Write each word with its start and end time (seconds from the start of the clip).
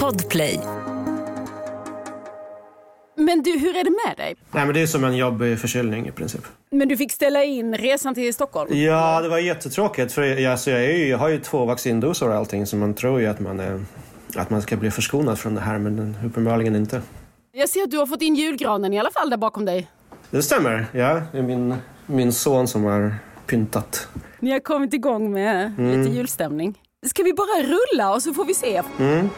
Podplay. 0.00 0.60
Men 3.16 3.42
du, 3.42 3.58
hur 3.58 3.76
är 3.76 3.84
det 3.84 3.90
med 3.90 4.16
dig? 4.16 4.36
Nej, 4.52 4.64
men 4.64 4.74
det 4.74 4.82
är 4.82 4.86
som 4.86 5.04
en 5.04 5.16
jobbig 5.16 5.58
förkylning 5.58 6.08
i 6.08 6.10
princip. 6.10 6.40
Men 6.70 6.88
du 6.88 6.96
fick 6.96 7.12
ställa 7.12 7.44
in 7.44 7.74
resan 7.74 8.14
till 8.14 8.34
Stockholm? 8.34 8.76
Ja, 8.76 9.20
det 9.20 9.28
var 9.28 9.38
jättetråkigt. 9.38 10.12
För 10.12 10.22
jag, 10.22 10.52
alltså, 10.52 10.70
jag, 10.70 10.84
är 10.84 10.96
ju, 10.96 11.08
jag 11.08 11.18
har 11.18 11.28
ju 11.28 11.40
två 11.40 11.64
vaccindoser 11.64 12.28
och 12.28 12.34
allting 12.34 12.66
så 12.66 12.76
man 12.76 12.94
tror 12.94 13.20
ju 13.20 13.26
att 13.26 13.40
man, 13.40 13.60
är, 13.60 13.84
att 14.36 14.50
man 14.50 14.62
ska 14.62 14.76
bli 14.76 14.90
förskonad 14.90 15.38
från 15.38 15.54
det 15.54 15.60
här 15.60 15.78
men 15.78 16.16
uppenbarligen 16.24 16.76
inte. 16.76 17.02
Jag 17.52 17.68
ser 17.68 17.82
att 17.82 17.90
du 17.90 17.98
har 17.98 18.06
fått 18.06 18.22
in 18.22 18.34
julgranen 18.34 18.92
i 18.92 18.98
alla 18.98 19.10
fall 19.10 19.30
där 19.30 19.36
bakom 19.36 19.64
dig. 19.64 19.90
Det 20.30 20.42
stämmer, 20.42 20.86
ja. 20.92 21.22
Det 21.32 21.38
är 21.38 21.42
min, 21.42 21.74
min 22.06 22.32
son 22.32 22.68
som 22.68 22.84
har 22.84 23.14
pyntat. 23.46 24.08
Ni 24.40 24.50
har 24.50 24.60
kommit 24.60 24.94
igång 24.94 25.32
med 25.32 25.72
lite 25.78 26.10
julstämning. 26.10 26.78
Ska 27.04 27.22
vi 27.22 27.32
bara 27.32 27.62
rulla 27.62 28.14
och 28.14 28.22
så 28.22 28.34
får 28.34 28.44
vi 28.44 28.54
se? 28.54 28.82
Mm. 28.98 29.30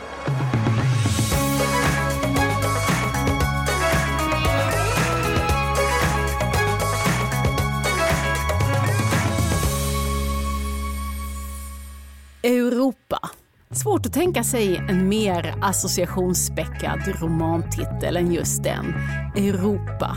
Europa. 12.42 13.30
Svårt 13.76 14.06
att 14.06 14.12
tänka 14.12 14.44
sig 14.44 14.76
en 14.88 15.08
mer 15.08 15.54
associationsspäckad 15.62 17.00
romantitel 17.20 18.16
än 18.16 18.32
just 18.32 18.62
den, 18.62 18.94
Europa. 19.36 20.16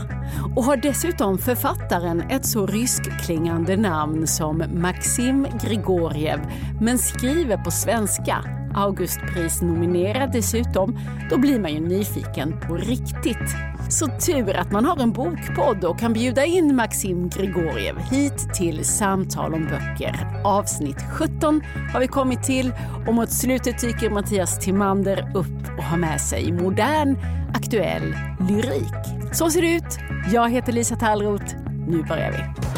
Och 0.56 0.64
har 0.64 0.76
dessutom 0.76 1.38
författaren 1.38 2.20
ett 2.20 2.46
så 2.46 2.66
ryskklingande 2.66 3.76
namn 3.76 4.26
som 4.26 4.64
Maxim 4.74 5.46
Grigoriev, 5.62 6.40
men 6.80 6.98
skriver 6.98 7.56
på 7.56 7.70
svenska. 7.70 8.59
Augustpris-nominerad 8.74 10.32
dessutom. 10.32 10.98
Då 11.30 11.38
blir 11.38 11.60
man 11.60 11.72
ju 11.72 11.80
nyfiken 11.80 12.60
på 12.60 12.76
riktigt. 12.76 13.56
Så 13.88 14.06
tur 14.06 14.56
att 14.56 14.72
man 14.72 14.84
har 14.84 15.02
en 15.02 15.12
bokpodd 15.12 15.84
och 15.84 15.98
kan 15.98 16.12
bjuda 16.12 16.44
in 16.44 16.76
Maxim 16.76 17.28
Grigoriev 17.28 17.98
hit 17.98 18.54
till 18.54 18.84
Samtal 18.84 19.54
om 19.54 19.64
böcker. 19.64 20.42
Avsnitt 20.44 21.02
17 21.12 21.62
har 21.92 22.00
vi 22.00 22.06
kommit 22.06 22.42
till 22.42 22.72
och 23.06 23.14
mot 23.14 23.32
slutet 23.32 23.80
dyker 23.80 24.10
Mattias 24.10 24.58
Timander 24.58 25.32
upp 25.34 25.78
och 25.78 25.84
har 25.84 25.96
med 25.96 26.20
sig 26.20 26.52
modern, 26.52 27.18
aktuell 27.54 28.16
lyrik. 28.48 29.32
Så 29.32 29.50
ser 29.50 29.62
det 29.62 29.72
ut. 29.72 29.98
Jag 30.32 30.50
heter 30.50 30.72
Lisa 30.72 30.96
Tallroth. 30.96 31.54
Nu 31.88 32.02
börjar 32.02 32.32
vi. 32.32 32.69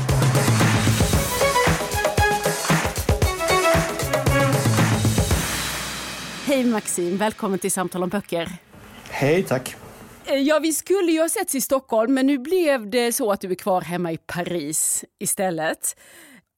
Hej 6.52 6.64
Maxim, 6.64 7.16
välkommen 7.16 7.58
till 7.58 7.72
Samtal 7.72 8.02
om 8.02 8.08
böcker. 8.08 8.48
Hej, 9.10 9.42
tack. 9.42 9.76
Eh, 10.24 10.34
Ja, 10.36 10.58
vi 10.58 10.72
skulle 10.72 11.12
ju 11.12 11.20
ha 11.20 11.28
setts 11.28 11.54
i 11.54 11.60
Stockholm, 11.60 12.14
men 12.14 12.26
nu 12.26 12.38
blev 12.38 12.90
det 12.90 13.12
så 13.12 13.32
att 13.32 13.40
du 13.40 13.50
är 13.50 13.54
kvar 13.54 13.80
hemma 13.80 14.12
i 14.12 14.16
Paris 14.16 15.04
istället. 15.18 15.96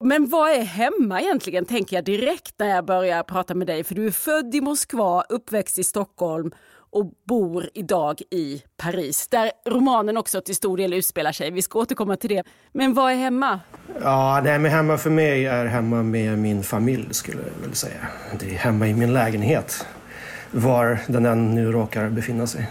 Men 0.04 0.28
vad 0.28 0.50
är 0.50 0.62
hemma 0.62 1.20
egentligen, 1.20 1.64
tänker 1.64 1.96
jag 1.96 2.04
direkt 2.04 2.54
när 2.58 2.68
jag 2.68 2.84
börjar 2.84 3.22
prata 3.22 3.54
med 3.54 3.66
dig. 3.66 3.84
För 3.84 3.94
du 3.94 4.06
är 4.06 4.10
född 4.10 4.54
i 4.54 4.60
Moskva, 4.60 5.22
uppväxt 5.28 5.78
i 5.78 5.84
Stockholm 5.84 6.50
och 6.94 7.12
bor 7.28 7.68
idag 7.74 8.22
i 8.30 8.62
Paris. 8.76 9.28
Där 9.28 9.50
romanen 9.66 10.16
också 10.16 10.40
till 10.40 10.54
stor 10.54 10.76
del 10.76 10.92
utspelar 10.92 11.32
sig. 11.32 11.50
Vi 11.50 11.62
ska 11.62 11.78
återkomma 11.78 12.16
till 12.16 12.30
det. 12.30 12.42
Men 12.72 12.94
vad 12.94 13.12
är 13.12 13.16
hemma? 13.16 13.60
Ja, 14.02 14.40
nej, 14.44 14.58
men 14.58 14.70
hemma 14.70 14.98
för 14.98 15.10
mig 15.10 15.46
är 15.46 15.66
hemma 15.66 16.02
med 16.02 16.38
min 16.38 16.62
familj 16.62 17.08
skulle 17.10 17.38
jag 17.42 17.66
väl 17.66 17.74
säga. 17.74 18.06
Det 18.40 18.46
är 18.46 18.58
hemma 18.58 18.88
i 18.88 18.94
min 18.94 19.12
lägenhet. 19.12 19.86
Var 20.50 20.98
den 21.06 21.26
än 21.26 21.54
nu 21.54 21.72
råkar 21.72 22.08
befinna 22.10 22.46
sig. 22.46 22.70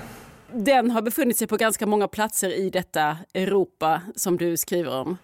Den 0.51 0.91
har 0.91 1.01
befunnit 1.01 1.37
sig 1.37 1.47
på 1.47 1.57
ganska 1.57 1.85
många 1.85 2.07
platser 2.07 2.49
i 2.49 2.69
detta 2.69 3.17
Europa 3.33 4.01
som 4.15 4.37
du 4.37 4.57
skriver 4.57 4.91
om. 4.91 5.17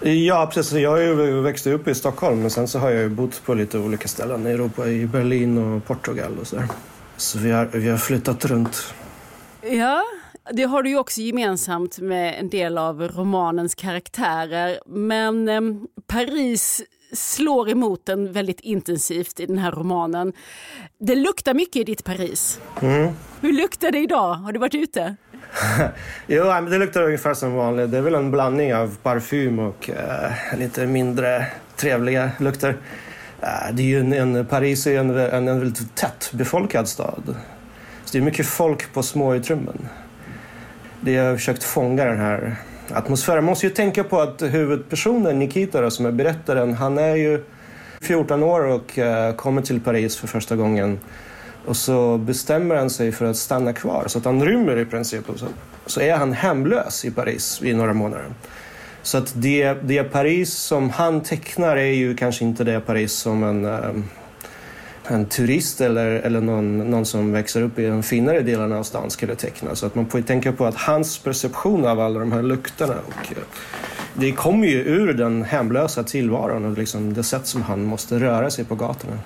Ja, 0.00 0.50
precis. 0.54 0.72
Jag 0.72 0.90
har 0.90 0.98
ju 0.98 1.40
växt 1.40 1.66
upp 1.66 1.88
i 1.88 1.94
Stockholm 1.94 2.40
men 2.40 2.50
sen 2.50 2.68
så 2.68 2.78
har 2.78 2.90
jag 2.90 3.10
bott 3.10 3.42
på 3.44 3.54
lite 3.54 3.78
olika 3.78 4.08
ställen 4.08 4.46
i 4.46 4.50
Europa. 4.50 4.88
I 4.88 5.06
Berlin 5.06 5.58
och 5.58 5.84
Portugal 5.84 6.38
och 6.40 6.46
sådär. 6.46 6.68
Så 7.16 7.38
vi 7.38 7.50
har, 7.50 7.66
vi 7.66 7.88
har 7.88 7.98
flyttat 7.98 8.44
runt. 8.44 8.94
Ja, 9.62 10.02
det 10.52 10.62
har 10.62 10.82
du 10.82 10.90
ju 10.90 10.98
också 10.98 11.20
gemensamt 11.20 11.98
med 11.98 12.34
en 12.38 12.48
del 12.48 12.78
av 12.78 13.02
romanens 13.02 13.74
karaktärer. 13.74 14.78
Men 14.86 15.48
eh, 15.48 15.60
Paris 16.06 16.82
slår 17.12 17.70
emot 17.70 18.06
den 18.06 18.32
väldigt 18.32 18.60
intensivt 18.60 19.40
i 19.40 19.46
den 19.46 19.58
här 19.58 19.72
romanen. 19.72 20.32
Det 20.98 21.14
luktar 21.14 21.54
mycket 21.54 21.76
i 21.76 21.84
ditt 21.84 22.04
Paris. 22.04 22.60
Hur 23.40 23.52
luktar 23.52 23.90
det 23.90 23.98
idag? 23.98 24.34
Har 24.34 24.52
du 24.52 24.58
varit 24.58 24.74
ute? 24.74 25.16
Jo, 26.26 26.44
men 26.44 26.70
det 26.70 26.78
luktar 26.78 27.02
ungefär 27.02 27.34
som 27.34 27.54
vanligt. 27.54 27.90
Det 27.90 27.98
är 27.98 28.02
väl 28.02 28.14
en 28.14 28.30
blandning 28.30 28.74
av 28.74 28.96
parfym 29.02 29.58
och 29.58 29.90
eh, 29.90 30.58
lite 30.58 30.86
mindre 30.86 31.46
trevliga 31.76 32.30
lukter. 32.38 32.76
Äh, 33.44 33.74
det 33.74 33.82
är 33.82 33.86
ju 33.86 34.00
en, 34.00 34.12
en, 34.12 34.46
Paris 34.46 34.86
är 34.86 34.90
ju 34.90 34.96
en, 34.96 35.10
en, 35.10 35.48
en 35.48 35.58
väldigt 35.58 35.94
tätt 35.94 36.30
befolkad 36.32 36.88
stad. 36.88 37.36
Så 38.04 38.12
det 38.12 38.18
är 38.18 38.22
mycket 38.22 38.46
folk 38.46 38.92
på 38.92 39.02
små 39.02 39.34
utrymmen. 39.34 39.88
Det 41.00 41.12
jag 41.12 41.24
har 41.24 41.36
försökt 41.36 41.64
fånga 41.64 42.04
den 42.04 42.18
här 42.18 42.56
atmosfären. 42.90 43.44
Man 43.44 43.50
måste 43.50 43.66
ju 43.66 43.72
tänka 43.72 44.04
på 44.04 44.20
att 44.20 44.42
huvudpersonen 44.42 45.38
Nikita 45.38 45.80
då, 45.80 45.90
som 45.90 46.06
är 46.06 46.12
berättaren, 46.12 46.74
han 46.74 46.98
är 46.98 47.14
ju 47.14 47.44
14 48.00 48.42
år 48.42 48.64
och 48.64 48.98
eh, 48.98 49.34
kommer 49.34 49.62
till 49.62 49.80
Paris 49.80 50.16
för 50.16 50.26
första 50.26 50.56
gången. 50.56 50.98
Och 51.66 51.76
så 51.76 52.18
bestämmer 52.18 52.74
han 52.74 52.90
sig 52.90 53.12
för 53.12 53.26
att 53.26 53.36
stanna 53.36 53.72
kvar 53.72 54.04
så 54.06 54.18
att 54.18 54.24
han 54.24 54.44
rymmer 54.44 54.76
i 54.76 54.84
princip. 54.84 55.24
Så, 55.36 55.46
så 55.86 56.00
är 56.00 56.16
han 56.16 56.32
hemlös 56.32 57.04
i 57.04 57.10
Paris 57.10 57.60
i 57.62 57.74
några 57.74 57.92
månader. 57.92 58.24
Så 59.04 59.18
att 59.18 59.32
det, 59.36 59.74
det 59.82 60.04
Paris 60.04 60.52
som 60.52 60.90
han 60.90 61.20
tecknar 61.20 61.76
är 61.76 61.92
ju 61.92 62.16
kanske 62.16 62.44
inte 62.44 62.64
det 62.64 62.80
Paris 62.80 63.12
som 63.12 63.44
en, 63.44 63.64
ehm, 63.64 64.04
en 65.06 65.26
turist 65.26 65.80
eller, 65.80 66.06
eller 66.06 66.40
någon, 66.40 66.78
någon 66.78 67.06
som 67.06 67.32
växer 67.32 67.62
upp 67.62 67.78
i 67.78 67.86
de 67.86 68.02
finare 68.02 68.40
delarna 68.40 68.78
av 68.78 68.82
stan 68.82 69.10
skulle 69.10 69.34
teckna. 69.34 69.74
Så 69.74 69.86
att 69.86 69.94
man 69.94 70.06
får 70.06 70.20
ju 70.20 70.26
tänka 70.26 70.52
på 70.52 70.66
att 70.66 70.74
hans 70.74 71.18
perception 71.18 71.84
av 71.84 72.00
alla 72.00 72.20
de 72.20 72.32
här 72.32 72.42
lukterna 72.42 72.94
och 73.06 73.32
eh, 73.32 73.44
det 74.14 74.32
kommer 74.32 74.66
ju 74.66 74.78
ur 74.78 75.12
den 75.12 75.42
hemlösa 75.42 76.04
tillvaron 76.04 76.64
och 76.64 76.78
liksom 76.78 77.14
det 77.14 77.22
sätt 77.22 77.46
som 77.46 77.62
han 77.62 77.84
måste 77.84 78.20
röra 78.20 78.50
sig 78.50 78.64
på 78.64 78.74
gatorna. 78.74 79.18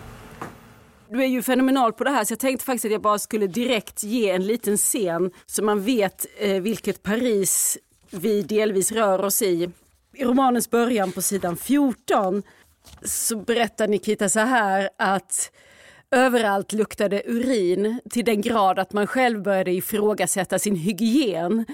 Du 1.11 1.22
är 1.22 1.27
ju 1.27 1.43
fenomenal 1.43 1.93
på 1.93 2.05
det 2.05 2.11
här 2.11 2.25
så 2.25 2.33
jag 2.33 2.38
tänkte 2.38 2.65
faktiskt 2.65 2.84
att 2.84 2.93
jag 2.93 3.03
bara 3.03 3.19
skulle 3.19 3.47
direkt 3.47 4.03
ge 4.03 4.31
en 4.31 4.47
liten 4.47 4.77
scen 4.77 5.31
så 5.47 5.65
man 5.65 5.83
vet 5.83 6.27
eh, 6.38 6.62
vilket 6.62 7.03
Paris 7.03 7.78
vi 8.11 8.43
delvis 8.43 8.93
rör 8.93 9.25
oss 9.25 9.43
i. 9.43 9.71
I 10.15 10.25
romanens 10.25 10.71
början 10.71 11.13
på 11.13 11.23
sidan 11.23 11.57
14 11.57 12.43
så 13.03 13.37
berättar 13.37 13.89
Nikita 13.89 14.29
så 14.29 14.41
här 14.41 14.91
att 14.97 15.53
överallt 16.11 16.73
luktade 16.73 17.23
urin 17.27 18.01
till 18.11 18.25
den 18.25 18.41
grad 18.41 18.79
att 18.79 18.93
man 18.93 19.07
själv 19.07 19.43
började 19.43 19.73
ifrågasätta 19.73 20.59
sin 20.59 20.77
hygien. 20.77 21.65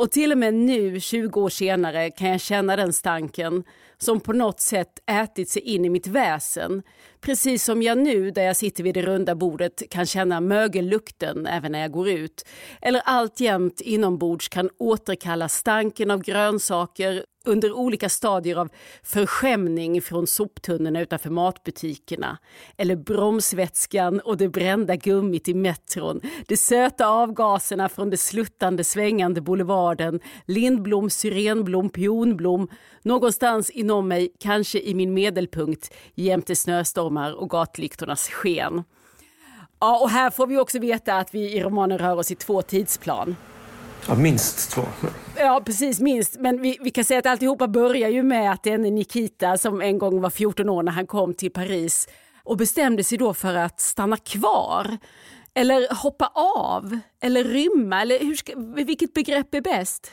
Och 0.00 0.10
till 0.10 0.32
och 0.32 0.38
med 0.38 0.54
nu, 0.54 1.00
20 1.00 1.40
år 1.40 1.48
senare, 1.48 2.10
kan 2.10 2.28
jag 2.28 2.40
känna 2.40 2.76
den 2.76 2.92
stanken 2.92 3.64
som 3.98 4.20
på 4.20 4.32
något 4.32 4.60
sätt 4.60 4.88
ätit 5.10 5.48
sig 5.48 5.62
in 5.62 5.84
i 5.84 5.88
mitt 5.88 6.06
väsen. 6.06 6.82
Precis 7.20 7.64
som 7.64 7.82
jag 7.82 7.98
nu, 7.98 8.30
där 8.30 8.42
jag 8.42 8.56
sitter 8.56 8.84
vid 8.84 8.94
det 8.94 9.02
runda 9.02 9.34
bordet, 9.34 9.82
kan 9.90 10.06
känna 10.06 10.40
mögellukten 10.40 11.46
även 11.46 11.72
när 11.72 11.80
jag 11.80 11.92
går 11.92 12.08
ut. 12.08 12.46
Eller 12.82 13.02
alltjämt 13.04 13.80
inombords 13.80 14.48
kan 14.48 14.70
återkalla 14.78 15.48
stanken 15.48 16.10
av 16.10 16.22
grönsaker 16.22 17.24
under 17.44 17.72
olika 17.72 18.08
stadier 18.08 18.56
av 18.56 18.68
förskämning 19.02 20.02
från 20.02 20.26
soptunnorna 20.26 21.00
utanför 21.00 21.30
matbutikerna. 21.30 22.38
Eller 22.76 22.96
bromsvätskan 22.96 24.20
och 24.20 24.36
det 24.36 24.48
brända 24.48 24.96
gummit 24.96 25.48
i 25.48 25.54
metron. 25.54 26.20
De 26.46 26.56
söta 26.56 27.06
avgaserna 27.06 27.88
från 27.88 28.10
det 28.10 28.16
sluttande 28.16 28.84
svängande 28.84 29.40
boulevarden. 29.40 30.20
Lindblom, 30.46 31.10
syrenblom, 31.10 31.90
pionblom. 31.90 32.68
Någonstans 33.02 33.70
inom 33.70 34.08
mig, 34.08 34.32
kanske 34.38 34.80
i 34.80 34.94
min 34.94 35.14
medelpunkt, 35.14 35.94
jämte 36.14 36.56
snöstormar 36.56 37.32
och 37.32 37.50
gatlyktornas 37.50 38.28
sken. 38.28 38.84
Ja, 39.80 40.00
och 40.00 40.10
här 40.10 40.30
får 40.30 40.46
vi 40.46 40.58
också 40.58 40.78
veta 40.78 41.14
att 41.14 41.34
vi 41.34 41.52
i 41.52 41.62
romanen 41.62 41.98
rör 41.98 42.16
oss 42.16 42.30
i 42.30 42.34
två 42.34 42.62
tidsplan. 42.62 43.36
Ja, 44.08 44.14
minst 44.14 44.70
två. 44.70 44.82
Ja, 45.36 45.62
precis, 45.66 46.00
minst. 46.00 46.36
Men 46.38 46.62
vi, 46.62 46.78
vi 46.80 46.90
kan 46.90 47.04
säga 47.04 47.18
att 47.18 47.26
alltihopa 47.26 47.68
börjar 47.68 48.08
ju 48.08 48.22
med 48.22 48.52
att 48.52 48.66
en 48.66 48.82
Nikita 48.82 49.58
som 49.58 49.80
en 49.80 49.98
gång 49.98 50.20
var 50.20 50.30
14 50.30 50.68
år 50.68 50.82
när 50.82 50.92
han 50.92 51.06
kom 51.06 51.34
till 51.34 51.50
Paris 51.50 52.08
och 52.44 52.56
bestämde 52.56 53.04
sig 53.04 53.18
då 53.18 53.34
för 53.34 53.54
att 53.54 53.80
stanna 53.80 54.16
kvar. 54.16 54.98
Eller 55.54 55.94
hoppa 55.94 56.32
av, 56.34 56.98
eller 57.22 57.44
rymma, 57.44 58.02
eller 58.02 58.18
hur 58.18 58.34
ska, 58.34 58.52
vilket 58.56 59.14
begrepp 59.14 59.54
är 59.54 59.60
bäst? 59.60 60.12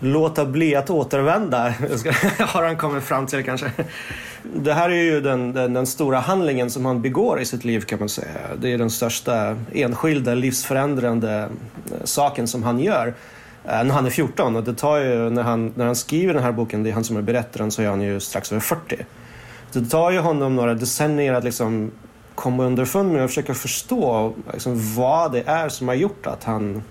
Låta 0.00 0.44
bli 0.44 0.74
att 0.74 0.90
återvända, 0.90 1.74
har 2.38 2.62
han 2.66 2.76
kommit 2.76 3.04
fram 3.04 3.26
till 3.26 3.44
kanske. 3.44 3.70
Det 4.42 4.72
här 4.72 4.90
är 4.90 5.02
ju 5.02 5.20
den, 5.20 5.52
den, 5.52 5.72
den, 5.72 5.86
stora 5.86 6.20
handlingen 6.20 6.70
som 6.70 6.84
han 6.84 7.02
begår 7.02 7.40
i 7.40 7.44
sitt 7.44 7.64
liv 7.64 7.80
kan 7.80 7.98
man 7.98 8.08
säga. 8.08 8.28
Det 8.58 8.72
är 8.72 8.78
den 8.78 8.90
största 8.90 9.56
enskilda 9.72 10.34
livsförändrande 10.34 11.48
eh, 11.90 12.04
saken 12.04 12.48
som 12.48 12.62
han 12.62 12.80
gör 12.80 13.06
eh, 13.64 13.84
när 13.84 13.90
han 13.90 14.06
är 14.06 14.10
14. 14.10 14.56
Och 14.56 14.64
det 14.64 14.74
tar 14.74 14.98
ju, 14.98 15.30
när 15.30 15.42
han, 15.42 15.72
när 15.76 15.86
han 15.86 15.96
skriver 15.96 16.34
den 16.34 16.42
här 16.42 16.52
boken, 16.52 16.82
det 16.82 16.90
är 16.90 16.94
han 16.94 17.04
som 17.04 17.16
är 17.16 17.22
berättaren, 17.22 17.70
så 17.70 17.82
är 17.82 17.88
han 17.88 18.00
ju 18.00 18.20
strax 18.20 18.52
över 18.52 18.60
40. 18.60 19.06
Det 19.72 19.84
tar 19.90 20.10
ju 20.10 20.18
honom 20.18 20.56
några 20.56 20.74
decennier 20.74 21.32
att 21.32 21.44
liksom 21.44 21.90
komma 22.34 22.64
underfund 22.64 23.12
med 23.12 23.24
och 23.24 23.30
försöka 23.30 23.54
förstå 23.54 24.32
liksom, 24.52 24.94
vad 24.94 25.32
det 25.32 25.42
är 25.46 25.68
som 25.68 25.88
har 25.88 25.94
gjort 25.94 26.26
att 26.26 26.44
han 26.44 26.82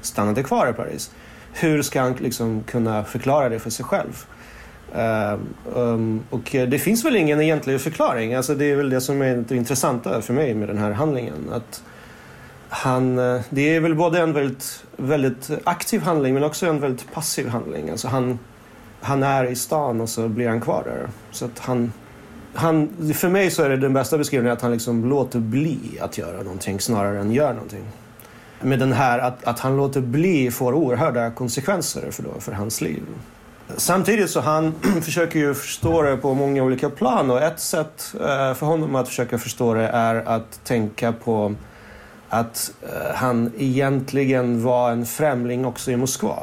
stannade 0.00 0.42
kvar 0.42 0.70
i 0.70 0.72
Paris. 0.72 1.10
Hur 1.60 1.82
ska 1.82 2.00
han 2.00 2.12
liksom 2.12 2.62
kunna 2.66 3.04
förklara 3.04 3.48
det 3.48 3.58
för 3.58 3.70
sig 3.70 3.84
själv? 3.84 4.24
Um, 5.74 6.22
och 6.30 6.48
det 6.52 6.78
finns 6.78 7.04
väl 7.04 7.16
ingen 7.16 7.40
egentlig 7.40 7.80
förklaring. 7.80 8.34
Alltså 8.34 8.54
det 8.54 8.64
är 8.64 8.76
väl 8.76 8.90
det 8.90 9.00
som 9.00 9.22
är 9.22 9.44
det 9.48 9.56
intressanta 9.56 10.22
för 10.22 10.34
mig 10.34 10.54
med 10.54 10.68
den 10.68 10.78
här 10.78 10.90
handlingen. 10.90 11.50
Att 11.52 11.82
han, 12.68 13.18
eh, 13.18 13.40
det 13.50 13.76
är 13.76 13.80
väl 13.80 13.94
både 13.94 14.20
en 14.20 14.32
väldigt, 14.32 14.84
väldigt 14.96 15.50
aktiv 15.64 16.00
handling 16.00 16.34
men 16.34 16.44
också 16.44 16.66
en 16.66 16.80
väldigt 16.80 17.12
passiv 17.12 17.48
handling. 17.48 17.90
Alltså 17.90 18.08
han, 18.08 18.38
han 19.00 19.22
är 19.22 19.44
i 19.44 19.56
stan 19.56 20.00
och 20.00 20.08
så 20.08 20.28
blir 20.28 20.48
han 20.48 20.60
kvar 20.60 20.82
där. 20.84 21.08
Så 21.30 21.44
att 21.44 21.58
han, 21.58 21.92
han, 22.54 22.88
för 23.14 23.28
mig 23.28 23.50
så 23.50 23.62
är 23.62 23.68
det 23.68 23.76
den 23.76 23.92
bästa 23.92 24.18
beskrivningen 24.18 24.52
att 24.52 24.62
han 24.62 24.72
liksom 24.72 25.08
låter 25.08 25.38
bli 25.38 25.98
att 26.00 26.18
göra 26.18 26.42
någonting 26.42 26.80
snarare 26.80 27.20
än 27.20 27.32
gör 27.32 27.52
någonting. 27.52 27.84
Med 28.60 28.78
den 28.78 28.92
här 28.92 29.18
att, 29.18 29.44
att 29.44 29.58
han 29.58 29.76
låter 29.76 30.00
bli 30.00 30.50
får 30.50 30.72
oerhörda 30.72 31.30
konsekvenser 31.30 32.10
för, 32.10 32.22
då, 32.22 32.40
för 32.40 32.52
hans 32.52 32.80
liv. 32.80 33.02
Samtidigt 33.76 34.30
så 34.30 34.40
han 34.40 34.74
försöker 35.02 35.38
ju 35.38 35.54
förstå 35.54 36.02
det 36.02 36.16
på 36.16 36.34
många 36.34 36.62
olika 36.62 36.90
plan 36.90 37.30
och 37.30 37.42
ett 37.42 37.60
sätt 37.60 38.14
eh, 38.14 38.54
för 38.54 38.66
honom 38.66 38.94
att 38.94 39.08
försöka 39.08 39.38
förstå 39.38 39.74
det 39.74 39.88
är 39.88 40.14
att 40.14 40.60
tänka 40.64 41.12
på 41.12 41.54
att 42.28 42.72
eh, 42.82 43.14
han 43.14 43.52
egentligen 43.58 44.62
var 44.62 44.90
en 44.90 45.06
främling 45.06 45.64
också 45.64 45.90
i 45.90 45.96
Moskva. 45.96 46.42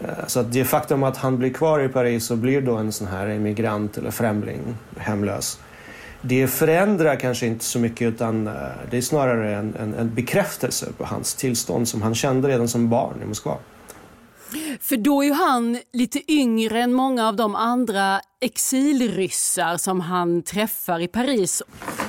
Eh, 0.00 0.26
så 0.26 0.40
att 0.40 0.52
det 0.52 0.64
faktum 0.64 1.02
att 1.02 1.16
han 1.16 1.38
blir 1.38 1.52
kvar 1.52 1.80
i 1.80 1.88
Paris 1.88 2.30
och 2.30 2.38
blir 2.38 2.60
då 2.60 2.76
en 2.76 2.92
sån 2.92 3.08
här 3.08 3.26
emigrant 3.26 3.98
eller 3.98 4.10
främling, 4.10 4.60
hemlös. 4.96 5.58
Det 6.20 6.46
förändrar 6.46 7.16
kanske 7.16 7.46
inte 7.46 7.64
så 7.64 7.78
mycket 7.78 8.14
utan 8.14 8.46
eh, 8.46 8.52
det 8.90 8.96
är 8.96 9.02
snarare 9.02 9.54
en, 9.54 9.74
en, 9.74 9.94
en 9.94 10.14
bekräftelse 10.14 10.92
på 10.98 11.04
hans 11.04 11.34
tillstånd 11.34 11.88
som 11.88 12.02
han 12.02 12.14
kände 12.14 12.48
redan 12.48 12.68
som 12.68 12.88
barn 12.88 13.22
i 13.22 13.26
Moskva. 13.26 13.56
För 14.80 14.96
då 14.96 15.24
är 15.24 15.34
han 15.34 15.78
lite 15.92 16.32
yngre 16.32 16.80
än 16.80 16.92
många 16.92 17.28
av 17.28 17.36
de 17.36 17.54
andra 17.54 18.20
exilryssar 18.40 19.76
som 19.76 20.00
han 20.00 20.42
träffar 20.42 21.00
i 21.00 21.08
Paris. 21.08 21.62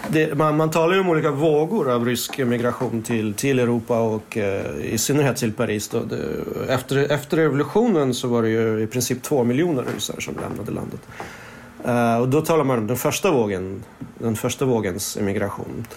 Det, 0.07 0.37
man, 0.37 0.57
man, 0.57 0.71
talar 0.71 0.93
ju 0.93 0.99
om 0.99 1.09
olika 1.09 1.31
vågor 1.31 1.91
av 1.91 2.05
rysk 2.05 2.39
emigration 2.39 3.01
till, 3.01 3.33
till 3.33 3.59
Europa 3.59 3.99
och 3.99 4.37
eh, 4.37 4.93
i 4.93 4.97
synnerhet 4.97 5.37
till 5.37 5.53
Paris. 5.53 5.87
Då. 5.87 5.99
Det, 5.99 6.17
efter, 6.73 6.97
efter 6.97 7.37
revolutionen 7.37 8.13
så 8.13 8.27
var 8.27 8.41
det 8.41 8.49
ju 8.49 8.83
i 8.83 8.87
princip 8.87 9.23
två 9.23 9.43
miljoner 9.43 9.85
ryssar 9.95 10.19
som 10.19 10.35
lämnade 10.35 10.71
landet. 10.71 11.01
Uh, 11.87 12.17
och 12.17 12.29
då 12.29 12.41
talar 12.41 12.63
man 12.63 12.77
om 12.77 12.87
den 12.87 12.97
första 12.97 13.31
vågen, 13.31 13.83
den 14.17 14.35
första 14.35 14.65
vågens 14.65 15.17
emigration. 15.17 15.87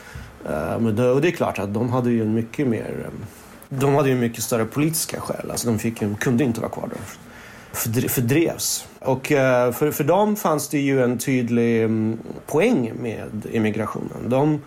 Uh, 0.46 0.78
men 0.78 0.96
det, 0.96 1.10
och 1.10 1.20
det 1.20 1.28
är 1.28 1.32
klart 1.32 1.58
att 1.58 1.74
de 1.74 1.90
hade 1.90 2.10
ju 2.10 2.22
en 2.22 2.34
mycket 2.34 2.66
mer 2.66 3.04
eh, 3.04 3.26
de 3.68 3.94
hade 3.94 4.08
ju 4.08 4.14
mycket 4.14 4.42
större 4.44 4.64
politiska 4.64 5.20
skäl. 5.20 5.50
Alltså 5.50 5.66
de 5.66 5.78
fick, 5.78 6.20
kunde 6.20 6.44
inte 6.44 6.60
vara 6.60 6.70
kvar 6.70 6.88
där. 6.88 8.08
fördrevs. 8.08 8.86
Och 8.98 9.30
uh, 9.30 9.36
för, 9.72 9.90
för 9.90 10.04
dem 10.04 10.36
fanns 10.36 10.68
det 10.68 10.78
ju 10.78 11.02
en 11.02 11.18
tydlig 11.18 11.82
mm, 11.82 12.18
poäng 12.46 12.92
med 13.00 13.46
immigrationen. 13.52 14.28
De 14.28 14.60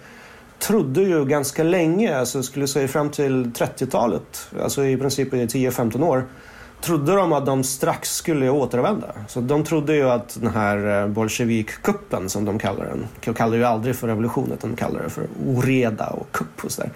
trodde 0.60 1.02
ju 1.02 1.26
ganska 1.26 1.64
länge, 1.64 2.18
alltså 2.18 2.44
skulle 2.44 2.68
säga 2.68 2.88
fram 2.88 3.10
till 3.10 3.46
30-talet, 3.46 4.48
alltså 4.64 4.86
i 4.86 4.98
princip 4.98 5.34
i 5.34 5.46
10-15 5.46 6.04
år, 6.04 6.26
trodde 6.86 7.16
de 7.16 7.34
att 7.34 7.46
de 7.46 7.64
strax 7.64 8.16
skulle 8.16 8.50
återvända. 8.50 9.08
Så 9.28 9.42
de 9.42 9.64
trodde 9.64 9.96
ju 9.96 10.10
att 10.10 10.38
den 10.42 10.52
här 10.52 11.02
eh, 11.02 11.08
bolsjevikkuppen 11.08 12.30
som 12.30 12.46
de 12.46 12.60
kallar 12.60 12.86
den, 12.86 13.08
de 13.26 13.34
kallar 13.34 13.58
ju 13.58 13.64
aldrig 13.64 13.96
för 13.96 14.08
revolution 14.08 14.52
utan 14.52 14.70
de 14.70 14.76
kallar 14.76 15.04
det 15.04 15.10
för 15.10 15.28
oreda 15.46 16.08
och 16.08 16.32
kupp 16.32 16.66
och 16.66 16.72
sådär. 16.72 16.92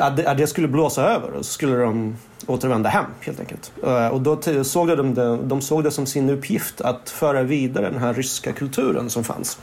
Att 0.00 0.38
det 0.38 0.46
skulle 0.46 0.68
blåsa 0.68 1.02
över 1.02 1.30
och 1.30 1.44
så 1.44 1.52
skulle 1.52 1.76
de 1.76 2.16
återvända 2.46 2.88
hem 2.88 3.04
helt 3.20 3.40
enkelt. 3.40 3.72
Eh, 3.84 4.08
och 4.08 4.20
då 4.20 4.40
såg 4.64 4.88
de, 4.88 5.14
det, 5.14 5.36
de 5.36 5.60
såg 5.60 5.84
det 5.84 5.90
som 5.90 6.06
sin 6.06 6.30
uppgift 6.30 6.80
att 6.80 7.10
föra 7.10 7.42
vidare 7.42 7.90
den 7.90 8.00
här 8.00 8.14
ryska 8.14 8.52
kulturen 8.52 9.10
som 9.10 9.24
fanns 9.24 9.58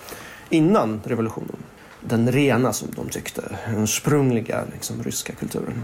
innan 0.49 1.01
revolutionen. 1.03 1.57
Den 2.01 2.31
rena 2.31 2.73
som 2.73 2.87
de 2.95 3.09
tyckte, 3.09 3.41
den 3.67 3.83
ursprungliga 3.83 4.63
liksom, 4.73 5.03
ryska 5.03 5.33
kulturen. 5.33 5.83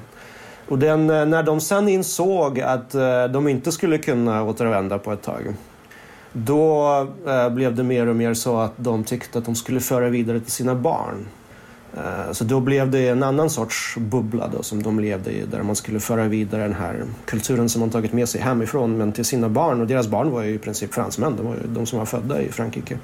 Och 0.71 0.79
den, 0.79 1.09
eh, 1.09 1.25
när 1.25 1.43
de 1.43 1.61
sen 1.61 1.87
insåg 1.87 2.59
att 2.59 2.95
eh, 2.95 3.23
de 3.23 3.47
inte 3.47 3.71
skulle 3.71 3.97
kunna 3.97 4.43
återvända 4.43 4.97
på 4.97 5.11
ett 5.11 5.21
tag 5.21 5.55
då 6.33 7.07
eh, 7.27 7.49
blev 7.49 7.75
det 7.75 7.83
mer 7.83 8.07
och 8.07 8.15
mer 8.15 8.33
så 8.33 8.57
att 8.57 8.73
de 8.75 9.03
tyckte 9.03 9.39
att 9.39 9.45
de 9.45 9.55
skulle 9.55 9.79
föra 9.79 10.09
vidare 10.09 10.39
till 10.39 10.51
sina 10.51 10.75
barn. 10.75 11.27
Så 12.31 12.43
då 12.43 12.59
blev 12.59 12.91
det 12.91 13.07
en 13.07 13.23
annan 13.23 13.49
sorts 13.49 13.95
bubbla 13.97 14.47
då, 14.47 14.63
som 14.63 14.83
de 14.83 14.99
levde 14.99 15.31
i 15.31 15.45
där 15.51 15.63
man 15.63 15.75
skulle 15.75 15.99
föra 15.99 16.23
vidare 16.23 16.61
den 16.61 16.73
här 16.73 17.03
kulturen 17.25 17.69
som 17.69 17.79
man 17.79 17.89
tagit 17.89 18.13
med 18.13 18.29
sig 18.29 18.41
hemifrån 18.41 18.97
men 18.97 19.11
till 19.11 19.25
sina 19.25 19.49
barn 19.49 19.81
och 19.81 19.87
deras 19.87 20.07
barn 20.07 20.31
var 20.31 20.43
ju 20.43 20.53
i 20.53 20.57
princip 20.57 20.93
fransmän, 20.93 21.35
de 21.37 21.45
var 21.45 21.53
ju 21.53 21.61
de 21.67 21.85
som 21.85 21.99
var 21.99 22.05
födda 22.05 22.41
i 22.41 22.49
Frankrike. 22.49 22.97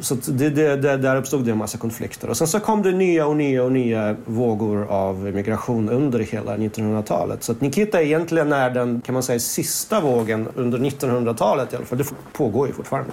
Så 0.00 0.14
det, 0.14 0.50
det, 0.50 0.76
det, 0.76 0.96
där 0.96 1.16
uppstod 1.16 1.44
det 1.44 1.50
en 1.50 1.58
massa 1.58 1.78
konflikter. 1.78 2.30
Och 2.30 2.36
sen 2.36 2.46
så 2.46 2.60
kom 2.60 2.82
det 2.82 2.92
nya 2.92 3.26
och 3.26 3.36
nya 3.36 3.64
och 3.64 3.72
nya 3.72 4.16
vågor 4.24 4.86
av 4.90 5.18
migration 5.18 5.88
under 5.88 6.18
hela 6.18 6.56
1900-talet. 6.56 7.42
Så 7.42 7.52
att 7.52 7.60
Nikita 7.60 8.02
egentligen 8.02 8.52
är 8.52 8.70
den, 8.70 9.00
kan 9.00 9.12
man 9.12 9.22
säga, 9.22 9.38
sista 9.38 10.00
vågen 10.00 10.48
under 10.54 10.78
1900-talet 10.78 11.72
i 11.72 11.76
alla 11.76 11.84
fall. 11.84 11.98
Det 11.98 12.12
pågår 12.32 12.66
ju 12.66 12.72
fortfarande. 12.72 13.12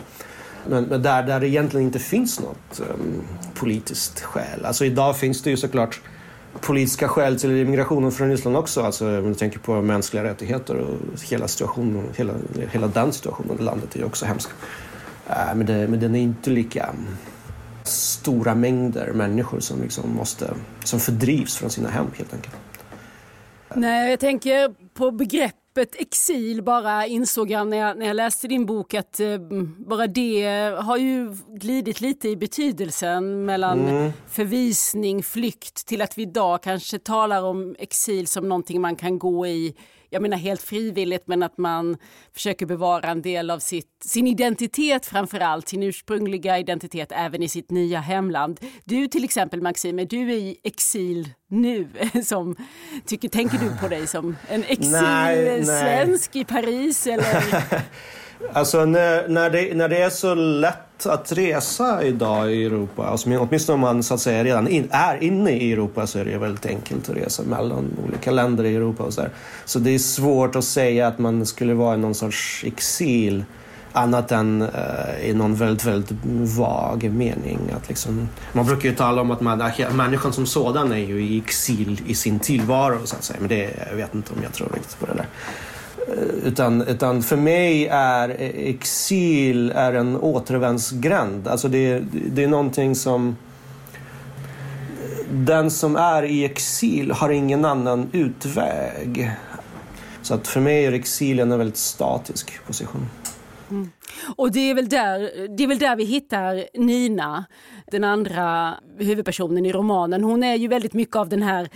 Men, 0.68 0.84
men, 0.84 1.02
där, 1.02 1.24
där 1.24 1.40
det 1.40 1.48
egentligen 1.48 1.88
inte 1.88 2.00
finns 2.00 2.40
något 2.40 2.80
um, 2.80 3.22
politiskt 3.54 4.22
skäl. 4.22 4.66
Alltså 4.66 4.86
idag 4.86 5.18
finns 5.18 5.42
det 5.42 5.50
ju 5.50 5.58
såklart 5.58 6.02
politiska 6.62 7.08
skäl 7.08 7.40
till 7.40 7.58
immigrationen 7.58 8.12
från 8.12 8.30
Ryssland 8.30 8.58
också. 8.58 8.82
Alltså 8.82 9.06
om 9.06 9.30
du 9.30 9.36
tänker 9.36 9.60
på 9.60 9.82
mänskliga 9.82 10.24
rättigheter 10.24 10.76
och 10.76 11.22
hela 11.30 11.48
situationen, 11.48 12.04
hela, 12.16 12.34
hela 12.72 12.88
den 12.88 13.14
situationen 13.14 13.60
i 13.60 13.64
landet 13.64 13.96
är 13.96 14.00
ju 14.00 14.06
också 14.06 14.26
hemsk. 14.26 14.50
Äh, 15.30 15.56
men, 15.56 15.66
det, 15.66 15.88
men 15.88 16.00
den 16.00 16.16
är 16.16 16.20
inte 16.20 16.50
lika 16.50 16.96
stora 17.84 18.56
mängder 18.56 19.14
människor 19.14 19.60
som, 19.60 19.82
liksom 19.82 20.16
måste, 20.16 20.54
som 20.84 21.00
fördrivs 21.00 21.58
från 21.58 21.70
sina 21.70 21.90
hem 21.90 22.06
helt 22.18 22.34
enkelt. 22.34 22.56
Nej, 23.76 24.10
jag 24.10 24.20
tänker 24.20 24.76
på 24.94 25.12
begreppet 25.12 25.96
exil 25.96 26.64
bara 26.64 27.08
insåg 27.08 27.52
jag 27.52 27.68
när 27.68 27.78
jag, 27.78 27.98
när 27.98 28.06
jag 28.06 28.16
läste 28.16 28.48
din 28.48 28.66
bok 28.66 28.94
att 28.94 29.20
eh, 29.20 29.38
bara 29.78 30.08
det 30.08 30.44
har 30.80 30.98
ju 30.98 31.36
glidit 31.48 32.02
lite 32.02 32.30
i 32.30 32.36
betydelsen 32.36 33.46
mellan 33.46 33.88
mm. 33.88 34.12
förvisning, 34.30 35.24
flykt 35.24 35.86
till 35.88 36.02
att 36.02 36.18
vi 36.18 36.22
idag 36.22 36.64
kanske 36.64 37.00
talar 37.00 37.44
om 37.44 37.76
exil 37.80 38.28
som 38.28 38.50
någonting 38.50 38.82
man 38.82 38.96
kan 38.96 39.20
gå 39.20 39.48
i 39.48 39.76
jag 40.14 40.22
menar 40.22 40.38
helt 40.38 40.62
frivilligt, 40.62 41.28
men 41.28 41.44
att 41.44 41.58
man 41.58 41.98
försöker 42.34 42.66
bevara 42.66 43.10
en 43.10 43.22
del 43.22 43.50
av 43.50 43.60
sitt, 43.60 43.88
sin 44.06 44.28
identitet 44.28 45.06
framför 45.06 45.40
allt, 45.40 45.70
sin 45.70 45.84
ursprungliga 45.84 46.60
identitet 46.60 47.12
även 47.12 47.44
i 47.44 47.50
sitt 47.50 47.72
nya 47.72 48.00
hemland. 48.00 48.60
Du 48.84 49.08
till 49.08 49.24
exempel 49.24 49.62
Maxime, 49.62 50.06
du 50.06 50.32
är 50.32 50.36
i 50.36 50.58
exil 50.64 51.30
nu. 51.48 51.88
Som, 52.26 52.56
tycker, 53.06 53.30
tänker 53.30 53.58
du 53.58 53.78
på 53.82 53.88
dig 53.88 54.08
som 54.08 54.38
en 54.48 54.64
exilsvensk 54.68 56.36
i 56.36 56.44
Paris? 56.46 57.08
Eller? 57.08 57.44
Alltså 58.54 58.86
när, 58.86 59.28
när, 59.28 59.50
det, 59.50 59.74
när 59.76 59.90
det 59.90 60.02
är 60.02 60.10
så 60.10 60.36
lätt 60.36 60.91
att 61.06 61.32
resa 61.32 62.04
idag 62.04 62.54
i 62.54 62.66
Europa, 62.66 63.06
alltså, 63.06 63.30
åtminstone 63.38 63.74
om 63.74 63.80
man 63.80 64.04
så 64.04 64.14
att 64.14 64.20
säga 64.20 64.44
redan 64.44 64.68
in, 64.68 64.88
är 64.92 65.24
inne 65.24 65.52
i 65.52 65.72
Europa 65.72 66.08
så 66.08 66.20
är 66.20 66.26
det 66.26 66.38
väldigt 66.38 66.66
enkelt 66.66 67.10
att 67.10 67.18
resa 67.18 67.44
mellan 67.44 67.98
olika 68.08 68.32
länder 68.32 68.64
i 68.64 68.76
Europa. 68.76 69.04
Och 69.04 69.14
så, 69.14 69.22
där. 69.22 69.30
så 69.66 69.80
det 69.80 69.92
är 69.92 70.00
svårt 70.00 70.56
att 70.56 70.64
säga 70.64 71.08
att 71.08 71.20
man 71.20 71.46
skulle 71.46 71.74
vara 71.74 71.96
i 71.96 71.98
någon 71.98 72.16
sorts 72.16 72.64
exil 72.68 73.44
annat 73.94 74.32
än 74.32 74.62
uh, 74.62 74.70
i 75.26 75.34
någon 75.34 75.56
väldigt, 75.56 75.86
väldigt 75.86 76.12
vag 76.58 77.04
mening. 77.04 77.60
Att 77.78 77.90
liksom, 77.90 78.30
man 78.54 78.66
brukar 78.66 78.90
ju 78.90 78.96
tala 78.96 79.22
om 79.22 79.32
att 79.32 79.42
man, 79.42 79.72
människan 79.92 80.34
som 80.34 80.46
sådan 80.46 80.92
är 80.92 80.98
ju 80.98 81.22
i 81.22 81.38
exil 81.38 82.02
i 82.08 82.16
sin 82.16 82.40
tillvaro 82.40 83.00
så 83.06 83.16
att 83.16 83.24
säga. 83.24 83.40
Men 83.40 83.50
det, 83.50 83.88
jag 83.90 83.96
vet 83.96 84.16
inte 84.16 84.34
om 84.34 84.44
jag 84.44 84.54
tror 84.54 84.70
riktigt 84.74 85.00
på 85.00 85.06
det 85.06 85.14
där. 85.14 85.26
Eh, 86.08 86.48
utan, 86.48 86.82
utan 86.82 87.24
för 87.24 87.38
mig 87.38 87.88
är 87.92 88.30
eh, 88.30 88.70
exil 88.70 89.72
är 89.76 89.94
en 89.94 90.16
återvändsgränd. 90.18 91.48
Alltså 91.48 91.68
det, 91.68 92.04
det 92.12 92.44
är 92.44 92.48
någonting 92.48 92.96
som... 92.96 93.36
Den 95.34 95.72
som 95.72 95.96
är 95.96 96.24
i 96.24 96.46
exil 96.46 97.12
har 97.12 97.30
ingen 97.30 97.66
annan 97.66 98.10
utväg. 98.12 99.32
Så 100.22 100.34
att 100.34 100.48
för 100.48 100.60
mig 100.60 100.86
är 100.86 100.92
exilen 100.92 101.52
en 101.52 101.58
väldigt 101.58 101.78
statisk 101.78 102.66
position. 102.68 103.10
Mm. 103.70 103.90
Och 104.36 104.52
det 104.52 104.60
är, 104.60 104.76
väl 104.76 104.90
där, 104.90 105.20
det 105.58 105.64
är 105.64 105.68
väl 105.68 105.80
där 105.80 105.96
vi 105.96 106.04
hittar 106.04 106.66
Nina, 106.74 107.46
den 107.92 108.04
andra 108.04 108.76
huvudpersonen 108.98 109.66
i 109.66 109.72
romanen. 109.72 110.24
Hon 110.24 110.44
är 110.44 110.56
ju 110.56 110.68
väldigt 110.68 110.94
mycket 110.94 111.16
av 111.16 111.30
den 111.30 111.42
här 111.42 111.70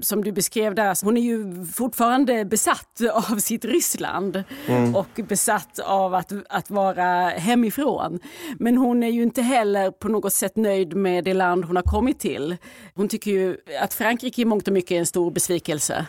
som 0.00 0.24
du 0.24 0.32
beskrev 0.32 0.74
där, 0.74 1.04
hon 1.04 1.16
är 1.16 1.22
ju 1.22 1.66
fortfarande 1.66 2.44
besatt 2.44 3.00
av 3.30 3.38
sitt 3.38 3.64
Ryssland 3.64 4.44
mm. 4.66 4.96
och 4.96 5.20
besatt 5.28 5.78
av 5.78 6.14
att, 6.14 6.32
att 6.48 6.70
vara 6.70 7.28
hemifrån. 7.28 8.20
Men 8.58 8.76
hon 8.76 9.02
är 9.02 9.10
ju 9.10 9.22
inte 9.22 9.42
heller 9.42 9.90
på 9.90 10.08
något 10.08 10.32
sätt 10.32 10.56
nöjd 10.56 10.96
med 10.96 11.24
det 11.24 11.34
land 11.34 11.64
hon 11.64 11.76
har 11.76 11.82
kommit 11.82 12.18
till. 12.18 12.56
Hon 12.94 13.08
tycker 13.08 13.30
ju 13.30 13.56
att 13.80 13.94
Frankrike 13.94 14.42
i 14.42 14.44
mångt 14.44 14.68
och 14.68 14.74
mycket 14.74 14.90
är 14.90 14.98
en 14.98 15.06
stor 15.06 15.30
besvikelse. 15.30 16.06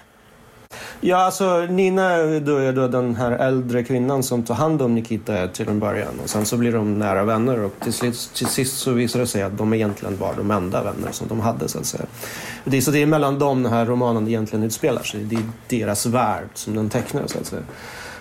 Ja, 1.02 1.18
alltså 1.18 1.66
Nina 1.70 2.18
då 2.40 2.58
är 2.58 2.74
då 2.74 2.88
den 2.88 3.16
här 3.16 3.32
äldre 3.32 3.84
kvinnan 3.84 4.24
som 4.24 4.44
tar 4.44 4.56
hand 4.56 4.82
om 4.82 4.96
Nikita 4.96 5.48
till 5.48 5.68
en 5.68 5.80
början 5.80 6.20
och 6.24 6.30
sen 6.30 6.46
så 6.46 6.58
blir 6.58 6.72
de 6.72 7.00
nära 7.00 7.24
vänner 7.24 7.60
och 7.60 7.74
till 7.80 7.94
sist, 7.94 8.36
till 8.36 8.48
sist 8.48 8.80
så 8.80 8.92
visar 8.92 9.20
det 9.20 9.28
sig 9.28 9.42
att 9.42 9.58
de 9.58 9.74
egentligen 9.74 10.18
var 10.18 10.34
de 10.38 10.52
enda 10.52 10.84
vänner 10.84 11.12
som 11.12 11.28
de 11.28 11.40
hade 11.40 11.68
så 11.68 11.80
att 11.80 11.86
säga. 11.86 12.06
Det 12.66 12.78
är, 12.78 12.82
så 12.82 12.92
det 12.92 13.02
är 13.02 13.06
mellan 13.06 13.40
dem 13.40 13.64
den 13.64 13.74
här 13.74 13.86
romanen 13.86 14.28
egentligen 14.28 14.66
utspelar 14.66 15.04
sig. 15.04 15.24
Det 15.24 15.36
är 15.36 15.44
deras 15.68 16.06
värld 16.06 16.50
som 16.54 16.76
den 16.76 16.90
tecknar 16.90 17.28
så 17.28 17.40
att 17.40 17.46
säga. 17.46 17.62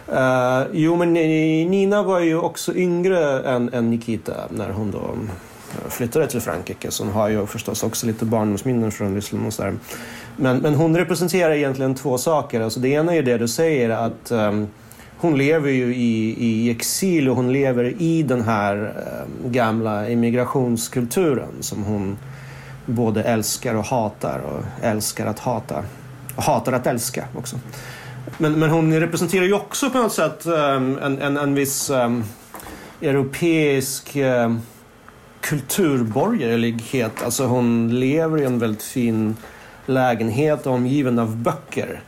Uh, 0.09 0.67
jo, 0.73 0.97
men 0.97 1.13
Nina 1.13 2.03
var 2.03 2.21
ju 2.21 2.39
också 2.39 2.75
yngre 2.75 3.41
än, 3.43 3.75
än 3.75 3.91
Nikita 3.91 4.35
när 4.51 4.71
hon 4.71 4.91
då 4.91 5.17
flyttade 5.89 6.27
till 6.27 6.41
Frankrike. 6.41 6.91
Så 6.91 7.05
hon 7.05 7.13
har 7.13 7.29
ju 7.29 7.47
förstås 7.47 7.83
också 7.83 8.07
lite 8.07 8.25
barndomsminnen 8.25 8.91
från 8.91 9.15
Ryssland 9.15 9.47
och 9.47 9.53
sådär. 9.53 9.75
Men, 10.37 10.59
men 10.59 10.75
hon 10.75 10.97
representerar 10.97 11.55
egentligen 11.55 11.95
två 11.95 12.19
saker. 12.19 12.61
Alltså 12.61 12.81
det 12.81 12.89
ena 12.89 13.15
är 13.15 13.23
det 13.23 13.39
du 13.39 13.49
säger 13.49 13.91
att 13.91 14.31
um, 14.31 14.69
hon 15.17 15.39
lever 15.39 15.71
ju 15.71 15.95
i, 15.95 16.37
i 16.39 16.71
exil 16.71 17.29
och 17.29 17.37
hon 17.37 17.53
lever 17.53 18.03
i 18.03 18.23
den 18.23 18.43
här 18.43 18.95
um, 19.45 19.53
gamla 19.53 20.09
immigrationskulturen 20.09 21.53
som 21.61 21.85
hon 21.85 22.19
både 22.87 23.23
älskar 23.23 23.75
och 23.75 23.85
hatar 23.85 24.39
och 24.39 24.85
älskar 24.85 25.27
att 25.27 25.39
hata. 25.39 25.85
Och 26.37 26.43
hatar 26.43 26.73
att 26.73 26.87
älska 26.87 27.25
också. 27.37 27.57
Men, 28.39 28.53
men 28.53 28.71
hon 28.71 29.01
representerar 29.01 29.45
ju 29.45 29.53
också 29.53 29.91
på 29.91 29.99
något 29.99 30.13
sätt 30.13 30.47
um, 30.47 30.99
en, 31.03 31.23
en, 31.23 31.37
en 31.37 31.55
viss 31.55 31.91
europeisk 33.01 34.17
kulturborgerlighet. 35.43 37.23
Alltså 37.23 37.47
hon 37.47 38.01
lever 38.01 38.41
i 38.41 38.45
en 38.45 38.59
väldigt 38.59 38.83
fin 38.83 39.37
lägenhet 39.87 40.67
omgiven 40.67 41.19
av 41.19 41.37
böcker. 41.37 42.01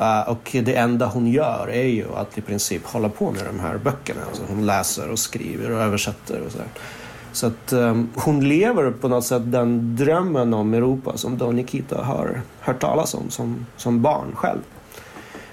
Uh, 0.00 0.28
och 0.28 0.56
det 0.64 0.74
enda 0.74 1.06
hon 1.06 1.26
gör 1.26 1.70
är 1.72 1.86
ju 1.86 2.04
att 2.14 2.38
i 2.38 2.40
princip 2.40 2.86
hålla 2.86 3.08
på 3.08 3.30
med 3.30 3.44
de 3.46 3.60
här 3.60 3.78
böckerna. 3.78 4.20
Alltså 4.28 4.42
hon 4.48 4.66
läser 4.66 5.10
och 5.10 5.18
skriver 5.18 5.70
och 5.70 5.80
översätter 5.80 6.40
och 6.46 6.52
sådär. 6.52 6.68
Så 7.32 7.46
att 7.46 7.72
um, 7.72 8.08
hon 8.14 8.48
lever 8.48 8.90
på 8.90 9.08
något 9.08 9.24
sätt 9.24 9.42
den 9.44 9.96
drömmen 9.96 10.54
om 10.54 10.74
Europa 10.74 11.16
som 11.16 11.38
då 11.38 11.52
Nikita 11.52 12.02
har 12.02 12.40
hört 12.60 12.80
talas 12.80 13.14
om 13.14 13.30
som, 13.30 13.66
som 13.76 14.02
barn 14.02 14.32
själv. 14.34 14.60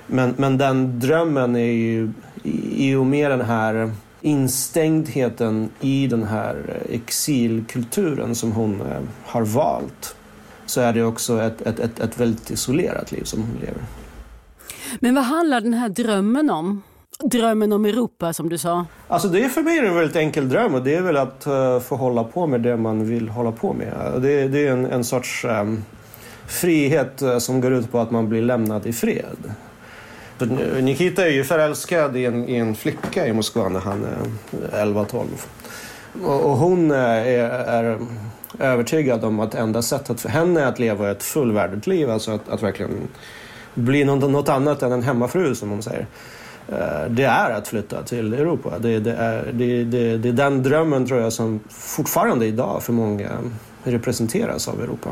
Men, 0.08 0.34
men 0.38 0.58
den 0.58 1.00
drömmen 1.00 1.56
är 1.56 1.72
ju 1.72 2.12
i, 2.44 2.90
i 2.90 2.96
och 2.96 3.06
med 3.06 3.32
den 3.32 3.42
här 3.42 3.92
instängdheten 4.24 5.70
i 5.80 6.08
den 6.08 6.24
här 6.24 6.84
exilkulturen 6.90 8.36
som 8.36 8.52
hon 8.52 8.82
eh, 8.82 9.02
har 9.26 9.42
valt 9.42 10.16
så 10.66 10.82
är 10.82 10.94
det 10.94 11.04
också 11.04 11.42
ett, 11.42 11.62
ett, 11.62 11.80
ett, 11.80 12.00
ett 12.00 12.20
väldigt 12.20 12.52
isolerat 12.52 13.12
liv 13.12 13.24
som 13.24 13.42
hon 13.42 13.58
lever. 13.60 13.82
Men 15.00 15.16
vad 15.16 15.24
handlar 15.24 15.62
den 15.62 15.74
här 15.74 15.90
drömmen 15.90 16.50
om? 16.50 16.82
Drömmen 17.20 17.74
om 17.74 17.86
Europa 17.86 18.34
som 18.34 18.50
du 18.50 18.58
sa? 18.58 18.86
Alltså 19.08 19.28
det 19.28 19.44
är 19.44 19.50
för 19.50 19.62
mig 19.62 19.80
en 19.80 19.96
väldigt 19.96 20.16
enkel 20.16 20.50
dröm 20.50 20.76
och 20.76 20.84
det 20.84 20.96
är 20.96 21.02
väl 21.02 21.18
att 21.18 21.48
uh, 21.48 21.80
få 21.80 21.96
hålla 21.96 22.24
på 22.24 22.48
med 22.48 22.62
det 22.62 22.78
man 22.78 23.06
vill 23.06 23.30
hålla 23.30 23.52
på 23.52 23.74
med. 23.74 24.22
Det, 24.22 24.48
det 24.48 24.68
är 24.68 24.72
en, 24.72 24.86
en 24.86 25.04
sorts 25.04 25.46
um, 25.46 25.84
frihet 26.48 27.22
som 27.40 27.62
går 27.62 27.74
ut 27.74 27.92
på 27.92 28.00
att 28.00 28.12
man 28.12 28.30
blir 28.30 28.42
lämnad 28.42 28.86
i 28.86 28.94
fred. 28.94 29.54
För 30.38 30.82
Nikita 30.82 31.26
är 31.26 31.32
ju 31.32 31.44
förälskad 31.44 32.18
i 32.18 32.26
en, 32.26 32.50
i 32.50 32.56
en 32.56 32.76
flicka 32.76 33.28
i 33.28 33.34
Moskva 33.34 33.70
när 33.70 33.80
han 33.80 34.06
är 34.06 34.86
11-12. 34.86 35.26
Och, 36.24 36.42
och, 36.52 36.58
hon 36.58 36.92
eh, 36.92 36.98
är, 36.98 37.50
är 37.50 38.00
övertygad 38.60 39.24
om 39.24 39.40
att 39.40 39.56
enda 39.56 39.82
sättet 39.82 40.22
för 40.22 40.30
henne 40.30 40.68
att 40.68 40.80
leva 40.80 41.12
ett 41.12 41.24
fullvärdigt 41.24 41.88
liv, 41.88 42.10
alltså 42.10 42.32
att, 42.32 42.50
att 42.50 42.64
verkligen 42.64 43.08
bli 43.74 44.04
något, 44.04 44.32
något 44.32 44.50
annat 44.50 44.84
än 44.84 44.92
en 44.92 45.04
hemmafru 45.04 45.56
som 45.56 45.70
hon 45.70 45.84
säger. 45.84 46.08
Eh, 46.68 47.10
det 47.10 47.24
är 47.24 47.50
att 47.50 47.68
flytta 47.68 48.04
till 48.04 48.34
Europa. 48.34 48.80
Det, 48.80 49.00
det, 49.00 49.14
är, 49.14 49.52
det, 49.54 49.84
det, 49.84 50.18
det 50.18 50.30
är 50.30 50.34
den 50.34 50.64
drömmen 50.64 51.08
tror 51.08 51.20
jag 51.20 51.34
som 51.34 51.60
fortfarande 51.70 52.46
idag 52.46 52.84
för 52.84 52.94
många 52.94 53.30
representeras 53.84 54.68
av 54.68 54.82
Europa. 54.82 55.10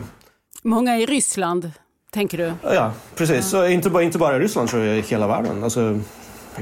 Många 0.64 0.98
i 0.98 1.06
Ryssland 1.06 1.72
tänker 2.12 2.38
du? 2.38 2.54
Ja, 2.64 2.92
precis. 3.16 3.54
Ja. 3.54 3.70
Inte, 3.70 3.90
bara, 3.90 4.04
inte 4.04 4.18
bara 4.18 4.36
i 4.36 4.40
Ryssland, 4.40 4.70
tror 4.70 4.84
jag, 4.84 4.98
i 4.98 5.02
hela 5.02 5.28
världen. 5.28 5.64
Alltså, 5.64 6.00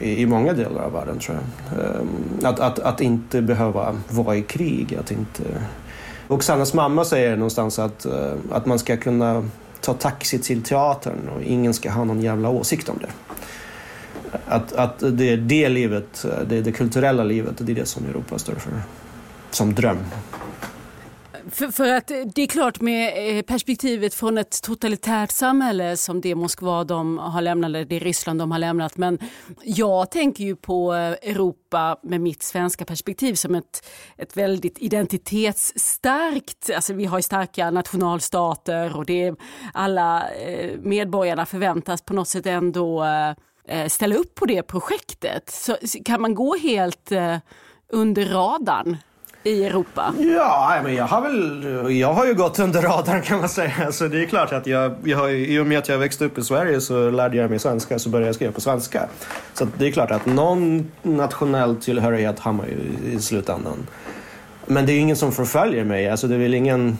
i, 0.01 0.22
i 0.22 0.25
många 0.25 0.53
delar 0.53 0.84
av 0.84 0.91
världen, 0.91 1.20
tror 1.20 1.38
jag. 1.38 1.79
Ehm, 1.79 2.08
att, 2.44 2.60
att, 2.60 2.79
att 2.79 3.01
inte 3.01 3.41
behöva 3.41 4.01
vara 4.10 4.36
i 4.36 4.41
krig. 4.41 4.96
Att 4.96 5.12
inte... 5.12 5.44
Oksanas 6.27 6.74
mamma 6.74 7.06
säger 7.06 7.36
någonstans 7.36 7.79
att, 7.79 8.06
eh, 8.06 8.34
att 8.51 8.65
man 8.65 8.79
ska 8.79 8.98
kunna 8.98 9.50
ta 9.82 9.94
taxi 9.94 10.39
till 10.39 10.63
teatern 10.63 11.29
och 11.36 11.41
ingen 11.41 11.74
ska 11.74 11.91
ha 11.91 12.03
någon 12.03 12.22
jävla 12.22 12.50
åsikt 12.50 12.89
om 12.89 13.00
det. 13.01 13.10
Att, 14.48 14.74
att 14.74 15.00
det, 15.00 15.29
är 15.29 15.38
det 15.38 15.70
livet, 15.70 16.25
eh, 16.25 16.48
det, 16.48 16.58
är 16.58 16.62
det 16.62 16.72
kulturella 16.72 17.24
livet, 17.24 17.53
det 17.58 17.72
är 17.72 17.75
det 17.75 17.88
som 17.88 18.06
Europa 18.06 18.39
står 18.39 18.56
för. 18.56 18.74
Som 19.51 19.75
dröm. 19.75 19.98
För, 21.51 21.67
för, 21.67 21.93
att 21.93 22.12
eh, 22.12 22.17
det 22.36 22.41
är 22.41 22.48
klart 22.48 22.81
med 22.81 23.38
eh, 23.38 23.41
perspektivet 23.41 24.13
från 24.13 24.38
ett 24.38 24.62
totalitärt 24.62 25.31
samhälle 25.31 25.98
som 25.98 26.22
det 26.22 26.36
Moskva 26.36 26.84
de 26.84 27.17
har 27.17 27.41
lämnat, 27.41 27.89
det 27.89 28.00
Ryssland 28.00 28.39
de 28.39 28.51
har 28.51 28.60
lämnat. 28.60 28.98
Men 28.98 29.19
jag 29.63 30.12
tänker 30.12 30.43
ju 30.43 30.55
på 30.55 30.93
eh, 30.93 31.00
Europa 31.00 32.00
med 32.03 32.22
mitt 32.22 32.43
svenska 32.43 32.86
perspektiv 32.86 33.34
som 33.34 33.55
ett, 33.55 33.89
ett 34.17 34.38
väldigt 34.38 34.79
identitetsstarkt, 34.79 36.69
alltså 36.75 36.93
vi 36.93 37.05
har 37.05 37.22
starka 37.22 37.72
nationalstater 37.72 38.98
och 38.98 39.05
det 39.05 39.36
alla 39.74 40.24
medborgarna 40.79 41.46
förväntas 41.46 42.01
på 42.01 42.13
något 42.13 42.27
sätt 42.27 42.46
ändå 42.46 43.05
ställa 43.88 44.15
upp 44.15 44.36
på 44.36 44.46
det 44.46 44.63
projektet. 44.63 45.50
Så 45.50 45.77
kan 46.05 46.22
man 46.22 46.36
gå 46.36 46.55
helt 46.55 47.12
under 47.88 48.25
radarn 48.25 48.98
i 49.43 49.65
Europa? 49.65 50.13
Ja, 50.17 50.79
men 50.84 50.96
jag 50.96 51.05
har 51.05 51.22
väl, 51.22 51.98
jag 52.00 52.13
har 52.13 52.25
ju 52.25 52.34
gått 52.34 52.60
under 52.60 52.81
radarn 52.81 53.22
kan 53.22 53.39
man 53.39 53.50
säga. 53.50 53.91
Så 53.91 54.08
det 54.08 54.24
är 54.24 54.25
klart 54.25 54.51
att 54.51 54.67
jag, 54.67 54.96
jag 55.03 55.17
har, 55.17 55.29
i 55.29 55.60
och 55.60 55.67
med 55.67 55.77
att 55.77 55.89
jag 55.89 55.98
växte 55.98 56.25
upp 56.25 56.38
i 56.38 56.41
Sverige 56.41 56.81
så 56.81 57.10
lärde 57.10 57.38
jag 57.38 57.50
mig 57.50 57.60
svenska 57.60 58.00
så 58.00 58.10
började 58.10 58.27
jag 58.27 58.36
skriva 58.36 58.51
på 58.51 58.62
svenska. 58.62 59.08
Så 59.53 59.67
det 59.77 59.88
är 59.88 59.91
klart 59.91 60.12
att 60.12 60.25
någon 60.25 60.91
nationell 61.01 61.75
tillhörighet 61.75 62.39
har 62.39 62.53
man 62.53 62.65
ju 62.67 63.12
i 63.12 63.19
slutändan. 63.22 63.88
Men 64.65 64.86
det 64.86 64.93
är 64.93 65.00
ingen 65.00 65.15
som 65.15 65.31
förföljer 65.31 65.84
mig. 65.84 66.10
Alltså, 66.10 66.27
det 66.27 66.36
är 66.36 66.39
väl 66.39 66.53
ingen... 66.53 66.98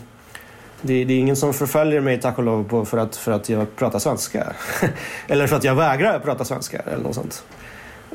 Det, 0.82 0.94
är, 0.94 1.06
det, 1.06 1.14
är 1.14 1.20
ingen 1.20 1.36
som 1.36 1.54
förföljer 1.54 2.02
mig 2.02 2.22
tack 2.22 2.38
och 2.38 2.44
lov 2.44 2.86
för 2.86 2.98
att, 2.98 3.16
för 3.16 3.32
att 3.32 3.50
jag 3.50 3.76
pratar 3.76 4.00
svenska. 4.00 4.54
eller 5.28 5.48
för 5.48 5.56
att 5.56 5.64
jag 5.64 5.76
vägrar 5.76 6.20
prata 6.20 6.46
svenska 6.46 6.80
eller 6.80 7.04
något 7.04 7.16
sånt. 7.16 7.44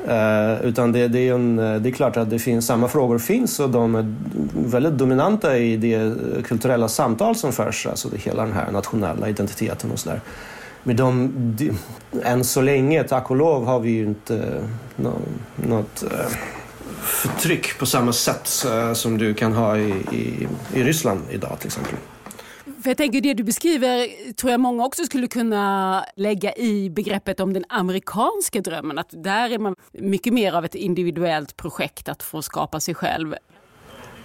Uh, 0.07 0.65
utan 0.65 0.91
det, 0.91 1.07
det, 1.07 1.19
är 1.19 1.33
en, 1.33 1.59
eh, 1.59 1.75
det 1.75 1.89
är 1.89 1.91
klart 1.91 2.17
att 2.17 2.29
det 2.29 2.39
finns, 2.39 2.65
samma 2.65 2.87
frågor 2.87 3.17
finns 3.17 3.59
och 3.59 3.69
de 3.69 3.95
är 3.95 4.15
väldigt 4.69 4.93
dominanta 4.93 5.57
i 5.57 5.77
det 5.77 5.93
eh, 5.93 6.11
kulturella 6.43 6.87
samtal 6.87 7.35
som 7.35 7.51
förs, 7.51 7.87
alltså 7.87 8.09
det, 8.09 8.17
hela 8.17 8.43
den 8.43 8.53
här 8.53 8.71
nationella 8.71 9.29
identiteten 9.29 9.91
och 9.91 9.99
sådär. 9.99 10.21
Men 10.83 10.95
de, 10.95 11.31
de, 11.57 11.71
än 12.23 12.43
så 12.43 12.61
länge, 12.61 13.03
tack 13.03 13.29
och 13.29 13.35
lov, 13.35 13.65
har 13.65 13.79
vi 13.79 13.89
ju 13.89 14.05
inte 14.05 14.63
no, 14.95 15.13
något 15.55 16.03
uh, 16.03 16.35
förtryck 17.01 17.79
på 17.79 17.85
samma 17.85 18.13
sätt 18.13 18.65
uh, 18.67 18.93
som 18.93 19.17
du 19.17 19.33
kan 19.33 19.53
ha 19.53 19.77
i, 19.77 19.89
i, 20.11 20.47
i 20.73 20.83
Ryssland 20.83 21.21
idag 21.31 21.55
till 21.59 21.67
exempel. 21.67 21.95
För 22.85 22.89
jag 22.89 22.97
tänker 22.97 23.21
det 23.21 23.33
du 23.33 23.43
beskriver 23.43 24.07
tror 24.33 24.51
jag 24.51 24.59
många 24.59 24.85
också 24.85 25.03
skulle 25.03 25.27
kunna 25.27 26.05
lägga 26.15 26.53
i 26.55 26.89
begreppet 26.89 27.39
om 27.39 27.53
den 27.53 27.65
amerikanska 27.69 28.61
drömmen. 28.61 28.97
Att 28.97 29.09
där 29.09 29.49
är 29.49 29.59
man 29.59 29.75
mycket 29.91 30.33
mer 30.33 30.53
av 30.53 30.65
ett 30.65 30.75
individuellt 30.75 31.57
projekt 31.57 32.09
att 32.09 32.23
få 32.23 32.41
skapa 32.41 32.79
sig 32.79 32.95
själv. 32.95 33.35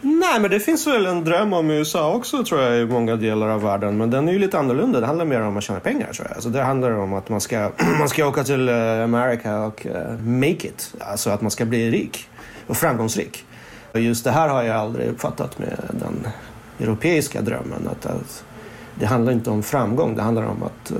Nej, 0.01 0.41
men 0.41 0.51
det 0.51 0.61
finns 0.61 0.87
väl 0.87 1.07
en 1.07 1.25
dröm 1.25 1.53
om 1.53 1.71
USA 1.71 2.15
också 2.15 2.45
tror 2.45 2.61
jag 2.61 2.81
i 2.81 2.87
många 2.87 3.17
delar 3.17 3.49
av 3.49 3.63
världen. 3.63 3.97
Men 3.97 4.11
den 4.11 4.29
är 4.29 4.33
ju 4.33 4.39
lite 4.39 4.59
annorlunda. 4.59 5.01
Det 5.01 5.07
handlar 5.07 5.25
mer 5.25 5.41
om 5.41 5.57
att 5.57 5.65
tjäna 5.65 5.81
pengar 5.81 6.13
tror 6.13 6.29
jag. 6.29 6.35
Alltså, 6.35 6.49
det 6.49 6.63
handlar 6.63 6.91
om 6.91 7.13
att 7.13 7.29
man 7.29 7.41
ska, 7.41 7.71
man 7.99 8.09
ska 8.09 8.27
åka 8.27 8.45
till 8.45 8.69
eh, 8.69 8.75
uh, 8.75 9.05
Amerika 9.05 9.61
och 9.61 9.87
uh, 9.87 10.19
make 10.23 10.69
it. 10.69 10.95
Alltså 10.99 11.31
att 11.31 11.41
man 11.41 11.51
ska 11.51 11.65
bli 11.65 11.91
rik 11.91 12.29
och 12.67 12.77
framgångsrik. 12.77 13.45
Och 13.93 14.01
just 14.01 14.25
det 14.25 14.31
här 14.31 14.49
har 14.49 14.63
jag 14.63 14.77
aldrig 14.77 15.09
uppfattat 15.09 15.59
med 15.59 15.79
den 15.93 16.27
europeiska 16.81 17.41
drömmen. 17.41 17.89
Att, 17.91 18.07
att 18.07 18.45
det 19.01 19.07
handlar 19.07 19.33
inte 19.33 19.51
om 19.51 19.63
framgång, 19.63 20.17
det 20.17 20.23
handlar 20.23 20.43
om 20.43 20.63
att 20.63 20.91
eh, 20.91 20.97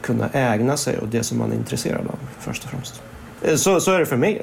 kunna 0.00 0.28
ägna 0.28 0.76
sig 0.76 0.98
åt 0.98 1.10
det 1.10 1.22
som 1.22 1.38
man 1.38 1.52
är 1.52 1.56
intresserad 1.56 2.06
av 2.06 2.18
först 2.38 2.64
och 2.64 2.70
främst. 2.70 3.02
Eh, 3.42 3.56
så, 3.56 3.80
så 3.80 3.92
är 3.92 3.98
det 3.98 4.06
för 4.06 4.16
mig. 4.16 4.42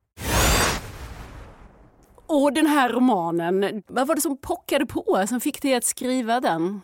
Och 2.31 2.53
den 2.53 2.67
här 2.67 2.89
romanen, 2.89 3.83
vad 3.87 4.07
var 4.07 4.15
det 4.15 4.21
som 4.21 4.37
pockade 4.37 4.85
på 4.85 5.25
som 5.29 5.41
fick 5.41 5.61
dig 5.61 5.75
att 5.75 5.83
skriva 5.83 6.39
den? 6.39 6.81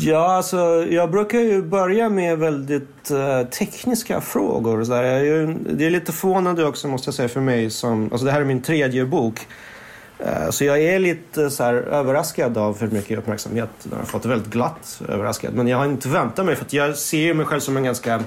Ja, 0.00 0.36
alltså, 0.36 0.86
jag 0.90 1.10
brukar 1.10 1.38
ju 1.38 1.62
börja 1.62 2.08
med 2.08 2.38
väldigt 2.38 3.10
uh, 3.10 3.48
tekniska 3.50 4.20
frågor. 4.20 4.84
Så 4.84 4.92
där. 4.92 5.02
Jag 5.02 5.18
är 5.18 5.24
ju, 5.24 5.54
det 5.54 5.86
är 5.86 5.90
lite 5.90 6.12
förvånande 6.12 6.64
också 6.64 6.88
måste 6.88 7.08
jag 7.08 7.14
säga 7.14 7.28
för 7.28 7.40
mig. 7.40 7.70
Som, 7.70 8.08
alltså, 8.12 8.24
det 8.24 8.32
här 8.32 8.40
är 8.40 8.44
min 8.44 8.62
tredje 8.62 9.04
bok. 9.04 9.46
Uh, 10.20 10.50
så 10.50 10.64
jag 10.64 10.82
är 10.82 10.98
lite 10.98 11.50
så 11.50 11.64
här, 11.64 11.74
överraskad 11.74 12.58
av 12.58 12.80
hur 12.80 12.90
mycket 12.90 13.18
uppmärksamhet 13.18 13.70
den 13.82 13.98
har 13.98 14.06
fått. 14.06 14.24
Väldigt 14.24 14.52
glatt 14.52 15.02
överraskad. 15.08 15.54
Men 15.54 15.68
jag 15.68 15.78
har 15.78 15.84
inte 15.84 16.08
väntat 16.08 16.46
mig 16.46 16.56
för 16.56 16.64
att 16.64 16.72
jag 16.72 16.96
ser 16.96 17.34
mig 17.34 17.46
själv 17.46 17.60
som 17.60 17.76
en 17.76 17.84
ganska 17.84 18.22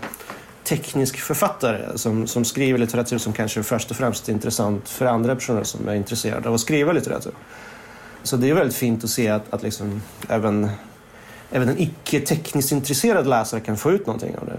teknisk 0.69 1.19
författare 1.19 1.97
som, 1.97 2.27
som 2.27 2.45
skriver 2.45 2.79
litteratur 2.79 3.17
som 3.17 3.33
kanske 3.33 3.63
först 3.63 3.91
och 3.91 3.97
främst 3.97 4.29
är 4.29 4.33
intressant 4.33 4.89
för 4.89 5.05
andra 5.05 5.35
personer 5.35 5.63
som 5.63 5.87
är 5.87 5.95
intresserade 5.95 6.49
av 6.49 6.55
att 6.55 6.61
skriva 6.61 6.91
litteratur. 6.91 7.33
Så 8.23 8.37
det 8.37 8.49
är 8.49 8.53
väldigt 8.53 8.75
fint 8.75 9.03
att 9.03 9.09
se 9.09 9.29
att, 9.29 9.53
att 9.53 9.63
liksom 9.63 10.01
även 10.27 10.69
även 11.51 11.69
en 11.69 11.79
icke 11.79 12.19
tekniskt 12.19 12.71
intresserad 12.71 13.27
läsare 13.27 13.59
kan 13.59 13.77
få 13.77 13.91
ut 13.91 14.07
någonting 14.07 14.37
av 14.37 14.45
det. 14.45 14.57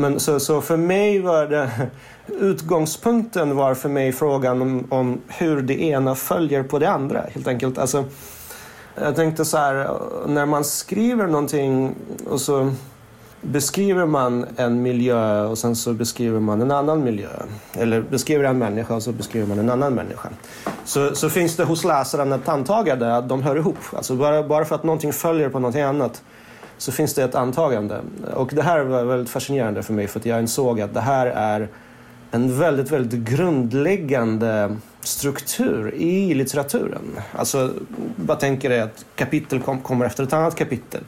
Men 0.00 0.20
så, 0.20 0.40
så 0.40 0.60
för 0.60 0.76
mig 0.76 1.20
var 1.20 1.46
det 1.46 1.70
utgångspunkten 2.26 3.56
var 3.56 3.74
för 3.74 3.88
mig 3.88 4.12
frågan 4.12 4.62
om, 4.62 4.86
om 4.88 5.20
hur 5.28 5.62
det 5.62 5.82
ena 5.82 6.14
följer 6.14 6.62
på 6.62 6.78
det 6.78 6.90
andra 6.90 7.24
helt 7.34 7.48
enkelt. 7.48 7.78
Alltså, 7.78 8.04
jag 8.94 9.16
tänkte 9.16 9.44
så 9.44 9.58
här, 9.58 9.90
när 10.26 10.46
man 10.46 10.64
skriver 10.64 11.26
någonting 11.26 11.94
och 12.28 12.40
så 12.40 12.72
beskriver 13.40 14.06
man 14.06 14.46
en 14.56 14.82
miljö 14.82 15.44
och 15.44 15.58
sen 15.58 15.76
så 15.76 15.92
beskriver 15.92 16.40
man 16.40 16.62
en 16.62 16.70
annan 16.70 17.04
miljö. 17.04 17.28
Eller 17.72 18.00
beskriver 18.00 18.44
en 18.44 18.58
människa 18.58 18.94
och 18.94 19.02
så 19.02 19.12
beskriver 19.12 19.46
man 19.46 19.58
en 19.58 19.70
annan 19.70 19.94
människa. 19.94 20.28
Så, 20.84 21.14
så 21.14 21.30
finns 21.30 21.56
det 21.56 21.64
hos 21.64 21.84
läsaren 21.84 22.32
ett 22.32 22.48
antagande 22.48 23.16
att 23.16 23.28
de 23.28 23.42
hör 23.42 23.56
ihop. 23.56 23.78
Alltså 23.92 24.14
bara, 24.14 24.42
bara 24.42 24.64
för 24.64 24.74
att 24.74 24.84
någonting 24.84 25.12
följer 25.12 25.48
på 25.48 25.58
någonting 25.58 25.82
annat 25.82 26.22
så 26.78 26.92
finns 26.92 27.14
det 27.14 27.24
ett 27.24 27.34
antagande. 27.34 28.00
Och 28.34 28.50
det 28.54 28.62
här 28.62 28.80
var 28.80 29.04
väldigt 29.04 29.30
fascinerande 29.30 29.82
för 29.82 29.92
mig 29.92 30.06
för 30.06 30.20
att 30.20 30.26
jag 30.26 30.40
insåg 30.40 30.80
att 30.80 30.94
det 30.94 31.00
här 31.00 31.26
är 31.26 31.68
en 32.30 32.58
väldigt, 32.58 32.90
väldigt 32.90 33.20
grundläggande 33.20 34.76
struktur 35.00 35.94
i 35.94 36.34
litteraturen. 36.34 37.02
Alltså, 37.32 37.72
bara 38.16 38.36
tänker 38.36 38.68
dig 38.68 38.80
att 38.80 39.04
kapitel 39.14 39.60
kom, 39.60 39.80
kommer 39.80 40.06
efter 40.06 40.24
ett 40.24 40.32
annat 40.32 40.56
kapitel. 40.56 41.00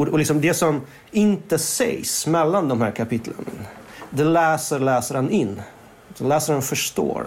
Och, 0.00 0.08
och 0.08 0.18
liksom 0.18 0.40
det 0.40 0.54
som 0.54 0.80
inte 1.10 1.58
sägs 1.58 2.26
mellan 2.26 2.68
de 2.68 2.80
här 2.80 2.90
kapitlen, 2.90 3.46
det 4.10 4.24
läser 4.24 4.78
läsaren 4.78 5.30
in. 5.30 5.62
Så 6.14 6.24
läsaren 6.24 6.62
förstår 6.62 7.26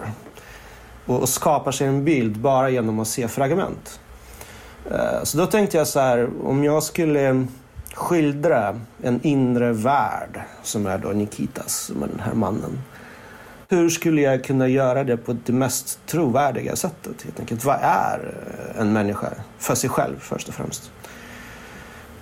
och, 1.06 1.20
och 1.20 1.28
skapar 1.28 1.72
sig 1.72 1.86
en 1.86 2.04
bild 2.04 2.38
bara 2.38 2.70
genom 2.70 3.00
att 3.00 3.08
se 3.08 3.28
fragment. 3.28 4.00
Uh, 4.90 5.22
så 5.22 5.38
då 5.38 5.46
tänkte 5.46 5.76
jag 5.76 5.86
så 5.86 6.00
här, 6.00 6.28
om 6.44 6.64
jag 6.64 6.82
skulle 6.82 7.46
skildra 7.94 8.80
en 9.02 9.20
inre 9.22 9.72
värld 9.72 10.40
som 10.62 10.86
är 10.86 10.98
då 10.98 11.08
Nikitas, 11.08 11.72
som 11.72 12.02
är 12.02 12.06
den 12.06 12.20
här 12.20 12.34
mannen. 12.34 12.82
Hur 13.68 13.90
skulle 13.90 14.20
jag 14.20 14.44
kunna 14.44 14.68
göra 14.68 15.04
det 15.04 15.16
på 15.16 15.36
det 15.46 15.52
mest 15.52 15.98
trovärdiga 16.06 16.76
sättet? 16.76 17.22
Helt 17.22 17.40
enkelt, 17.40 17.64
vad 17.64 17.78
är 17.82 18.34
en 18.78 18.92
människa 18.92 19.28
för 19.58 19.74
sig 19.74 19.90
själv 19.90 20.16
först 20.20 20.48
och 20.48 20.54
främst? 20.54 20.90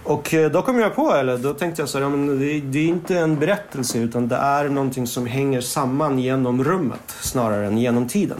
Och 0.04 0.34
eh, 0.34 0.50
då 0.50 0.62
kom 0.62 0.78
jag 0.78 0.94
på, 0.94 1.12
eller 1.12 1.38
då 1.38 1.54
tänkte 1.54 1.82
jag 1.82 1.88
så 1.88 1.98
här, 1.98 2.04
ja, 2.04 2.10
men 2.10 2.38
det, 2.38 2.60
det, 2.60 2.78
är 2.78 2.86
inte 2.86 3.18
en 3.18 3.38
berättelse 3.38 3.98
utan 3.98 4.28
det 4.28 4.36
är 4.36 4.68
någonting 4.68 5.06
som 5.06 5.26
hänger 5.26 5.60
samman 5.60 6.18
genom 6.18 6.64
rummet 6.64 7.16
snarare 7.20 7.66
än 7.66 7.78
genom 7.78 8.08
tiden. 8.08 8.38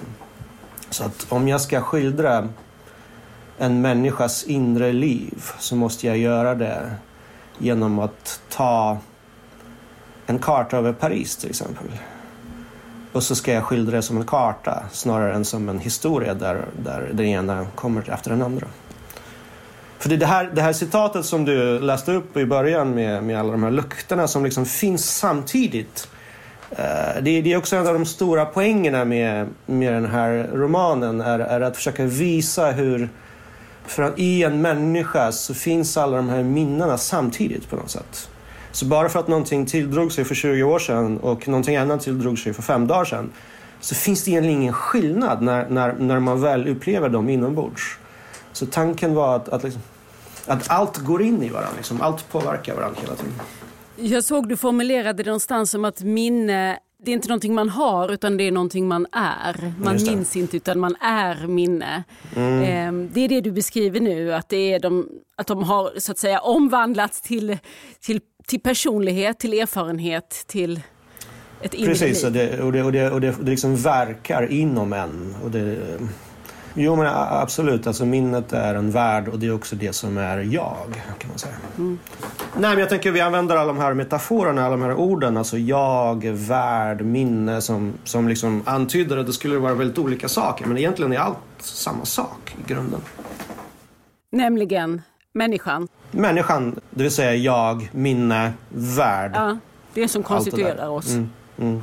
Så 0.91 1.05
att 1.05 1.27
om 1.29 1.49
jag 1.49 1.61
ska 1.61 1.81
skildra 1.81 2.49
en 3.59 3.81
människas 3.81 4.45
inre 4.45 4.93
liv 4.93 5.45
så 5.59 5.77
måste 5.77 6.07
jag 6.07 6.19
göra 6.19 6.55
det 6.55 6.95
genom 7.59 7.99
att 7.99 8.41
ta 8.49 8.99
en 10.27 10.39
karta 10.39 10.77
över 10.77 10.93
Paris 10.93 11.37
till 11.37 11.51
exempel. 11.51 11.87
Och 13.13 13.23
så 13.23 13.35
ska 13.35 13.53
jag 13.53 13.65
skildra 13.65 13.97
det 13.97 14.03
som 14.03 14.17
en 14.17 14.27
karta 14.27 14.83
snarare 14.93 15.35
än 15.35 15.45
som 15.45 15.69
en 15.69 15.79
historia 15.79 16.35
där, 16.35 16.65
där 16.85 17.11
den 17.13 17.27
ena 17.27 17.67
kommer 17.75 18.11
efter 18.11 18.31
den 18.31 18.43
andra. 18.43 18.67
För 20.03 20.09
det, 20.09 20.27
här, 20.27 20.51
det 20.55 20.63
här 20.63 20.73
citatet 20.73 21.25
som 21.25 21.45
du 21.45 21.79
läste 21.79 22.13
upp 22.13 22.37
i 22.37 22.47
början 22.47 22.95
med, 22.95 23.25
med 23.25 23.41
alla 23.41 23.53
de 23.53 23.63
här 23.63 23.71
lukterna 23.71 24.29
som 24.29 24.45
liksom 24.45 24.67
finns 24.67 25.17
samtidigt. 25.17 26.09
Uh, 26.73 27.23
det, 27.23 27.41
det, 27.41 27.53
är 27.53 27.57
också 27.57 27.77
en 27.77 27.87
av 27.87 27.95
de 27.95 28.07
stora 28.07 28.45
poängerna 28.45 29.05
med, 29.05 29.49
med 29.67 29.93
den 29.93 30.07
här 30.07 30.51
romanen 30.55 31.21
är, 31.21 31.39
är 31.39 31.61
att 31.61 31.77
försöka 31.77 32.05
visa 32.05 32.71
hur 32.71 33.09
för 33.87 34.03
att 34.03 34.19
i 34.19 34.43
en 34.43 34.63
människa 34.63 35.33
så 35.33 35.55
finns 35.55 35.97
alla 35.97 36.17
de 36.17 36.29
här 36.29 36.43
minnena 36.43 36.99
samtidigt 36.99 37.71
på 37.71 37.77
något 37.77 37.91
sätt. 37.91 38.31
Så 38.73 38.87
bara 38.87 39.09
för 39.09 39.21
att 39.21 39.29
någonting 39.29 39.67
tilldrog 39.67 40.13
sig 40.13 40.25
för 40.25 40.35
20 40.35 40.63
år 40.63 40.79
sedan 40.79 41.19
och 41.19 41.49
någonting 41.49 41.77
annat 41.77 42.01
tilldrog 42.01 42.39
sig 42.39 42.53
för 42.53 42.63
fem 42.63 42.87
dagar 42.87 43.05
sedan 43.05 43.31
så 43.81 43.95
finns 43.95 44.25
det 44.25 44.31
egentligen 44.31 44.61
ingen 44.61 44.73
skillnad 44.73 45.43
när, 45.43 45.69
när, 45.69 45.93
när 45.93 46.21
man 46.21 46.41
väl 46.41 46.69
upplever 46.69 47.09
dem 47.09 47.29
inombords. 47.29 47.99
Så 48.53 48.67
tanken 48.67 49.15
var 49.15 49.37
att, 49.37 49.49
att, 49.49 49.65
liksom, 49.65 49.83
att 50.47 50.71
allt 50.71 50.99
går 50.99 51.23
in 51.23 51.43
i 51.43 51.49
varandra, 51.49 51.77
liksom. 51.77 52.01
allt 52.01 52.33
påverkar 52.33 52.75
varandra 52.75 53.01
hela 53.01 53.15
tiden. 53.15 53.33
Jag 53.97 54.25
såg 54.25 54.49
du 54.49 54.57
formulerade 54.57 55.23
det 55.23 55.31
någonstans 55.31 55.71
som 55.71 55.85
att 55.85 56.01
minne 56.01 56.79
det 57.05 57.11
är 57.11 57.13
inte 57.13 57.29
någonting 57.29 57.55
man 57.55 57.69
har 57.69 58.13
utan 58.13 58.37
det 58.37 58.45
är 58.45 58.53
någonting 58.53 58.89
man 58.89 59.07
är. 59.13 59.73
Man 59.79 59.95
minns 59.95 60.37
inte 60.37 60.57
utan 60.57 60.81
man 60.81 60.97
är 61.01 61.47
minne. 61.47 62.05
Mm. 62.37 62.63
Ehm, 62.63 63.11
det 63.13 63.21
är 63.21 63.29
det 63.29 63.41
du 63.41 63.53
beskriver 63.53 64.01
nu, 64.01 64.35
att, 64.35 64.49
det 64.49 64.73
är 64.73 64.81
de, 64.81 65.09
att 65.37 65.47
de 65.47 65.63
har 65.63 65.93
så 65.99 66.13
att 66.13 66.19
säga 66.19 66.41
omvandlats 66.41 67.21
till, 67.21 67.59
till, 68.01 68.21
till 68.47 68.61
personlighet, 68.61 69.39
till 69.39 69.55
erfarenhet, 69.55 70.45
till 70.47 70.81
ett 71.63 71.75
inre 71.75 71.89
Precis, 71.89 72.25
och 72.25 72.33
det, 72.33 72.61
och 72.61 72.73
det, 72.73 72.83
och 72.83 72.93
det, 72.93 73.11
och 73.11 73.21
det, 73.21 73.35
det 73.41 73.51
liksom 73.51 73.77
verkar 73.77 74.53
inom 74.53 74.93
en. 74.93 75.35
Och 75.45 75.51
det, 75.51 75.79
Jo 76.75 76.97
men 76.97 77.07
absolut, 77.15 77.87
alltså 77.87 78.05
minnet 78.05 78.53
är 78.53 78.75
en 78.75 78.91
värld 78.91 79.29
och 79.29 79.39
det 79.39 79.47
är 79.47 79.55
också 79.55 79.77
det 79.77 79.93
som 79.93 80.19
är 80.19 80.39
jag. 80.39 81.03
kan 81.19 81.29
man 81.29 81.39
säga. 81.39 81.55
Mm. 81.79 81.99
Nej 82.57 82.71
men 82.71 82.79
jag 82.79 82.89
tänker 82.89 83.11
vi 83.11 83.21
använder 83.21 83.57
alla 83.57 83.73
de 83.73 83.79
här 83.79 83.95
metaforerna, 83.95 84.63
alla 84.63 84.71
de 84.71 84.83
här 84.83 84.95
orden, 84.95 85.37
alltså 85.37 85.59
jag, 85.59 86.27
värld, 86.27 87.03
minne 87.05 87.61
som, 87.61 87.93
som 88.05 88.29
liksom 88.29 88.63
antyder 88.65 89.17
att 89.17 89.27
det 89.27 89.33
skulle 89.33 89.59
vara 89.59 89.75
väldigt 89.75 89.99
olika 89.99 90.29
saker 90.29 90.67
men 90.67 90.79
egentligen 90.79 91.13
är 91.13 91.19
allt 91.19 91.39
samma 91.59 92.05
sak 92.05 92.57
i 92.65 92.73
grunden. 92.73 93.01
Nämligen 94.31 95.03
människan? 95.33 95.89
Människan, 96.11 96.81
det 96.91 97.03
vill 97.03 97.13
säga 97.13 97.35
jag, 97.35 97.91
minne, 97.93 98.53
värld. 98.69 99.33
Ja, 99.35 99.59
det 99.95 100.09
som 100.09 100.23
konstituerar 100.23 100.89
oss. 100.89 101.11
Mm. 101.11 101.31
Mm. 101.59 101.83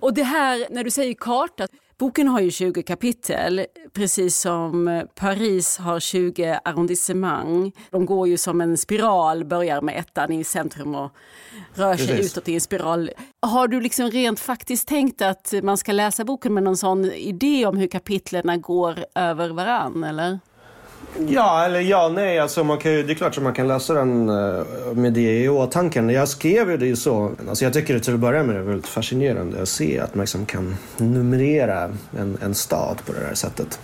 Och 0.00 0.14
det 0.14 0.22
här, 0.22 0.66
när 0.70 0.84
du 0.84 0.90
säger 0.90 1.14
karta, 1.14 1.66
Boken 1.98 2.28
har 2.28 2.40
ju 2.40 2.50
20 2.50 2.82
kapitel, 2.82 3.66
precis 3.92 4.36
som 4.40 5.02
Paris 5.14 5.78
har 5.78 6.00
20 6.00 6.58
arrondissement. 6.64 7.76
De 7.90 8.06
går 8.06 8.28
ju 8.28 8.36
som 8.36 8.60
en 8.60 8.76
spiral, 8.76 9.44
börjar 9.44 9.80
med 9.80 9.98
ettan 9.98 10.32
i 10.32 10.44
centrum 10.44 10.94
och 10.94 11.10
rör 11.74 11.96
sig 11.96 12.06
precis. 12.06 12.32
utåt 12.32 12.48
i 12.48 12.54
en 12.54 12.60
spiral. 12.60 13.10
Har 13.40 13.68
du 13.68 13.80
liksom 13.80 14.10
rent 14.10 14.40
faktiskt 14.40 14.88
tänkt 14.88 15.22
att 15.22 15.54
man 15.62 15.76
ska 15.76 15.92
läsa 15.92 16.24
boken 16.24 16.54
med 16.54 16.62
någon 16.62 16.76
sån 16.76 17.04
idé 17.04 17.66
om 17.66 17.76
hur 17.76 17.88
kapitlen 17.88 18.60
går 18.60 19.04
över 19.14 19.48
varann, 19.48 20.04
eller? 20.04 20.38
Ja, 21.28 21.64
eller 21.64 21.80
ja, 21.80 22.08
nej. 22.08 22.38
Alltså 22.38 22.64
man 22.64 22.78
kan 22.78 22.92
ju, 22.92 23.02
det 23.02 23.12
är 23.12 23.14
klart 23.14 23.36
att 23.36 23.42
man 23.42 23.54
kan 23.54 23.68
läsa 23.68 23.94
den 23.94 24.28
eh, 24.28 24.64
med 24.94 25.12
det 25.12 25.42
i 25.42 25.48
åtanke. 25.48 26.00
Jag 26.00 26.28
skrev 26.28 26.70
ju 26.70 26.76
det 26.76 26.86
ju 26.86 26.96
så. 26.96 27.32
Alltså 27.48 27.64
jag 27.64 27.72
tycker 27.72 27.94
det 27.94 28.00
till 28.00 28.14
att 28.14 28.20
börja 28.20 28.42
med 28.42 28.56
är 28.56 28.60
väldigt 28.60 28.86
fascinerande 28.86 29.62
att 29.62 29.68
se 29.68 30.00
att 30.00 30.14
man 30.14 30.22
liksom 30.22 30.46
kan 30.46 30.76
numrera 30.96 31.90
en, 32.18 32.38
en 32.42 32.54
stad 32.54 32.96
på 33.06 33.12
det 33.12 33.26
här 33.26 33.34
sättet. 33.34 33.78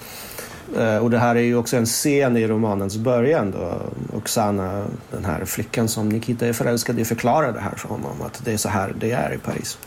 Eh, 0.79 0.97
och 0.97 1.11
det 1.11 1.19
här 1.19 1.37
är 1.37 1.41
ju 1.41 1.57
också 1.57 1.77
en 1.77 1.87
scen 1.87 2.37
i 2.37 2.47
romanens 2.47 2.97
början 2.97 3.51
då. 3.51 3.81
Oksana, 4.17 4.85
den 5.11 5.25
här 5.25 5.45
flickan 5.45 5.89
som 5.89 6.09
Nikita 6.09 6.47
är 6.47 6.53
förälskad 6.53 6.99
i, 6.99 7.05
förklarar 7.05 7.53
det 7.53 7.61
här 7.61 7.75
för 7.77 7.89
honom. 7.89 8.23
Att 8.23 8.45
det 8.45 8.53
är 8.53 8.57
så 8.57 8.69
här 8.69 8.95
det 9.01 9.11
är 9.11 9.35
i 9.35 9.39
Paris. 9.39 9.79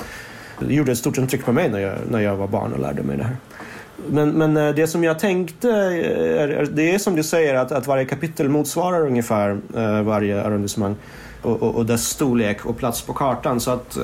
Det 0.60 0.74
gjorde 0.74 0.92
ett 0.92 0.98
stort 0.98 1.18
intryck 1.18 1.46
på 1.46 1.52
mig 1.52 1.70
när 1.70 1.80
jag, 1.80 1.94
när 2.10 2.20
jag 2.20 2.36
var 2.36 2.48
barn 2.48 2.74
och 2.74 2.80
lärde 2.80 3.04
mig 3.04 3.18
det 3.18 3.24
här. 3.24 3.36
Men, 4.10 4.30
men 4.30 4.58
eh, 4.58 4.76
det 4.76 4.88
som 4.88 5.04
jag 5.04 5.20
tänkte, 5.20 5.70
är, 5.70 6.68
det 6.72 6.96
är 6.96 7.00
som 7.00 7.16
du 7.16 7.24
säger 7.24 7.56
att, 7.56 7.72
att 7.72 7.88
varje 7.88 8.06
kapitel 8.06 8.50
motsvarar 8.50 9.08
ungefär 9.08 9.60
eh, 9.76 10.02
varje 10.02 10.44
arrondissement 10.44 10.98
och, 11.42 11.62
och, 11.62 11.76
och, 11.76 11.86
dess 11.86 12.08
storlek 12.08 12.66
och 12.66 12.78
plats 12.78 13.02
på 13.02 13.14
kartan. 13.14 13.60
Så 13.60 13.72
att, 13.72 13.98
eh, 13.98 14.04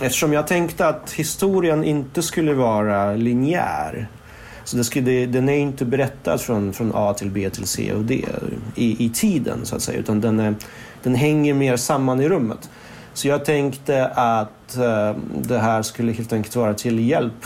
eftersom 0.00 0.32
jag 0.32 0.46
tänkte 0.46 0.88
att 0.88 1.12
historien 1.12 1.84
inte 1.84 2.22
skulle 2.22 2.52
vara 2.54 3.12
linjär 3.12 4.08
så 4.68 4.76
det 4.76 4.84
skulle, 4.84 5.26
den 5.26 5.48
är 5.48 5.58
inte 5.58 5.84
berättad 5.84 6.38
från, 6.38 6.72
från 6.72 6.92
A 6.94 7.14
till 7.14 7.30
B 7.30 7.50
till 7.50 7.66
C 7.66 7.92
och 7.92 8.04
D 8.04 8.24
i, 8.74 9.04
i 9.04 9.10
tiden 9.10 9.66
så 9.66 9.76
att 9.76 9.82
säga 9.82 9.98
utan 9.98 10.20
den, 10.20 10.40
är, 10.40 10.54
den 11.02 11.14
hänger 11.14 11.54
mer 11.54 11.76
samman 11.76 12.20
i 12.20 12.28
rummet. 12.28 12.70
Så 13.14 13.28
jag 13.28 13.44
tänkte 13.44 14.06
att 14.06 14.78
uh, 14.78 15.16
det 15.42 15.58
här 15.58 15.82
skulle 15.82 16.12
helt 16.12 16.32
enkelt 16.32 16.56
vara 16.56 16.74
till 16.74 17.08
hjälp 17.08 17.44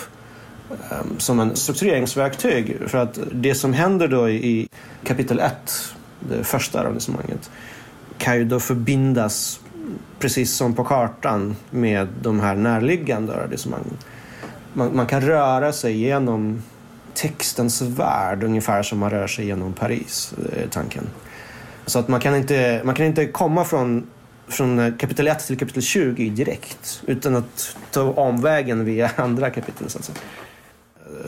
Ehm, 0.90 1.18
som 1.18 1.40
en 1.40 1.56
struktureringsverktyg. 1.56 2.76
För 2.86 2.98
att 2.98 3.18
det 3.32 3.54
som 3.54 3.72
händer 3.72 4.08
då 4.08 4.30
i, 4.30 4.68
kapitel 5.04 5.40
1, 5.40 5.54
det 6.20 6.44
första 6.44 6.80
arrangemanget, 6.80 7.50
kan 8.18 8.36
ju 8.36 8.44
då 8.44 8.60
förbindas 8.60 9.60
precis 10.18 10.54
som 10.54 10.74
på 10.74 10.84
kartan 10.84 11.56
med 11.70 12.08
de 12.22 12.40
här 12.40 12.54
närliggande 12.54 13.34
arrangemangen. 13.34 13.98
Man, 14.72 14.96
man 14.96 15.06
kan 15.06 15.20
röra 15.20 15.72
sig 15.72 15.96
genom 15.96 16.62
textens 17.14 17.82
värld 17.82 18.44
ungefär 18.44 18.82
som 18.82 18.98
man 18.98 19.10
rör 19.10 19.26
sig 19.26 19.46
genom 19.46 19.72
Paris, 19.72 20.34
är 20.52 20.66
tanken. 20.66 21.06
Så 21.86 21.98
att 21.98 22.08
man 22.08 22.20
kan 22.20 22.36
inte, 22.36 22.80
man 22.84 22.94
kan 22.94 23.06
inte 23.06 23.26
komma 23.26 23.64
från, 23.64 24.06
från 24.48 24.78
eh, 24.78 24.94
kapitel 24.98 25.28
1 25.28 25.46
till 25.46 25.58
kapitel 25.58 25.82
20 25.82 26.30
direkt 26.30 27.02
utan 27.06 27.36
att 27.36 27.76
ta 27.90 28.02
omvägen 28.02 28.84
via 28.84 29.10
andra 29.16 29.50
kapitel. 29.50 29.90
Så 29.90 29.98
att 29.98 30.04
säga. 30.04 30.18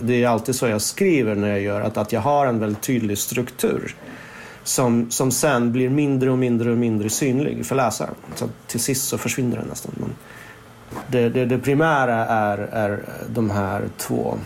Det 0.01 0.25
är 0.25 0.29
alltid 0.29 0.55
så 0.55 0.67
jag 0.67 0.81
skriver 0.81 1.35
när 1.35 1.49
jag 1.49 1.61
gör 1.61 1.81
att, 1.81 1.97
att 1.97 2.13
jag 2.13 2.21
har 2.21 2.47
en 2.47 2.59
väldigt 2.59 2.83
tydlig 2.83 3.19
struktur 3.19 3.97
som, 4.63 5.11
som 5.11 5.31
sen 5.31 5.73
blir 5.73 5.89
mindre 5.89 6.31
och 6.31 6.39
mindre 6.39 6.71
och 6.71 6.79
mindre 6.79 7.11
synlig 7.11 7.67
för 7.67 7.75
läsaren. 7.75 8.15
Så 8.35 8.49
till 8.67 8.81
sist 8.81 9.09
så 9.09 9.19
försvinner 9.19 9.57
den 9.57 9.67
nästan. 9.69 9.93
Men 9.97 10.11
det, 11.09 11.29
det, 11.29 11.45
det 11.45 11.59
primära 11.59 12.27
är, 12.27 12.59
är 12.59 13.01
de 13.29 13.51
här 13.51 13.89
två 13.97 14.39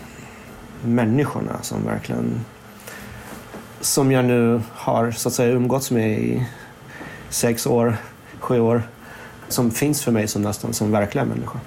människorna 0.83 1.61
som 1.61 1.85
verkligen 1.85 2.45
som 3.81 4.11
jag 4.11 4.25
nu 4.25 4.61
har 4.73 5.11
så 5.11 5.29
att 5.29 5.33
säga 5.33 5.51
umgåtts 5.51 5.91
med 5.91 6.19
i 6.19 6.45
sex 7.29 7.67
år, 7.67 7.97
sju 8.39 8.59
år 8.59 8.83
som 9.47 9.71
finns 9.71 10.03
för 10.03 10.11
mig 10.11 10.27
som 10.27 10.41
nästan 10.41 10.73
som 10.73 10.91
verkliga 10.91 11.25
människor. 11.25 11.59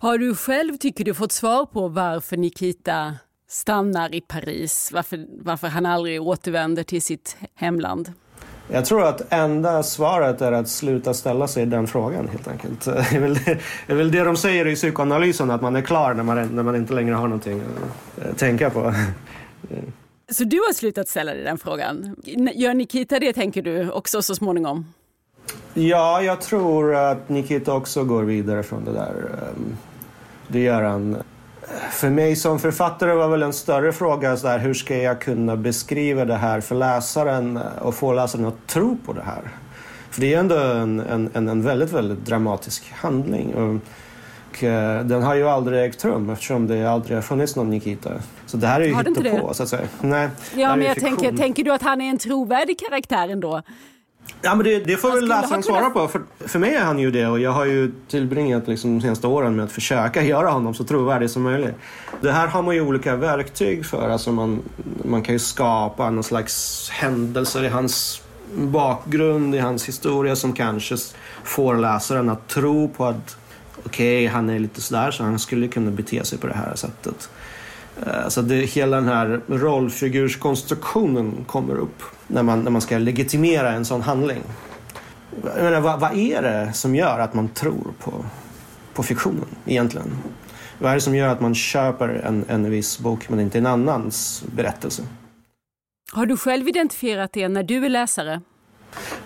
Har 0.00 0.18
du 0.18 0.34
själv, 0.34 0.76
tycker 0.76 1.04
du, 1.04 1.14
fått 1.14 1.32
svar 1.32 1.66
på 1.66 1.88
varför 1.88 2.36
Nikita 2.36 3.14
stannar 3.48 4.14
i 4.14 4.20
Paris? 4.20 4.90
Varför, 4.92 5.26
varför 5.42 5.68
han 5.68 5.86
aldrig 5.86 6.22
återvänder 6.22 6.82
till 6.82 7.02
sitt 7.02 7.36
hemland? 7.54 8.12
Jag 8.72 8.84
tror 8.84 9.04
att 9.04 9.32
enda 9.32 9.82
svaret 9.82 10.40
är 10.40 10.52
att 10.52 10.68
sluta 10.68 11.14
ställa 11.14 11.48
sig 11.48 11.66
den 11.66 11.86
frågan 11.86 12.28
helt 12.28 12.48
enkelt. 12.48 12.84
Det 12.84 13.16
är 13.16 13.20
väl 13.20 13.34
det, 13.34 13.58
är 13.86 13.94
väl 13.94 14.10
det 14.10 14.24
de 14.24 14.36
säger 14.36 14.66
i 14.66 14.74
psykoanalysen, 14.74 15.50
att 15.50 15.62
man 15.62 15.76
är 15.76 15.82
klar 15.82 16.14
när 16.14 16.22
man, 16.22 16.48
när 16.54 16.62
man 16.62 16.76
inte 16.76 16.94
längre 16.94 17.14
har 17.14 17.28
någonting 17.28 17.60
att 17.60 18.26
eh, 18.26 18.34
tänka 18.34 18.70
på. 18.70 18.94
Så 20.30 20.44
du 20.44 20.56
har 20.56 20.72
slutat 20.72 21.08
ställa 21.08 21.34
dig 21.34 21.44
den 21.44 21.58
frågan? 21.58 22.16
Gör 22.54 22.74
Nikita 22.74 23.18
det, 23.18 23.32
tänker 23.32 23.62
du, 23.62 23.90
också 23.90 24.22
så 24.22 24.34
småningom? 24.34 24.86
Ja, 25.74 26.22
jag 26.22 26.40
tror 26.40 26.94
att 26.94 27.28
Nikita 27.28 27.74
också 27.74 28.04
går 28.04 28.22
vidare 28.22 28.62
från 28.62 28.84
det 28.84 28.92
där. 28.92 29.14
Ehm, 29.14 29.76
det 30.48 30.60
gör 30.60 30.82
han 30.82 31.16
för 31.90 32.10
mig 32.10 32.36
som 32.36 32.58
författare 32.58 33.14
var 33.14 33.28
väl 33.28 33.42
en 33.42 33.52
större 33.52 33.92
fråga 33.92 34.36
så 34.36 34.46
där, 34.46 34.58
hur 34.58 34.74
ska 34.74 34.96
jag 34.96 35.20
kunna 35.20 35.56
beskriva 35.56 36.24
det 36.24 36.34
här 36.34 36.60
för 36.60 36.74
läsaren 36.74 37.58
och 37.80 37.94
få 37.94 38.12
läsaren 38.12 38.44
att 38.44 38.66
tro 38.66 38.96
på 39.06 39.12
det 39.12 39.22
här. 39.22 39.42
För 40.10 40.20
det 40.20 40.34
är 40.34 40.38
ändå 40.38 40.56
en, 40.56 41.00
en, 41.34 41.48
en 41.48 41.62
väldigt, 41.62 41.92
väldigt 41.92 42.26
dramatisk 42.26 42.92
handling. 42.92 43.54
Och, 43.54 44.64
eh, 44.64 45.04
den 45.04 45.22
har 45.22 45.34
ju 45.34 45.48
aldrig 45.48 45.84
ägt 45.84 46.04
rum 46.04 46.30
eftersom 46.30 46.66
det 46.66 46.84
aldrig 46.84 47.16
har 47.16 47.22
funnits 47.22 47.56
någon 47.56 47.70
Nikita. 47.70 48.10
Så 48.46 48.56
det 48.56 48.66
här 48.66 48.80
är 48.80 48.84
ju 48.84 48.96
hittepå 48.96 49.54
så 49.54 49.62
att 49.62 49.68
säga. 49.68 49.88
Nej, 50.00 50.28
ja, 50.56 50.76
men 50.76 50.86
jag 50.86 50.96
tänker, 50.96 51.36
tänker 51.36 51.64
du 51.64 51.72
att 51.72 51.82
han 51.82 52.00
är 52.00 52.10
en 52.10 52.18
trovärdig 52.18 52.78
karaktär 52.78 53.28
ändå? 53.28 53.62
Ja, 54.42 54.54
men 54.54 54.64
det, 54.64 54.78
det 54.78 54.96
får 54.96 55.12
väl 55.12 55.28
läsaren 55.28 55.62
svara 55.62 55.90
på. 55.90 56.08
För, 56.08 56.22
för 56.38 56.58
mig 56.58 56.74
är 56.74 56.84
han 56.84 56.98
ju 56.98 57.10
det 57.10 57.26
och 57.26 57.40
jag 57.40 57.50
har 57.50 57.64
ju 57.64 57.92
tillbringat 58.08 58.68
liksom 58.68 58.94
de 58.94 59.00
senaste 59.00 59.26
åren 59.26 59.56
med 59.56 59.64
att 59.64 59.72
försöka 59.72 60.22
göra 60.24 60.50
honom 60.50 60.74
så 60.74 60.84
trovärdig 60.84 61.30
som 61.30 61.42
möjligt. 61.42 61.74
Det 62.20 62.32
här 62.32 62.46
har 62.46 62.62
man 62.62 62.74
ju 62.74 62.80
olika 62.80 63.16
verktyg 63.16 63.86
för. 63.86 64.08
Alltså 64.08 64.32
man, 64.32 64.62
man 65.04 65.22
kan 65.22 65.34
ju 65.34 65.38
skapa 65.38 66.10
någon 66.10 66.24
slags 66.24 66.88
händelser 66.90 67.64
i 67.64 67.68
hans 67.68 68.22
bakgrund, 68.54 69.54
i 69.54 69.58
hans 69.58 69.88
historia 69.88 70.36
som 70.36 70.52
kanske 70.52 70.96
får 71.44 71.76
läsaren 71.76 72.28
att 72.28 72.48
tro 72.48 72.88
på 72.88 73.04
att 73.04 73.36
okej, 73.84 74.26
okay, 74.26 74.34
han 74.34 74.50
är 74.50 74.58
lite 74.58 74.80
sådär 74.80 75.10
så 75.10 75.22
han 75.22 75.38
skulle 75.38 75.68
kunna 75.68 75.90
bete 75.90 76.24
sig 76.24 76.38
på 76.38 76.46
det 76.46 76.54
här 76.54 76.74
sättet. 76.74 77.30
Eh, 78.06 78.28
så 78.28 78.42
det, 78.42 78.54
hela 78.54 78.96
den 78.96 79.08
här 79.08 79.40
rollfigurskonstruktionen 79.46 81.44
kommer 81.46 81.74
upp 81.74 82.02
när 82.26 82.42
man, 82.42 82.60
när 82.60 82.70
man 82.70 82.80
ska 82.80 82.98
legitimera 82.98 83.72
en 83.72 83.84
sån 83.84 84.02
handling. 84.02 84.42
Menar, 85.56 85.80
vad, 85.80 86.00
vad, 86.00 86.16
är 86.16 86.42
det 86.42 86.72
som 86.72 86.94
gör 86.94 87.18
att 87.18 87.34
man 87.34 87.48
tror 87.48 87.92
på, 87.98 88.24
på 88.94 89.02
fiktionen 89.02 89.46
egentligen? 89.66 90.06
Vad 90.78 90.90
är 90.90 90.94
det 90.94 91.00
som 91.00 91.14
gör 91.14 91.28
att 91.28 91.40
man 91.40 91.54
köper 91.54 92.08
en, 92.08 92.44
en 92.48 92.70
viss 92.70 92.98
bok 92.98 93.28
men 93.28 93.40
inte 93.40 93.58
en 93.58 93.66
annans 93.66 94.44
berättelse? 94.56 95.02
Har 96.12 96.26
du 96.26 96.36
själv 96.36 96.68
identifierat 96.68 97.32
det 97.32 97.48
när 97.48 97.62
du 97.62 97.84
är 97.84 97.88
läsare? 97.88 98.40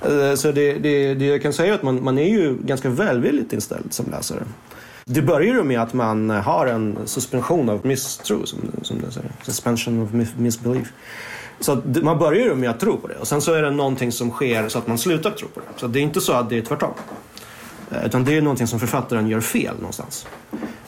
Eh, 0.02 0.34
så 0.34 0.52
det, 0.52 0.72
det, 0.72 1.14
det 1.14 1.26
jag 1.26 1.42
kan 1.42 1.52
säga 1.52 1.72
är 1.72 1.74
att 1.74 1.82
man, 1.82 2.04
man 2.04 2.18
är 2.18 2.28
ju 2.28 2.56
ganska 2.56 2.88
välvilligt 2.88 3.52
inställd 3.52 3.92
som 3.92 4.10
läsare. 4.10 4.44
Det 5.04 5.22
börjar 5.22 5.54
ju 5.54 5.62
med 5.62 5.82
att 5.82 5.92
man 5.92 6.30
har 6.30 6.66
en 6.66 6.98
suspension 7.04 7.68
av 7.68 7.86
misstro, 7.86 8.46
som, 8.46 8.58
som 8.82 9.00
det 9.00 9.12
säger. 9.12 9.32
Suspension 9.42 10.02
of 10.02 10.36
misbelief. 10.36 10.92
Så 11.60 11.82
man 12.02 12.18
börjar 12.18 12.44
ju 12.44 12.54
med 12.54 12.70
att 12.70 12.80
tro 12.80 12.96
på 12.96 13.08
det 13.08 13.14
och 13.14 13.28
sen 13.28 13.40
så 13.40 13.52
är 13.52 13.62
det 13.62 13.70
någonting 13.70 14.12
som 14.12 14.30
sker 14.30 14.68
så 14.68 14.78
att 14.78 14.86
man 14.86 14.98
slutar 14.98 15.30
tro 15.30 15.48
på 15.48 15.60
det. 15.60 15.66
Så 15.76 15.86
det 15.86 15.98
är 15.98 16.02
inte 16.02 16.20
så 16.20 16.32
att 16.32 16.50
det 16.50 16.58
är 16.58 16.62
tvärtom. 16.62 16.94
Eh, 17.90 18.06
utan 18.06 18.24
det 18.24 18.36
är 18.36 18.42
någonting 18.42 18.66
som 18.66 18.80
författaren 18.80 19.28
gör 19.28 19.40
fel 19.40 19.74
någonstans. 19.76 20.26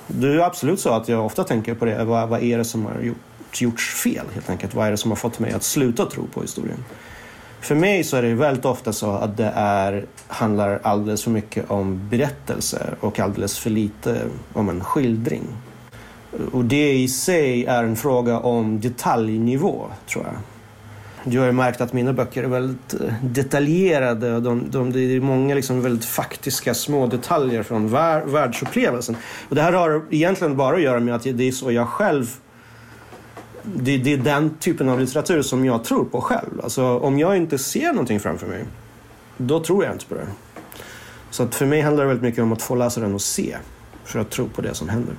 Det 0.06 0.28
är 0.28 0.38
absolut 0.38 0.80
så 0.80 0.90
att 0.90 1.08
jag 1.08 1.26
ofta 1.26 1.44
tänker 1.44 1.74
på 1.74 1.84
det. 1.84 2.04
Vad, 2.04 2.28
vad 2.28 2.42
är 2.42 2.58
det 2.58 2.64
som 2.64 2.86
har 2.86 3.00
gjort, 3.00 3.60
gjorts 3.60 3.94
fel 3.94 4.26
helt 4.34 4.50
enkelt? 4.50 4.74
Vad 4.74 4.86
är 4.86 4.90
det 4.90 4.96
som 4.96 5.10
har 5.10 5.16
fått 5.16 5.38
mig 5.38 5.52
att 5.52 5.62
sluta 5.62 6.06
tro 6.06 6.26
på 6.26 6.40
historien? 6.40 6.84
För 7.64 7.74
mig 7.74 8.04
så 8.04 8.16
är 8.16 8.22
det 8.22 8.34
väldigt 8.34 8.64
ofta 8.64 8.92
så 8.92 9.10
att 9.10 9.36
det 9.36 9.52
är, 9.56 10.04
handlar 10.26 10.80
alldeles 10.82 11.24
för 11.24 11.30
mycket 11.30 11.70
om 11.70 12.08
berättelser 12.08 12.94
och 13.00 13.20
alldeles 13.20 13.58
för 13.58 13.70
lite 13.70 14.20
om 14.52 14.68
en 14.68 14.84
skildring. 14.84 15.42
Och 16.52 16.64
det 16.64 16.92
i 16.92 17.08
sig 17.08 17.64
är 17.64 17.84
en 17.84 17.96
fråga 17.96 18.38
om 18.38 18.80
detaljnivå, 18.80 19.86
tror 20.08 20.24
jag. 20.24 20.34
Du 21.32 21.38
har 21.38 21.46
ju 21.46 21.52
märkt 21.52 21.80
att 21.80 21.92
mina 21.92 22.12
böcker 22.12 22.42
är 22.42 22.48
väldigt 22.48 22.94
eh, 22.94 23.14
detaljerade. 23.22 24.34
Och 24.34 24.42
de, 24.42 24.70
de, 24.70 24.92
det 24.92 25.00
är 25.00 25.20
många 25.20 25.54
liksom 25.54 25.82
väldigt 25.82 26.04
faktiska 26.04 26.74
små 26.74 27.06
detaljer 27.06 27.62
från 27.62 27.88
vär, 27.88 28.24
världsupplevelsen. 28.24 29.16
Och 29.48 29.54
det 29.54 29.62
här 29.62 29.72
har 29.72 30.02
egentligen 30.10 30.56
bara 30.56 30.76
att 30.76 30.82
göra 30.82 31.00
med 31.00 31.14
att 31.14 31.22
det 31.22 31.48
är 31.48 31.52
så 31.52 31.72
jag 31.72 31.88
själv 31.88 32.26
det, 33.64 33.98
det, 33.98 34.12
är 34.12 34.16
den 34.16 34.50
typen 34.60 34.88
av 34.88 35.00
litteratur 35.00 35.42
som 35.42 35.64
jag 35.64 35.84
tror 35.84 36.04
på 36.04 36.20
själv. 36.20 36.60
Alltså, 36.62 36.98
om 36.98 37.18
jag 37.18 37.36
inte 37.36 37.58
ser 37.58 37.92
någonting 37.92 38.20
framför 38.20 38.46
mig, 38.46 38.64
då 39.36 39.64
tror 39.64 39.84
jag 39.84 39.92
inte 39.92 40.06
på 40.06 40.14
det. 40.14 40.26
Så 41.30 41.42
att 41.42 41.54
för 41.54 41.66
mig 41.66 41.80
handlar 41.80 42.04
det 42.04 42.08
väldigt 42.08 42.22
mycket 42.22 42.42
om 42.42 42.52
att 42.52 42.62
få 42.62 42.74
läsaren 42.74 43.14
att 43.14 43.22
se 43.22 43.56
för 44.04 44.18
att 44.18 44.30
tro 44.30 44.48
på 44.48 44.62
det 44.62 44.74
som 44.74 44.88
händer. 44.88 45.14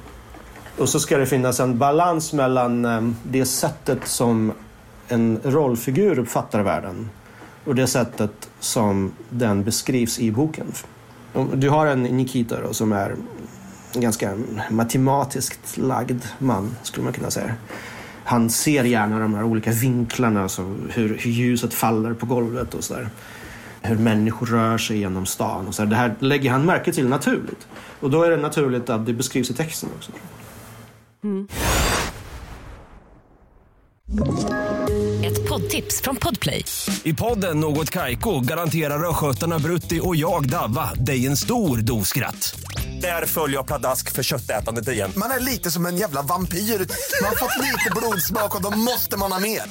Och 0.78 0.90
så 0.90 1.00
ska 1.00 1.18
det 1.18 1.26
finnas 1.26 1.60
en 1.60 1.78
balans 1.78 2.34
mellan 2.34 2.86
ehm, 2.86 3.16
det 3.24 3.46
sättet 3.46 4.08
som 4.08 4.54
en 5.08 5.40
rollfigur 5.44 6.20
uppfattar 6.20 6.64
världen 6.64 7.10
och 7.66 7.76
det 7.76 7.88
sättet 7.88 8.50
som 8.60 9.12
den 9.30 9.64
beskrivs 9.64 10.20
i 10.20 10.32
boken. 10.32 10.68
Du 11.54 11.70
har 11.70 11.88
en 11.88 12.04
Nikita 12.04 12.62
då, 12.62 12.74
som 12.74 12.92
är 12.92 13.16
en 13.94 14.02
ganska 14.02 14.38
matematiskt 14.70 15.78
lagd 15.78 16.24
man, 16.40 16.76
skulle 16.84 17.04
man 17.04 17.14
kunna 17.14 17.32
säga 17.32 17.54
han 18.26 18.50
ser 18.50 18.84
gärna 18.84 19.20
de 19.20 19.34
här 19.34 19.44
olika 19.44 19.72
vinklarna, 19.72 20.44
alltså 20.44 20.62
hur, 20.90 21.18
hur 21.18 21.32
ljuset 21.32 21.74
faller 21.74 22.14
på 22.14 22.26
golvet 22.26 22.74
och 22.74 22.84
sådär. 22.84 23.10
Hur 23.82 23.98
människor 23.98 24.46
rör 24.46 24.78
sig 24.78 24.98
genom 24.98 25.26
stan 25.26 25.68
och 25.68 25.76
så 25.76 25.86
Det 25.86 25.96
här 25.96 26.16
lägger 26.20 26.52
han 26.52 26.66
märke 26.66 26.94
till 26.94 27.08
naturligt. 27.08 27.68
Och 28.00 28.10
då 28.12 28.24
är 28.24 28.32
det 28.32 28.38
naturligt 28.38 28.90
att 28.90 29.06
det 29.06 29.14
beskrivs 29.14 29.50
i 29.50 29.54
texten 29.54 29.90
också. 29.98 30.12
Mm. 31.24 31.48
Ett 35.26 35.50
poddtips 35.50 36.02
från 36.02 36.16
Podplay. 36.16 36.66
I 37.04 37.14
podden 37.14 37.60
Något 37.60 37.90
Kaiko 37.90 38.40
garanterar 38.40 39.10
östgötarna 39.10 39.60
Brutti 39.60 40.00
och 40.04 40.16
jag, 40.16 40.50
Davva, 40.50 40.94
dig 40.94 41.28
en 41.28 41.38
stor 41.38 41.78
dos 41.78 42.08
skratt. 42.08 42.56
Där 43.02 43.26
följer 43.26 43.58
jag 43.58 43.68
pladask 43.68 44.12
för 44.12 44.24
köttätandet 44.24 44.88
igen. 44.88 45.12
Man 45.18 45.32
är 45.32 45.40
lite 45.40 45.72
som 45.72 45.86
en 45.86 45.98
jävla 45.98 46.22
vampyr. 46.22 46.58
Man 46.58 47.30
har 47.30 47.36
fått 47.36 47.64
lite 47.64 47.92
blodsmak 47.96 48.56
och 48.56 48.62
då 48.62 48.78
måste 48.78 49.18
man 49.18 49.32
ha 49.32 49.40
mer. 49.40 49.62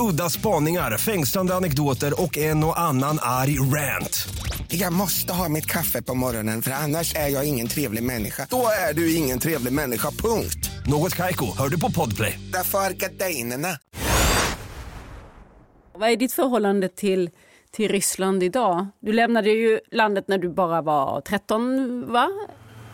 Udda 0.00 0.30
spaningar, 0.30 0.98
fängslande 0.98 1.54
anekdoter 1.54 2.22
och 2.22 2.38
en 2.38 2.64
och 2.64 2.80
annan 2.80 3.18
arg 3.22 3.58
rant. 3.58 4.28
Jag 4.68 4.92
måste 4.92 5.32
ha 5.32 5.48
mitt 5.48 5.66
kaffe 5.66 6.02
på 6.02 6.14
morgonen 6.14 6.62
för 6.62 6.70
annars 6.70 7.14
är 7.14 7.28
jag 7.28 7.44
ingen 7.44 7.68
trevlig 7.68 8.02
människa. 8.02 8.46
Då 8.50 8.66
är 8.90 8.94
du 8.94 9.14
ingen 9.14 9.38
trevlig 9.38 9.72
människa, 9.72 10.10
punkt. 10.10 10.70
Något 10.86 11.14
Kaiko, 11.14 11.46
hör 11.58 11.68
du 11.68 11.80
på 11.80 11.90
Podplay. 11.90 12.38
Därför 12.52 12.78
är 12.78 12.90
gardinerna. 12.90 13.68
Vad 15.94 16.08
är 16.10 16.16
ditt 16.16 16.32
förhållande 16.32 16.88
till, 16.88 17.30
till 17.70 17.88
Ryssland 17.88 18.42
idag? 18.42 18.86
Du 19.00 19.12
lämnade 19.12 19.50
ju 19.50 19.80
landet 19.90 20.28
när 20.28 20.38
du 20.38 20.48
bara 20.48 20.82
var 20.82 21.20
13, 21.20 22.12
va? 22.12 22.28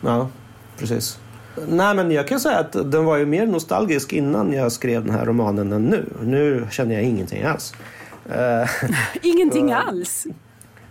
Ja, 0.01 0.29
precis. 0.77 1.19
Nej, 1.67 1.95
men 1.95 2.11
jag 2.11 2.27
kan 2.27 2.39
säga 2.39 2.59
att 2.59 2.91
den 2.91 3.05
var 3.05 3.17
ju 3.17 3.25
mer 3.25 3.45
nostalgisk 3.45 4.13
innan 4.13 4.53
jag 4.53 4.71
skrev 4.71 5.05
den 5.05 5.13
här 5.13 5.25
romanen 5.25 5.71
än 5.71 5.85
nu. 5.85 6.05
Nu 6.21 6.67
känner 6.71 6.95
jag 6.95 7.03
ingenting 7.03 7.43
alls. 7.43 7.73
Eh, 8.29 8.69
Ingenting 9.21 9.71
alls. 9.71 10.27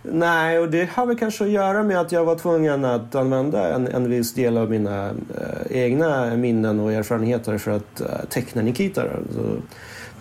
Nej, 0.03 0.59
och 0.59 0.71
det 0.71 0.89
har 0.89 1.05
väl 1.05 1.17
kanske 1.17 1.43
att 1.43 1.49
göra 1.49 1.83
med 1.83 1.99
att 2.01 2.11
jag 2.11 2.25
var 2.25 2.35
tvungen 2.35 2.85
att 2.85 3.15
använda 3.15 3.75
en, 3.75 3.87
en 3.87 4.09
viss 4.09 4.33
del 4.33 4.57
av 4.57 4.69
mina 4.69 5.09
eh, 5.09 5.77
egna 5.77 6.35
minnen 6.35 6.79
och 6.79 6.93
erfarenheter 6.93 7.57
för 7.57 7.71
att 7.71 8.01
eh, 8.01 8.07
teckna 8.29 8.61
Nikita. 8.61 9.03
Så 9.35 9.55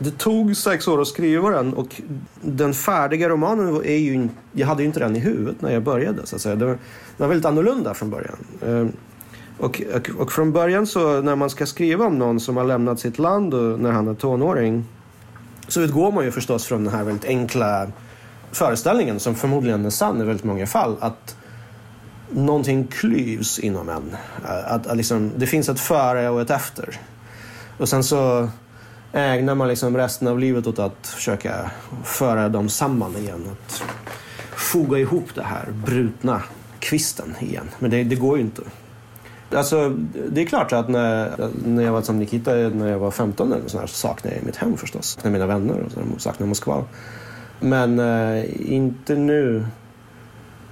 det 0.03 0.19
tog 0.19 0.57
sex 0.57 0.89
år 0.89 1.01
att 1.01 1.09
skriva 1.09 1.51
den 1.51 1.75
och 1.75 2.01
den 2.43 2.75
färdiga 2.75 3.29
romanen 3.29 3.77
är 3.85 3.97
ju... 3.97 4.29
Jag 4.53 4.67
hade 4.67 4.83
ju 4.83 4.87
inte 4.87 5.01
den 5.01 5.17
i 5.17 5.19
huvudet 5.19 5.63
när 5.63 5.73
jag 5.73 5.83
började. 5.83 6.27
Så 6.27 6.37
att 6.37 6.43
säga. 6.43 6.57
Den 6.57 6.69
var, 6.69 6.75
den 6.75 6.79
var 7.17 7.29
väldigt 7.29 7.47
annorlunda 7.47 7.95
från 7.95 8.11
början. 8.11 8.37
Ehm, 8.67 8.93
och, 9.59 9.83
och, 9.95 10.11
och 10.21 10.33
från 10.33 10.53
början 10.53 10.87
så 10.87 11.23
när 11.23 11.37
man 11.37 11.51
ska 11.51 11.67
skriva 11.67 12.07
om 12.07 12.19
någon 12.19 12.41
som 12.41 12.57
har 12.57 12.65
lämnat 12.65 13.01
sitt 13.01 13.19
land 13.19 13.55
och 13.55 13.81
när 13.81 13.91
han 13.91 14.09
är 14.09 14.15
tonåring 14.15 14.85
så 15.69 15.81
utgår 15.81 16.13
man 16.13 16.25
ju 16.25 16.31
förstås 16.31 16.67
från 16.67 16.85
den 16.85 16.95
här 16.95 17.05
väldigt 17.05 17.25
enkla 17.25 17.87
föreställningen 18.53 19.21
som 19.21 19.35
förmodligen 19.35 19.85
är 19.87 19.91
sann 19.91 20.21
i 20.21 20.25
väldigt 20.25 20.45
många 20.45 20.67
fall 20.67 20.97
att 21.01 21.37
någonting 22.31 22.87
klyvs 22.87 23.59
inom 23.59 23.89
en. 23.89 24.17
Att, 24.45 24.87
att 24.87 24.97
liksom, 24.97 25.33
det 25.37 25.47
finns 25.47 25.69
ett 25.69 25.81
före 25.81 26.29
och 26.29 26.41
ett 26.41 26.51
efter. 26.51 27.01
Och 27.79 27.89
sen 27.89 28.05
så 28.05 28.49
ägnar 29.13 29.55
man 29.55 29.69
liksom 29.69 29.97
resten 29.97 30.29
av 30.29 30.39
livet 30.39 30.67
åt 30.67 30.79
att 30.79 31.07
försöka 31.07 31.71
föra 32.05 32.49
dem 32.49 32.69
samman 32.69 33.17
igen. 33.17 33.47
Att 33.53 33.83
foga 34.57 34.99
ihop 34.99 35.35
det 35.35 35.43
här 35.43 35.69
brutna 35.87 36.43
kvisten 36.79 37.35
igen. 37.41 37.69
Men 37.79 37.91
det, 37.91 38.05
det 38.05 38.17
går 38.17 38.37
ju 38.37 38.43
inte. 38.43 38.63
Alltså, 39.55 39.89
det 40.29 40.41
är 40.43 40.47
klart 40.47 40.73
att 40.73 40.89
när, 40.89 41.49
när 41.65 41.83
jag 41.83 41.93
var 41.93 42.03
som 42.03 42.19
Nikita 42.19 42.53
när 42.53 42.89
jag 42.89 42.99
var 42.99 43.11
15 43.11 43.53
eller 43.53 43.69
så, 43.69 43.79
här, 43.79 43.87
så 43.87 43.95
saknade 43.95 44.37
jag 44.37 44.47
mitt 44.47 44.57
hem 44.57 44.77
förstås. 44.77 45.07
Saknade 45.07 45.33
mina 45.33 45.47
vänner 45.47 45.87
och 46.15 46.21
saknade 46.21 46.49
Moskva. 46.49 46.85
Men 47.61 47.99
eh, 47.99 48.73
inte 48.73 49.15
nu 49.15 49.67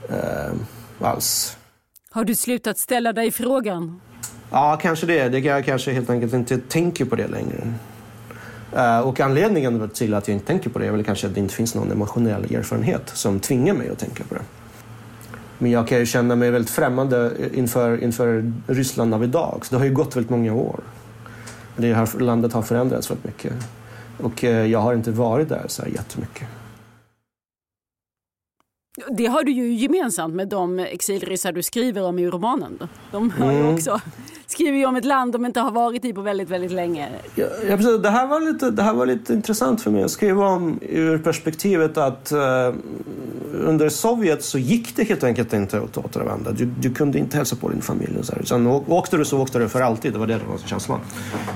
eh, 0.09 0.53
alls. 1.01 1.57
Har 2.11 2.25
du 2.25 2.35
slutat 2.35 2.79
ställa 2.79 3.13
dig 3.13 3.31
frågan? 3.31 4.01
Ja, 4.51 4.79
kanske 4.83 5.07
det. 5.07 5.29
det 5.29 5.39
jag 5.39 5.65
kanske 5.65 5.93
helt 5.93 6.11
enkelt 6.11 6.33
inte 6.33 6.59
tänker 6.59 7.05
på 7.05 7.17
det 7.17 7.29
längre. 7.29 7.75
Eh, 8.77 9.01
och 9.01 9.21
anledningen 9.21 9.91
till 9.95 10.15
att 10.15 10.29
jag 10.29 10.35
inte 10.35 10.47
tänker 10.47 10.71
på 10.71 10.79
det 10.79 10.87
är 10.87 10.91
väl 10.91 11.05
kanske 11.05 11.27
att 11.27 11.35
det 11.35 11.41
inte 11.41 11.55
finns 11.55 11.75
någon 11.75 11.93
emotionell 11.93 12.55
erfarenhet 12.55 13.11
som 13.15 13.41
tvingar 13.41 13.75
mig 13.75 13.89
att 13.89 13.99
tänka 13.99 14.25
på 14.25 14.35
det. 14.35 14.43
Men 15.59 15.71
jag 15.71 15.89
kan 15.89 15.99
ju 15.99 16.07
känna 16.07 16.37
mig 16.37 16.51
väldigt 16.51 16.71
främmande 16.71 17.33
eh, 17.39 17.59
inför, 17.59 18.03
inför 18.03 18.53
Ryssland 18.67 19.15
av 19.15 19.25
idag. 19.25 19.61
Så 19.63 19.75
det 19.75 19.79
har 19.79 19.85
ju 19.85 19.95
gått 19.95 20.17
väldigt 20.17 20.31
många 20.31 20.55
år. 20.55 20.81
Det 21.77 21.95
här 21.95 22.21
landet 22.21 22.53
har 22.53 22.63
förändrats 22.63 23.11
väldigt 23.11 23.27
mycket. 23.27 23.53
Och 24.19 24.45
eh, 24.45 24.67
jag 24.67 24.79
har 24.79 24.95
inte 24.95 25.11
varit 25.11 25.49
där 25.49 25.65
så 25.67 25.83
här 25.83 25.89
jättemycket. 25.91 26.49
Det 29.11 29.27
har 29.27 29.45
du 29.45 29.53
ju 29.53 29.75
gemensamt 29.75 30.35
med 30.35 30.49
de 30.49 30.79
exilryssar 30.79 31.53
du 31.53 31.63
skriver 31.63 32.03
om 32.03 32.19
i 32.19 32.27
romanen. 32.27 32.79
De 33.13 33.31
har 33.31 33.53
ju 33.53 33.73
också, 33.73 34.01
skriver 34.47 34.79
ju 34.79 34.87
om 34.87 34.97
ett 34.97 35.05
land 35.05 35.33
de 35.33 35.47
inte 35.47 35.61
har 35.61 35.71
varit 35.71 36.05
i 36.05 36.13
på 36.13 36.21
väldigt, 36.21 36.51
väldigt 36.51 36.73
länge. 36.73 37.09
Ja, 37.35 37.47
ja, 37.69 37.77
precis. 37.77 38.03
Det, 38.03 38.11
här 38.11 38.27
var 38.27 38.41
lite, 38.41 38.71
det 38.71 38.83
här 38.83 38.95
var 38.95 39.07
lite 39.07 39.33
intressant 39.33 39.83
för 39.83 39.91
mig 39.91 40.03
att 40.03 40.11
skriva 40.11 40.49
om 40.49 40.79
ur 40.83 41.19
perspektivet 41.19 41.97
att 41.97 42.33
eh, 42.33 42.73
under 43.65 43.89
Sovjet 43.89 44.45
så 44.45 44.59
gick 44.59 44.97
det 44.97 45.05
helt 45.05 45.25
enkelt 45.25 45.53
inte 45.53 45.79
att 45.79 45.99
återvända. 45.99 46.53
Du, 46.53 46.65
du 46.65 46.95
kunde 46.95 47.19
inte 47.19 47.37
hälsa 47.37 47.57
på 47.57 47.69
din 47.69 47.83
familj. 47.83 48.19
Och 48.19 48.25
så 48.25 48.35
här. 48.35 48.43
Sen 48.43 48.67
åkte 48.67 49.17
du 49.17 49.25
så 49.25 49.41
åkte 49.41 49.59
du 49.59 49.69
för 49.69 49.81
alltid. 49.81 50.13
Det 50.13 50.19
var 50.19 50.27
det 50.27 50.39
som 50.39 50.49
var 50.51 50.59
känslan. 50.59 51.01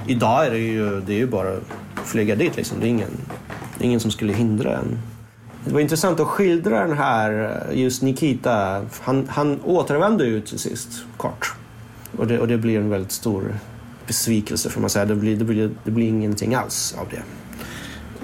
Idag 0.06 0.46
är 0.46 0.50
det 0.50 0.58
ju, 0.58 1.00
det 1.00 1.12
är 1.12 1.18
ju 1.18 1.26
bara 1.26 1.48
att 1.48 2.08
flyga 2.08 2.36
dit. 2.36 2.56
Liksom. 2.56 2.80
Det, 2.80 2.86
är 2.86 2.88
ingen, 2.88 3.10
det 3.78 3.84
är 3.84 3.86
ingen 3.86 4.00
som 4.00 4.10
skulle 4.10 4.32
hindra 4.32 4.76
en. 4.76 4.98
Det 5.64 5.72
var 5.72 5.80
intressant 5.80 6.20
att 6.20 6.26
skildra 6.26 6.86
den 6.86 6.98
här, 6.98 7.60
eh, 7.70 7.78
just 7.78 8.02
Nikita. 8.02 8.86
Han, 9.00 9.28
han 9.30 9.60
återvände 9.64 10.24
ju 10.24 10.40
till 10.40 10.58
sist, 10.58 10.88
kort. 11.16 11.54
Och 12.16 12.26
det, 12.26 12.38
och 12.38 12.48
det 12.48 12.58
blir 12.58 12.78
en 12.78 12.90
väldigt 12.90 13.12
stor 13.12 13.54
besvikelse 14.06 14.70
får 14.70 14.80
man 14.80 14.90
säga. 14.90 15.04
Det 15.04 15.14
blir, 15.14 15.36
det, 15.36 15.44
blir, 15.44 15.70
det 15.84 15.90
blir 15.90 16.08
ingenting 16.08 16.54
alls 16.54 16.94
av 16.98 17.08
det. 17.10 17.22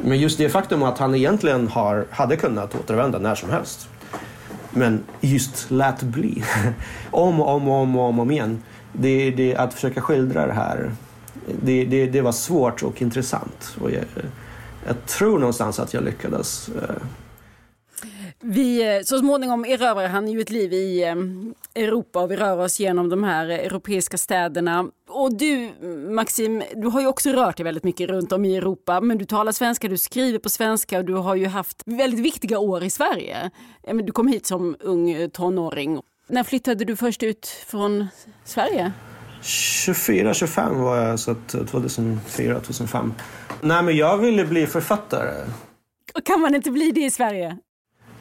Men 0.05 0.19
just 0.19 0.39
det 0.39 0.49
faktum 0.49 0.83
att 0.83 0.99
han 0.99 1.15
egentligen 1.15 1.69
har, 1.69 2.07
hade 2.11 2.37
kunnat 2.37 2.75
återvända 2.75 3.19
när 3.19 3.35
som 3.35 3.51
helst. 3.51 3.89
Men 4.71 5.05
just 5.21 5.71
lät 5.71 6.03
bli. 6.03 6.45
om 7.11 7.41
och 7.41 7.49
om 7.49 7.69
och 7.69 7.75
om, 7.75 7.97
om, 7.97 8.21
om 8.21 8.31
igen. 8.31 8.63
Det, 8.93 9.31
det, 9.31 9.57
att 9.57 9.75
försöka 9.75 10.01
skildra 10.01 10.47
det 10.47 10.53
här, 10.53 10.93
det, 11.63 11.85
det, 11.85 12.07
det 12.07 12.21
var 12.21 12.33
svårt 12.33 12.83
och 12.83 13.03
intressant. 13.03 13.77
Och 13.81 13.91
jag, 13.91 14.05
jag 14.87 15.07
tror 15.07 15.39
någonstans 15.39 15.81
att 15.81 15.95
jag 15.95 16.05
lyckades. 16.05 16.69
Eh, 16.69 16.95
vi, 18.41 19.01
så 19.05 19.19
småningom 19.19 19.65
erövrar 19.65 20.09
han 20.09 20.29
ju 20.29 20.41
ett 20.41 20.51
liv 20.51 20.73
i 20.73 21.05
Europa 21.75 22.21
och 22.21 22.31
vi 22.31 22.37
rör 22.37 22.59
oss 22.59 22.81
genom 22.81 23.09
de 23.09 23.25
här 23.25 23.49
europeiska 23.49 24.19
städerna. 24.19 24.91
Och 25.09 25.37
du 25.37 25.71
Maxim, 26.11 26.63
du 26.75 26.87
har 26.89 27.01
ju 27.01 27.07
också 27.07 27.31
rört 27.31 27.57
dig 27.57 27.65
väldigt 27.65 27.85
mycket 27.85 28.11
runt 28.11 28.33
om 28.33 28.45
i 28.45 28.57
Europa 28.57 29.01
men 29.01 29.19
du 29.19 29.25
talar 29.25 29.53
svenska, 29.53 29.89
du 29.89 29.99
skriver 29.99 30.39
på 30.39 30.49
svenska 30.49 30.99
och 30.99 31.05
du 31.05 31.15
har 31.15 31.35
ju 31.35 31.47
haft 31.47 31.83
väldigt 31.87 32.21
viktiga 32.21 32.59
år 32.59 32.85
i 32.85 32.91
Sverige. 32.91 33.51
Du 34.03 34.13
kom 34.13 34.29
hit 34.29 34.47
som 34.47 34.77
ung 34.81 35.31
tonåring. 35.31 36.01
När 36.27 36.45
flyttade 36.45 36.85
du 36.85 36.97
först 36.97 37.23
ut 37.23 37.47
från 37.47 38.07
Sverige? 38.45 38.93
24, 39.43 40.35
25 40.35 40.83
var 40.83 40.97
jag, 40.97 41.21
så 41.21 41.35
2004, 41.71 42.61
2005. 42.61 43.15
Nej, 43.61 43.83
men 43.83 43.97
jag 43.97 44.19
ville 44.19 44.45
bli 44.45 44.67
författare. 44.67 45.47
Kan 46.25 46.41
man 46.41 46.55
inte 46.55 46.71
bli 46.71 46.93
det 46.93 47.05
i 47.05 47.11
Sverige? 47.11 47.59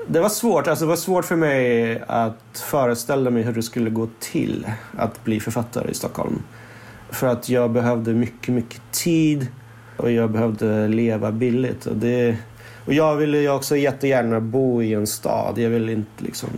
Det 0.05 0.19
var 0.19 0.29
svårt. 0.29 0.67
Alltså, 0.67 0.85
det 0.85 0.89
var 0.89 0.95
svårt 0.95 1.25
för 1.25 1.35
mig 1.35 2.01
att 2.07 2.63
föreställa 2.71 3.29
mig 3.29 3.43
hur 3.43 3.53
det 3.53 3.63
skulle 3.63 3.89
gå 3.89 4.07
till 4.19 4.67
att 4.97 5.23
bli 5.23 5.39
författare 5.39 5.91
i 5.91 5.93
Stockholm. 5.93 6.43
För 7.09 7.27
att 7.27 7.49
jag 7.49 7.71
behövde 7.71 8.13
mycket, 8.13 8.53
mycket 8.53 8.81
tid 8.91 9.47
och 9.97 10.11
jag 10.11 10.31
behövde 10.31 10.87
leva 10.87 11.31
billigt. 11.31 11.85
Och, 11.85 11.95
det, 11.95 12.37
och 12.85 12.93
jag 12.93 13.15
ville 13.15 13.37
ju 13.37 13.49
också 13.49 13.77
jättegärna 13.77 14.39
bo 14.39 14.83
i 14.83 14.93
en 14.93 15.07
stad. 15.07 15.57
Jag 15.57 15.69
vill 15.69 15.89
inte 15.89 16.23
liksom... 16.23 16.49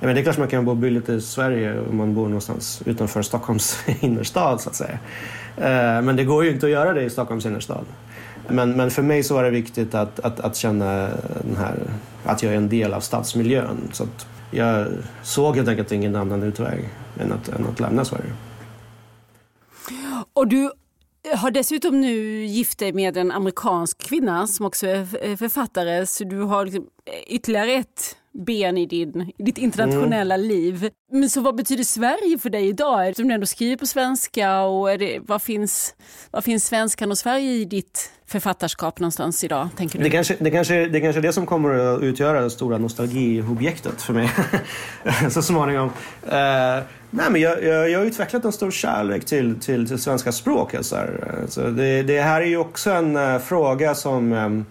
Jag 0.00 0.06
menar, 0.06 0.14
det 0.14 0.20
är 0.20 0.22
klart 0.22 0.38
man 0.38 0.48
kan 0.48 0.64
bo 0.64 0.74
billigt 0.74 1.08
i 1.08 1.20
Sverige 1.20 1.80
om 1.90 1.96
man 1.96 2.14
bor 2.14 2.24
någonstans 2.24 2.82
utanför 2.86 3.22
Stockholms 3.22 3.78
innerstad 4.00 4.60
så 4.60 4.68
att 4.68 4.76
säga. 4.76 4.98
Eh, 5.56 6.02
men 6.02 6.16
det 6.16 6.24
går 6.24 6.44
ju 6.44 6.50
inte 6.50 6.66
att 6.66 6.72
göra 6.72 6.92
det 6.92 7.02
i 7.02 7.10
Stockholms 7.10 7.46
innerstad. 7.46 7.84
Men, 8.48 8.72
men 8.72 8.90
för 8.90 9.02
mig 9.02 9.22
så 9.22 9.34
var 9.34 9.44
det 9.44 9.50
viktigt 9.50 9.94
att, 9.94 10.20
att, 10.20 10.40
att 10.40 10.56
känna 10.56 11.08
den 11.42 11.56
här, 11.56 11.76
att 12.24 12.42
jag 12.42 12.52
är 12.52 12.56
en 12.56 12.68
del 12.68 12.94
av 12.94 13.00
stadsmiljön. 13.00 13.88
Så 13.92 14.02
att 14.02 14.26
jag 14.50 14.86
såg 15.22 15.56
helt 15.56 15.68
enkelt 15.68 15.92
ingen 15.92 16.16
annan 16.16 16.42
utväg 16.42 16.88
än 17.20 17.32
att, 17.32 17.48
än 17.48 17.66
att 17.66 17.80
lämna 17.80 18.04
Sverige. 18.04 18.32
Och 20.32 20.48
du 20.48 20.70
har 21.36 21.50
dessutom 21.50 22.00
nu 22.00 22.44
gift 22.44 22.78
dig 22.78 22.92
med 22.92 23.16
en 23.16 23.32
amerikansk 23.32 23.98
kvinna 23.98 24.46
som 24.46 24.66
också 24.66 24.86
är 24.86 25.36
författare. 25.36 26.06
Så 26.06 26.24
du 26.24 26.40
har 26.40 26.64
liksom 26.64 26.86
ytterligare 27.26 27.72
ett 27.72 28.16
ben 28.46 28.78
i, 28.78 28.86
din, 28.86 29.32
i 29.38 29.42
ditt 29.42 29.58
internationella 29.58 30.34
mm. 30.34 30.48
liv. 30.48 30.90
Men 31.12 31.30
så 31.30 31.40
vad 31.40 31.56
betyder 31.56 31.84
Sverige 31.84 32.38
för 32.38 32.50
dig 32.50 32.68
idag? 32.68 33.08
Eftersom 33.08 33.28
du 33.28 33.34
ändå 33.34 33.46
skriver 33.46 33.76
på 33.76 33.86
svenska 33.86 34.60
och 34.60 34.98
det, 34.98 35.18
vad, 35.22 35.42
finns, 35.42 35.94
vad 36.30 36.44
finns 36.44 36.66
svenskan 36.66 37.10
och 37.10 37.18
Sverige 37.18 37.52
i 37.52 37.64
ditt 37.64 38.10
författarskap 38.26 39.00
någonstans 39.00 39.44
idag? 39.44 39.68
Tänker 39.76 39.98
du? 39.98 40.04
Det, 40.04 40.10
kanske, 40.10 40.36
det, 40.38 40.50
kanske, 40.50 40.86
det 40.86 41.00
kanske 41.00 41.20
är 41.20 41.22
det 41.22 41.32
som 41.32 41.46
kommer 41.46 41.74
att 41.74 42.02
utgöra 42.02 42.40
det 42.40 42.50
stora 42.50 42.78
nostalgiobjektet 42.78 44.02
för 44.02 44.12
mig 44.12 44.30
så 45.30 45.42
småningom. 45.42 45.88
Uh, 45.88 46.32
nej, 47.10 47.30
men 47.30 47.40
jag, 47.40 47.64
jag, 47.64 47.90
jag 47.90 47.98
har 47.98 48.06
utvecklat 48.06 48.44
en 48.44 48.52
stor 48.52 48.70
kärlek 48.70 49.24
till, 49.24 49.60
till, 49.60 49.88
till 49.88 49.98
svenska 49.98 50.32
språket. 50.32 50.86
Så, 50.86 50.96
så 51.48 51.60
det, 51.60 52.02
det, 52.02 52.20
här 52.20 52.40
är 52.40 52.46
ju 52.46 52.56
också 52.56 52.90
en 52.90 53.16
uh, 53.16 53.38
fråga 53.38 53.94
som 53.94 54.32
um, 54.32 54.64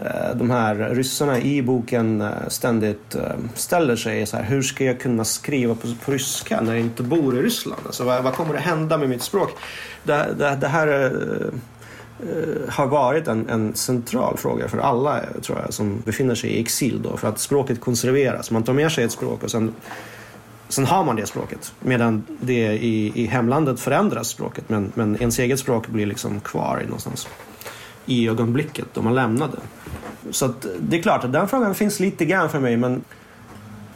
Eh, 0.00 0.36
de 0.36 0.50
här 0.50 0.74
ryssarna 0.74 1.40
i 1.40 1.62
boken 1.62 2.20
eh, 2.20 2.28
ständigt 2.48 3.14
eh, 3.14 3.22
ställer 3.54 3.96
sig 3.96 4.26
så 4.26 4.36
här, 4.36 4.44
hur 4.44 4.62
ska 4.62 4.84
jag 4.84 5.00
kunna 5.00 5.24
skriva 5.24 5.74
på, 5.74 5.88
på 6.04 6.12
ryska 6.12 6.60
när 6.60 6.72
jag 6.72 6.80
inte 6.80 7.02
bor 7.02 7.38
i 7.38 7.42
Ryssland? 7.42 7.82
Alltså, 7.86 8.04
vad, 8.04 8.22
vad 8.22 8.34
kommer 8.34 8.54
att 8.54 8.60
hända 8.60 8.98
med 8.98 9.08
mitt 9.08 9.22
språk? 9.22 9.50
Det, 10.02 10.34
det, 10.38 10.58
det 10.60 10.68
här 10.68 11.04
eh, 11.04 12.68
har 12.68 12.86
varit 12.86 13.28
en, 13.28 13.48
en, 13.48 13.74
central 13.74 14.36
fråga 14.36 14.68
för 14.68 14.78
alla 14.78 15.20
tror 15.42 15.60
jag, 15.64 15.74
som 15.74 16.02
befinner 16.04 16.34
sig 16.34 16.50
i 16.50 16.60
exil. 16.60 17.02
Då, 17.02 17.16
för 17.16 17.28
att 17.28 17.38
språket 17.38 17.80
konserveras. 17.80 18.50
Man 18.50 18.62
tar 18.62 18.72
med 18.72 18.92
sig 18.92 19.04
ett 19.04 19.12
språk 19.12 19.42
och 19.42 19.50
sen, 19.50 19.74
sen 20.68 20.84
har 20.84 21.04
man 21.04 21.16
det 21.16 21.26
språket. 21.26 21.72
Medan 21.80 22.24
det 22.40 22.72
i, 22.72 23.12
i 23.14 23.26
hemlandet 23.26 23.80
förändras 23.80 24.28
språket 24.28 24.68
men, 24.68 24.92
men 24.94 25.16
ens 25.20 25.38
eget 25.38 25.58
språk 25.58 25.88
blir 25.88 26.06
liksom 26.06 26.40
kvar 26.40 26.82
någonstans 26.84 27.28
i 28.06 28.28
ögonblicket 28.28 28.84
då 28.94 29.02
man 29.02 29.14
lämnade. 29.14 29.56
Så 30.30 30.44
att, 30.44 30.66
det 30.80 30.98
är 30.98 31.02
klart 31.02 31.24
att 31.24 31.32
den 31.32 31.48
frågan 31.48 31.74
finns 31.74 32.00
lite 32.00 32.24
grann 32.24 32.50
för 32.50 32.60
mig 32.60 32.76
men 32.76 33.04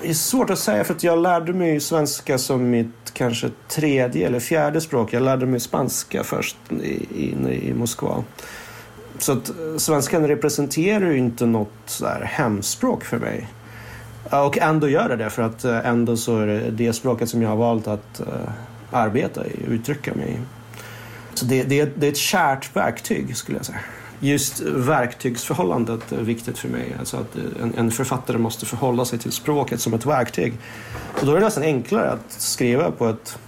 det 0.01 0.09
är 0.09 0.15
svårt 0.15 0.51
att 0.51 0.59
säga 0.59 0.85
för 0.85 0.95
att 0.95 1.03
jag 1.05 1.19
lärde 1.19 1.53
mig 1.53 1.81
svenska 1.81 2.39
som 2.39 2.71
mitt 2.71 3.13
kanske 3.13 3.51
tredje 3.69 4.27
eller 4.27 4.41
fjärde 4.41 4.81
språk. 4.81 5.13
Jag 5.13 5.23
lärde 5.23 5.47
mig 5.47 5.61
spanska 5.61 6.25
först 6.25 6.57
inne 6.71 7.51
i, 7.51 7.69
i 7.69 7.75
Moskva. 7.75 8.25
Så 9.19 9.33
att 9.33 9.51
svenskan 9.77 10.29
representerar 10.29 11.11
ju 11.11 11.19
inte 11.19 11.47
något 11.47 11.73
så 11.87 12.07
här 12.07 12.21
hemspråk 12.21 13.05
för 13.05 13.19
mig. 13.19 13.49
Och 14.31 14.59
ändå 14.59 14.89
gör 14.89 15.09
det 15.09 15.17
det 15.17 15.31
för 15.31 15.43
att 15.43 15.65
eh, 15.65 15.87
ändå 15.87 16.17
så 16.17 16.39
är 16.39 16.47
det 16.47 16.71
det 16.71 16.93
språket 16.93 17.29
som 17.29 17.43
jag 17.43 17.49
har 17.49 17.57
valt 17.57 17.87
att 17.87 18.21
eh, 18.21 18.27
arbeta 18.91 19.47
i, 19.47 19.53
uttrycka 19.69 20.15
mig 20.15 20.29
i. 20.29 20.39
Så 21.35 21.45
det, 21.45 21.63
det, 21.63 21.85
det 21.97 22.07
är 22.07 22.11
ett 22.11 22.17
kärt 22.17 22.77
verktyg 22.77 23.37
skulle 23.37 23.59
jag 23.59 23.67
säga 23.67 23.79
just 24.21 24.61
verktygsförhållandet 24.61 26.13
är 26.13 26.23
viktigt 26.23 26.59
för 26.59 26.69
mig. 26.69 26.97
Alltså 26.99 27.17
att 27.17 27.37
en, 27.37 27.75
en, 27.77 27.91
författare 27.91 28.39
måste 28.39 28.67
förhålla 28.67 29.05
sig 29.05 29.19
till 29.19 29.33
språket 29.33 29.81
som 29.81 29.95
ett 29.95 30.07
verktyg. 30.07 30.55
Och 31.21 31.27
då 31.27 31.33
är 31.33 31.37
det 31.37 31.45
nästan 31.45 31.65
enklare 31.65 32.11
att 32.11 32.31
skriva 32.33 32.91
på 32.91 33.09
ett 33.09 33.39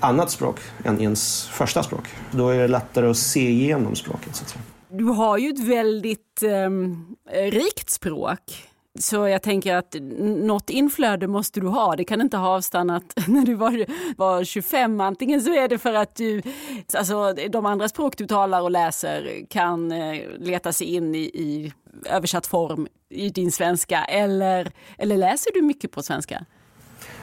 annat 0.00 0.30
språk 0.30 0.60
än 0.84 1.00
ens 1.00 1.48
första 1.48 1.82
språk. 1.82 2.04
Då 2.30 2.48
är 2.48 2.58
det 2.58 2.68
lättare 2.68 3.10
att 3.10 3.16
se 3.16 3.50
igenom 3.50 3.96
språket. 3.96 4.36
Så 4.36 4.42
att 4.42 4.48
säga. 4.48 4.62
Du 4.90 5.04
har 5.04 5.38
ju 5.38 5.50
ett 5.50 5.68
väldigt 5.68 6.42
eh, 6.42 6.70
rikt 7.50 7.90
språk. 7.90 8.68
Så 9.00 9.28
jag 9.28 9.42
tänker 9.42 9.74
att 9.74 9.96
något 10.20 10.70
inflöde 10.70 11.26
måste 11.26 11.60
du 11.60 11.66
ha. 11.66 11.96
Det 11.96 12.04
kan 12.04 12.20
inte 12.20 12.36
ha 12.36 12.48
avstannat 12.48 13.14
när 13.26 13.46
du 13.46 13.54
var, 13.54 13.86
var 14.16 14.44
25. 14.44 15.00
Antingen 15.00 15.40
så 15.40 15.54
är 15.54 15.68
det 15.68 15.78
för 15.78 15.94
att 15.94 16.14
du, 16.14 16.42
alltså 16.94 17.32
de 17.32 17.66
andra 17.66 17.88
språk 17.88 18.16
du 18.16 18.26
talar 18.26 18.60
och 18.60 18.70
läser 18.70 19.46
kan 19.50 19.92
eh, 19.92 20.20
leta 20.38 20.72
sig 20.72 20.86
in 20.86 21.14
i, 21.14 21.18
i 21.18 21.72
översatt 22.10 22.46
form 22.46 22.88
i 23.10 23.30
din 23.30 23.52
svenska. 23.52 24.04
Eller, 24.04 24.72
eller 24.98 25.16
läser 25.16 25.52
du 25.54 25.62
mycket 25.62 25.90
på 25.90 26.02
svenska? 26.02 26.44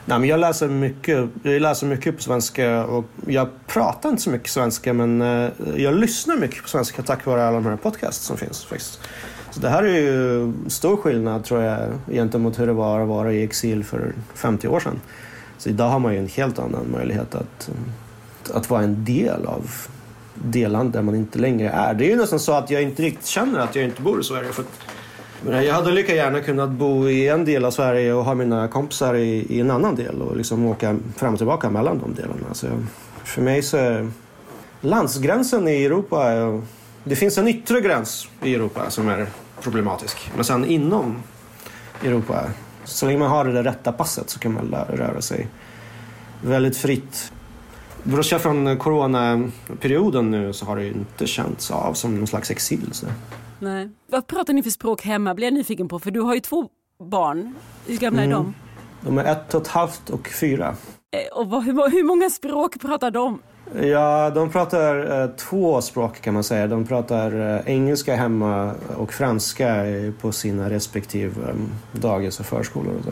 Nej, 0.04 0.18
men 0.18 0.28
jag, 0.28 0.40
läser 0.40 0.68
mycket, 0.68 1.28
jag 1.42 1.62
läser 1.62 1.86
mycket 1.86 2.16
på 2.16 2.22
svenska 2.22 2.84
och 2.84 3.04
jag 3.26 3.48
pratar 3.66 4.08
inte 4.08 4.22
så 4.22 4.30
mycket 4.30 4.50
svenska 4.50 4.92
men 4.92 5.22
eh, 5.22 5.50
jag 5.76 5.94
lyssnar 5.94 6.36
mycket 6.36 6.62
på 6.62 6.68
svenska 6.68 7.02
tack 7.02 7.26
vare 7.26 7.46
alla 7.46 7.56
de 7.56 7.66
här 7.66 7.76
podcasts 7.76 8.26
som 8.26 8.36
finns. 8.36 8.64
Faktiskt. 8.64 9.00
Så 9.56 9.62
det 9.62 9.68
här 9.68 9.82
är 9.82 10.00
ju 10.00 10.52
stor 10.66 10.96
skillnad 10.96 11.44
tror 11.44 11.62
jag 11.62 11.88
gentemot 12.10 12.58
hur 12.58 12.66
det 12.66 12.72
var 12.72 13.00
att 13.00 13.08
vara 13.08 13.32
i 13.32 13.44
exil 13.44 13.84
för 13.84 14.12
50 14.34 14.68
år 14.68 14.80
sedan. 14.80 15.00
Så 15.58 15.68
idag 15.68 15.88
har 15.88 15.98
man 15.98 16.12
ju 16.12 16.18
en 16.18 16.26
helt 16.26 16.58
annan 16.58 16.86
möjlighet 16.92 17.34
att, 17.34 17.70
att 18.52 18.70
vara 18.70 18.82
en 18.82 19.04
del 19.04 19.46
av 19.46 19.70
det 20.34 20.68
land 20.68 20.92
där 20.92 21.02
man 21.02 21.14
inte 21.14 21.38
längre 21.38 21.70
är. 21.70 21.94
Det 21.94 22.04
är 22.04 22.08
ju 22.08 22.16
nästan 22.16 22.40
så 22.40 22.52
att 22.52 22.70
jag 22.70 22.82
inte 22.82 23.02
riktigt 23.02 23.26
känner 23.26 23.58
att 23.58 23.74
jag 23.76 23.84
inte 23.84 24.02
bor 24.02 24.20
i 24.20 24.24
Sverige. 24.24 24.48
För 24.52 24.64
jag 25.62 25.74
hade 25.74 25.92
lika 25.92 26.14
gärna 26.14 26.40
kunnat 26.40 26.70
bo 26.70 27.08
i 27.08 27.28
en 27.28 27.44
del 27.44 27.64
av 27.64 27.70
Sverige 27.70 28.12
och 28.12 28.24
ha 28.24 28.34
mina 28.34 28.68
kompisar 28.68 29.14
i, 29.14 29.46
i 29.48 29.60
en 29.60 29.70
annan 29.70 29.94
del 29.94 30.22
och 30.22 30.36
liksom 30.36 30.66
åka 30.66 30.96
fram 31.16 31.32
och 31.32 31.38
tillbaka 31.38 31.70
mellan 31.70 31.98
de 31.98 32.14
delarna. 32.14 32.54
Så 32.54 32.66
för 33.24 33.42
mig 33.42 33.62
så 33.62 33.76
är 33.76 34.10
landsgränsen 34.80 35.68
i 35.68 35.84
Europa, 35.84 36.32
det 37.04 37.16
finns 37.16 37.38
en 37.38 37.48
yttre 37.48 37.80
gräns 37.80 38.28
i 38.42 38.54
Europa 38.54 38.90
som 38.90 39.08
är 39.08 39.26
problematisk. 39.62 40.30
Men 40.34 40.44
sen 40.44 40.64
inom 40.64 41.22
Europa, 42.02 42.50
så 42.84 43.06
länge 43.06 43.18
man 43.18 43.30
har 43.30 43.44
det 43.44 43.62
rätta 43.62 43.92
passet 43.92 44.30
så 44.30 44.38
kan 44.38 44.52
man 44.52 44.74
röra 44.88 45.22
sig 45.22 45.48
väldigt 46.42 46.76
fritt. 46.76 47.32
Bortsett 48.02 48.42
från 48.42 48.78
coronaperioden 48.78 50.30
nu 50.30 50.52
så 50.52 50.66
har 50.66 50.76
det 50.76 50.86
inte 50.86 51.26
känts 51.26 51.70
av 51.70 51.94
som 51.94 52.16
någon 52.16 52.26
slags 52.26 52.50
exil. 52.50 52.88
Så. 52.92 53.06
Nej. 53.58 53.90
Vad 54.10 54.26
pratar 54.26 54.52
ni 54.52 54.62
för 54.62 54.70
språk 54.70 55.02
hemma 55.02 55.34
blir 55.34 55.46
jag 55.46 55.54
nyfiken 55.54 55.88
på 55.88 55.98
för 55.98 56.10
du 56.10 56.20
har 56.20 56.34
ju 56.34 56.40
två 56.40 56.68
barn. 56.98 57.54
Hur 57.86 57.96
gamla 57.96 58.20
är 58.20 58.26
mm. 58.26 58.36
de? 58.36 58.54
De 59.00 59.18
är 59.18 59.24
ett 59.24 59.54
och 59.54 59.62
ett 59.62 59.68
halvt 59.68 60.10
och 60.10 60.28
fyra. 60.28 60.76
Eh, 61.10 61.38
och 61.38 61.50
vad, 61.50 61.64
hur, 61.64 61.90
hur 61.90 62.04
många 62.04 62.30
språk 62.30 62.80
pratar 62.80 63.10
de? 63.10 63.38
Ja, 63.74 64.30
de 64.30 64.50
pratar 64.50 65.22
eh, 65.22 65.30
två 65.30 65.80
språk 65.80 66.20
kan 66.20 66.34
man 66.34 66.44
säga. 66.44 66.66
De 66.66 66.86
pratar 66.86 67.56
eh, 67.56 67.60
engelska 67.66 68.16
hemma 68.16 68.72
och 68.96 69.12
franska 69.12 69.84
på 70.20 70.32
sina 70.32 70.70
respektive 70.70 71.50
um, 71.50 71.68
dagis 71.92 72.40
och 72.40 72.46
förskolor. 72.46 72.94
Och 72.98 73.04
så. 73.04 73.10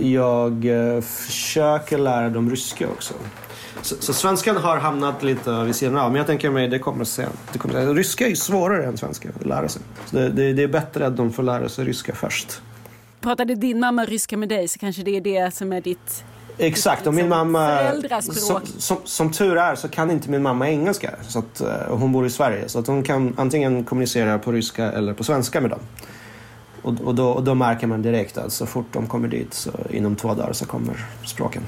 Jag 0.00 0.66
eh, 0.66 1.00
försöker 1.00 1.98
lära 1.98 2.28
dem 2.28 2.50
ryska 2.50 2.88
också. 2.88 3.14
Så, 3.82 3.96
så 4.00 4.12
svenskan 4.12 4.56
har 4.56 4.76
hamnat 4.76 5.22
lite 5.22 5.64
vid 5.64 5.76
sidan 5.76 5.96
av, 5.96 6.10
men 6.10 6.18
jag 6.18 6.26
tänker 6.26 6.50
mig 6.50 6.68
det 6.68 6.78
kommer 6.78 7.04
sent. 7.04 7.38
Det 7.52 7.58
kommer, 7.58 7.94
ryska 7.94 8.28
är 8.28 8.34
svårare 8.34 8.86
än 8.86 8.96
svenska 8.96 9.28
att 9.40 9.46
lära 9.46 9.68
sig. 9.68 9.82
Så 10.06 10.16
det, 10.16 10.28
det, 10.28 10.52
det 10.52 10.62
är 10.62 10.68
bättre 10.68 11.06
att 11.06 11.16
de 11.16 11.32
får 11.32 11.42
lära 11.42 11.68
sig 11.68 11.84
ryska 11.84 12.14
först. 12.14 12.60
Pratade 13.20 13.54
din 13.54 13.80
mamma 13.80 14.04
ryska 14.04 14.36
med 14.36 14.48
dig 14.48 14.68
så 14.68 14.78
kanske 14.78 15.02
det 15.02 15.16
är 15.16 15.20
det 15.20 15.54
som 15.54 15.72
är 15.72 15.80
ditt 15.80 16.24
Exakt, 16.58 17.06
och 17.06 17.14
min 17.14 17.28
mamma... 17.28 17.92
Som, 18.20 18.60
som, 18.78 18.96
som, 19.04 19.32
tur 19.32 19.56
är 19.56 19.74
så 19.74 19.88
kan 19.88 20.10
inte 20.10 20.30
min 20.30 20.42
mamma 20.42 20.70
engelska. 20.70 21.10
Så 21.28 21.38
att, 21.38 21.60
uh, 21.60 21.96
hon 21.96 22.12
bor 22.12 22.26
i 22.26 22.30
Sverige. 22.30 22.68
Så 22.68 22.78
att 22.78 22.86
hon 22.86 23.02
kan 23.02 23.34
antingen 23.36 23.84
kommunicera 23.84 24.38
på 24.38 24.52
ryska 24.52 24.92
eller 24.92 25.14
på 25.14 25.24
svenska 25.24 25.60
med 25.60 25.70
dem. 25.70 25.80
Och, 26.82 27.00
och, 27.00 27.14
då, 27.14 27.28
och 27.28 27.44
då 27.44 27.54
märker 27.54 27.86
man 27.86 28.02
direkt 28.02 28.38
att 28.38 28.52
så 28.52 28.66
fort 28.66 28.86
de 28.92 29.06
kommer 29.06 29.28
dit 29.28 29.54
så 29.54 29.70
inom 29.90 30.16
två 30.16 30.34
dagar 30.34 30.52
så 30.52 30.66
kommer 30.66 31.06
språken. 31.26 31.62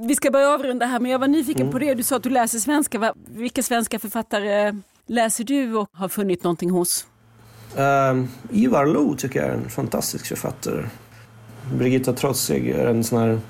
Vi 0.00 0.16
ska 0.16 0.30
börja 0.30 0.48
avrunda 0.48 0.86
här 0.86 1.00
men 1.00 1.10
jag 1.10 1.18
var 1.18 1.28
nyfiken 1.28 1.62
mm. 1.62 1.72
på 1.72 1.78
det. 1.78 1.94
Du 1.94 2.02
sa 2.02 2.16
att 2.16 2.22
du 2.22 2.30
läser 2.30 2.58
svenska. 2.58 3.14
Vilka 3.26 3.62
svenska 3.62 3.98
författare 3.98 4.74
läser 5.06 5.44
du 5.44 5.74
och 5.74 5.88
har 5.92 6.08
funnit 6.08 6.44
någonting 6.44 6.70
hos? 6.70 7.06
Uh, 7.78 8.24
Ivar 8.50 8.86
Lo 8.86 9.14
tycker 9.16 9.40
jag 9.40 9.48
är 9.48 9.54
en 9.54 9.68
fantastisk 9.68 10.26
författare. 10.26 10.84
Birgitta 11.74 12.12
Trotzig 12.12 12.68
är 12.68 12.86
en 12.86 13.04
sån 13.04 13.18
här 13.18 13.40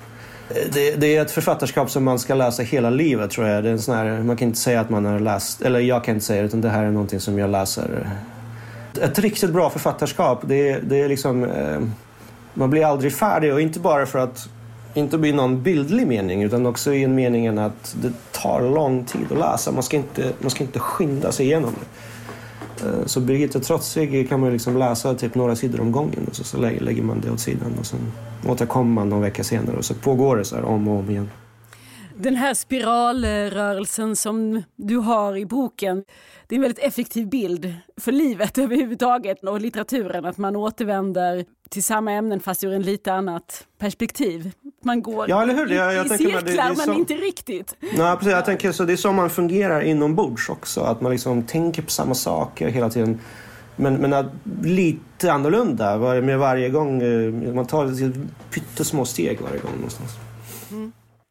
Eh, 0.49 0.55
det, 0.73 0.95
det, 0.95 1.15
är 1.15 1.21
ett 1.21 1.31
författarskap 1.31 1.91
som 1.91 2.03
man 2.03 2.19
ska 2.19 2.35
läsa 2.35 2.63
hela 2.63 2.89
livet 2.89 3.31
tror 3.31 3.47
jag. 3.47 3.63
Det 3.63 3.69
är 3.69 3.73
en 3.73 3.81
sån 3.81 3.95
här, 3.95 4.23
man 4.23 4.37
kan 4.37 4.47
inte 4.47 4.59
säga 4.59 4.81
att 4.81 4.89
man 4.89 5.05
har 5.05 5.19
läst, 5.19 5.61
eller 5.61 5.79
jag 5.79 6.03
kan 6.03 6.13
inte 6.13 6.25
säga 6.25 6.41
det, 6.41 6.47
utan 6.47 6.61
det 6.61 6.69
här 6.69 6.83
är 6.83 6.91
någonting 6.91 7.19
som 7.19 7.39
jag 7.39 7.49
läser. 7.49 8.09
Ett 9.01 9.19
riktigt 9.19 9.49
bra 9.49 9.69
författarskap, 9.69 10.41
det, 10.45 10.79
det 10.79 11.01
är 11.01 11.09
liksom, 11.09 11.43
eh, 11.43 11.79
man 12.53 12.69
blir 12.69 12.85
aldrig 12.85 13.13
färdig 13.13 13.53
och 13.53 13.61
inte 13.61 13.79
bara 13.79 14.05
för 14.05 14.19
att 14.19 14.49
inte 14.93 15.17
bli 15.17 15.31
någon 15.31 15.63
bildlig 15.63 16.07
mening 16.07 16.43
utan 16.43 16.65
också 16.65 16.93
i 16.93 17.03
en 17.03 17.15
meningen 17.15 17.57
att 17.57 17.95
det 18.01 18.11
tar 18.31 18.61
lång 18.61 19.05
tid 19.05 19.31
att 19.31 19.37
läsa. 19.37 19.71
Man 19.71 19.83
ska 19.83 19.97
inte, 19.97 20.31
man 20.39 20.49
ska 20.49 20.63
inte 20.63 20.79
skynda 20.79 21.31
sig 21.31 21.45
igenom 21.45 21.73
det. 21.79 21.85
Eh, 22.85 23.05
så 23.05 23.19
Birgitta 23.19 23.59
Trotzig 23.59 24.29
kan 24.29 24.39
man 24.39 24.51
liksom 24.51 24.77
läsa 24.77 25.13
typ 25.13 25.35
några 25.35 25.55
sidor 25.55 25.81
om 25.81 25.91
gången 25.91 26.27
och 26.29 26.35
så, 26.35 26.43
så 26.43 26.57
lägger 26.57 27.03
man 27.03 27.21
det 27.21 27.31
åt 27.31 27.39
sidan 27.39 27.73
och 27.79 27.85
sen 27.85 27.99
återkommer 28.47 28.93
man 28.93 29.09
någon 29.09 29.21
vecka 29.21 29.43
senare 29.43 29.77
och 29.77 29.85
så 29.85 29.93
pågår 29.93 30.37
det 30.37 30.45
så 30.45 30.55
här 30.55 30.63
om 30.63 30.87
och 30.87 30.99
om 30.99 31.09
igen. 31.09 31.29
Den 32.19 32.35
här 32.35 32.53
spiralrörelsen 32.53 34.15
som 34.15 34.63
du 34.75 34.97
har 34.97 35.37
i 35.37 35.45
boken, 35.45 36.03
det 36.47 36.55
är 36.55 36.57
en 36.57 36.61
väldigt 36.61 36.83
effektiv 36.83 37.29
bild 37.29 37.73
för 38.01 38.11
livet 38.11 38.57
överhuvudtaget 38.57 39.43
och 39.43 39.61
litteraturen, 39.61 40.25
att 40.25 40.37
man 40.37 40.55
återvänder 40.55 41.45
till 41.69 41.83
samma 41.83 42.11
ämnen 42.11 42.39
fast 42.39 42.63
ur 42.63 42.73
en 42.73 42.81
lite 42.81 43.13
annat 43.13 43.67
perspektiv. 43.77 44.51
Man 44.83 45.01
går 45.01 45.29
ja, 45.29 45.41
eller 45.41 45.53
hur? 45.53 45.67
Jag, 45.67 45.93
jag 45.93 46.05
i 46.05 46.09
cirklar 46.09 46.41
det, 46.41 46.51
det 46.51 46.63
men 46.63 46.75
så... 46.75 46.93
inte 46.93 47.13
riktigt. 47.13 47.75
Nej, 47.79 48.17
precis. 48.17 48.31
Jag 48.31 48.45
tänker 48.45 48.71
så 48.71 48.83
det 48.83 48.93
är 48.93 48.97
så 48.97 49.11
man 49.11 49.29
fungerar 49.29 49.81
inombords 49.81 50.49
också, 50.49 50.81
att 50.81 51.01
man 51.01 51.11
liksom 51.11 51.43
tänker 51.43 51.81
på 51.81 51.89
samma 51.89 52.13
saker 52.13 52.67
hela 52.67 52.89
tiden. 52.89 53.19
Men, 53.75 53.95
men 53.95 54.29
lite 54.63 55.31
annorlunda 55.31 55.97
med 56.21 56.39
varje 56.39 56.69
gång. 56.69 57.01
Eh, 57.01 57.53
man 57.53 57.65
tar 57.67 58.11
pyttesmå 58.51 59.05
steg 59.05 59.41
varje 59.41 59.59
gång 59.59 59.71
någonstans. 59.75 60.26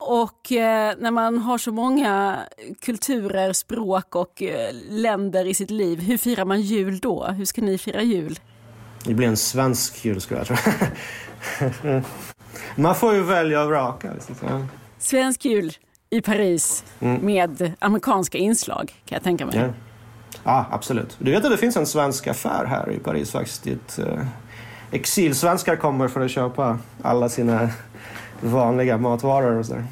Och 0.07 0.52
eh, 0.52 0.94
när 0.98 1.11
man 1.11 1.38
har 1.38 1.59
så 1.59 1.72
många 1.72 2.38
kulturer, 2.80 3.52
språk 3.52 4.14
och 4.14 4.42
eh, 4.42 4.74
länder 4.88 5.44
i 5.44 5.54
sitt 5.54 5.70
liv, 5.70 6.00
hur 6.00 6.18
firar 6.18 6.44
man 6.44 6.61
jul 6.61 6.98
då? 6.98 7.24
Hur 7.24 7.44
ska 7.44 7.62
ni 7.62 7.78
fira 7.78 8.02
jul? 8.02 8.40
Det 9.04 9.14
blir 9.14 9.26
en 9.26 9.36
svensk 9.36 10.04
jul 10.04 10.20
skulle 10.20 10.40
jag 10.40 10.46
tro. 10.46 10.57
man 12.76 12.94
får 12.94 13.14
ju 13.14 13.22
välja 13.22 13.62
och 13.62 13.68
vraka. 13.68 14.12
Liksom. 14.12 14.68
Svensk 14.98 15.44
jul 15.44 15.72
i 16.11 16.20
Paris 16.20 16.84
mm. 17.00 17.26
med 17.26 17.72
amerikanska 17.78 18.38
inslag 18.38 18.94
kan 19.04 19.16
jag 19.16 19.22
tänka 19.22 19.46
mig. 19.46 19.57
Ja. 19.59 19.68
Ja, 20.44 20.66
absolut. 20.70 21.16
Du 21.18 21.30
vet 21.30 21.44
att 21.44 21.50
det 21.50 21.57
finns 21.57 21.76
en 21.76 21.86
svensk 21.86 22.26
affär 22.26 22.64
här 22.64 22.90
i 22.90 22.98
Paris 22.98 23.30
faktiskt 23.30 23.62
dit 23.62 23.98
eh, 23.98 24.26
exilsvenskar 24.90 25.76
kommer 25.76 26.09
för 26.09 26.20
att 26.20 26.30
köpa 26.30 26.78
alla 27.02 27.28
sina 27.28 27.70
vanliga 28.41 28.99
matvaror 28.99 29.59
och 29.59 29.66
sådär. 29.66 29.84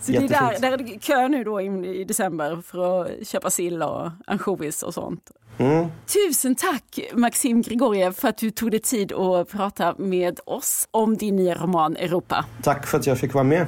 Så 0.00 0.12
det 0.12 0.18
är 0.18 0.28
där, 0.28 0.60
där 0.60 0.72
är 0.72 0.76
det 0.76 0.98
kö 0.98 1.28
nu 1.28 1.44
då 1.44 1.60
i 1.60 2.04
december 2.04 2.62
för 2.66 3.02
att 3.02 3.28
köpa 3.28 3.50
sill 3.50 3.82
och 3.82 4.10
ansjovis 4.26 4.82
och 4.82 4.94
sånt. 4.94 5.30
Mm. 5.58 5.86
Tusen 6.06 6.54
tack 6.54 7.00
Maxim 7.14 7.62
Grigoriev 7.62 8.12
för 8.12 8.28
att 8.28 8.36
du 8.36 8.50
tog 8.50 8.70
dig 8.70 8.80
tid 8.80 9.12
att 9.12 9.48
prata 9.48 9.94
med 9.98 10.40
oss 10.46 10.88
om 10.90 11.16
din 11.16 11.36
nya 11.36 11.54
roman 11.54 11.96
Europa. 11.96 12.44
Tack 12.62 12.86
för 12.86 12.98
att 12.98 13.06
jag 13.06 13.18
fick 13.18 13.34
vara 13.34 13.44
med. 13.44 13.66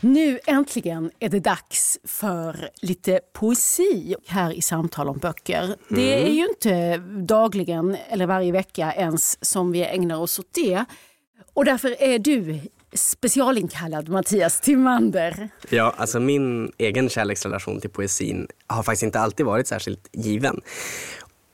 Nu 0.00 0.38
äntligen 0.46 1.10
är 1.18 1.28
det 1.28 1.40
dags 1.40 1.98
för 2.04 2.70
lite 2.82 3.20
poesi 3.32 4.14
här 4.26 4.52
i 4.52 4.62
Samtal 4.62 5.08
om 5.08 5.18
böcker. 5.18 5.64
Mm. 5.64 5.76
Det 5.88 6.26
är 6.26 6.32
ju 6.32 6.48
inte 6.48 6.96
dagligen 7.26 7.96
eller 8.08 8.26
varje 8.26 8.52
vecka 8.52 8.92
ens 8.96 9.44
som 9.44 9.72
vi 9.72 9.84
ägnar 9.84 10.16
oss 10.16 10.38
åt 10.38 10.54
det. 10.54 10.84
Och 11.54 11.64
därför 11.64 12.02
är 12.02 12.18
du 12.18 12.60
specialinkallad 12.92 14.08
Mattias 14.08 14.60
Timander. 14.60 15.48
Ja, 15.70 15.94
alltså 15.96 16.20
min 16.20 16.72
egen 16.78 17.08
kärleksrelation 17.08 17.80
till 17.80 17.90
poesin 17.90 18.48
har 18.66 18.82
faktiskt 18.82 19.02
inte 19.02 19.20
alltid 19.20 19.46
varit 19.46 19.66
särskilt 19.66 20.08
given. 20.12 20.60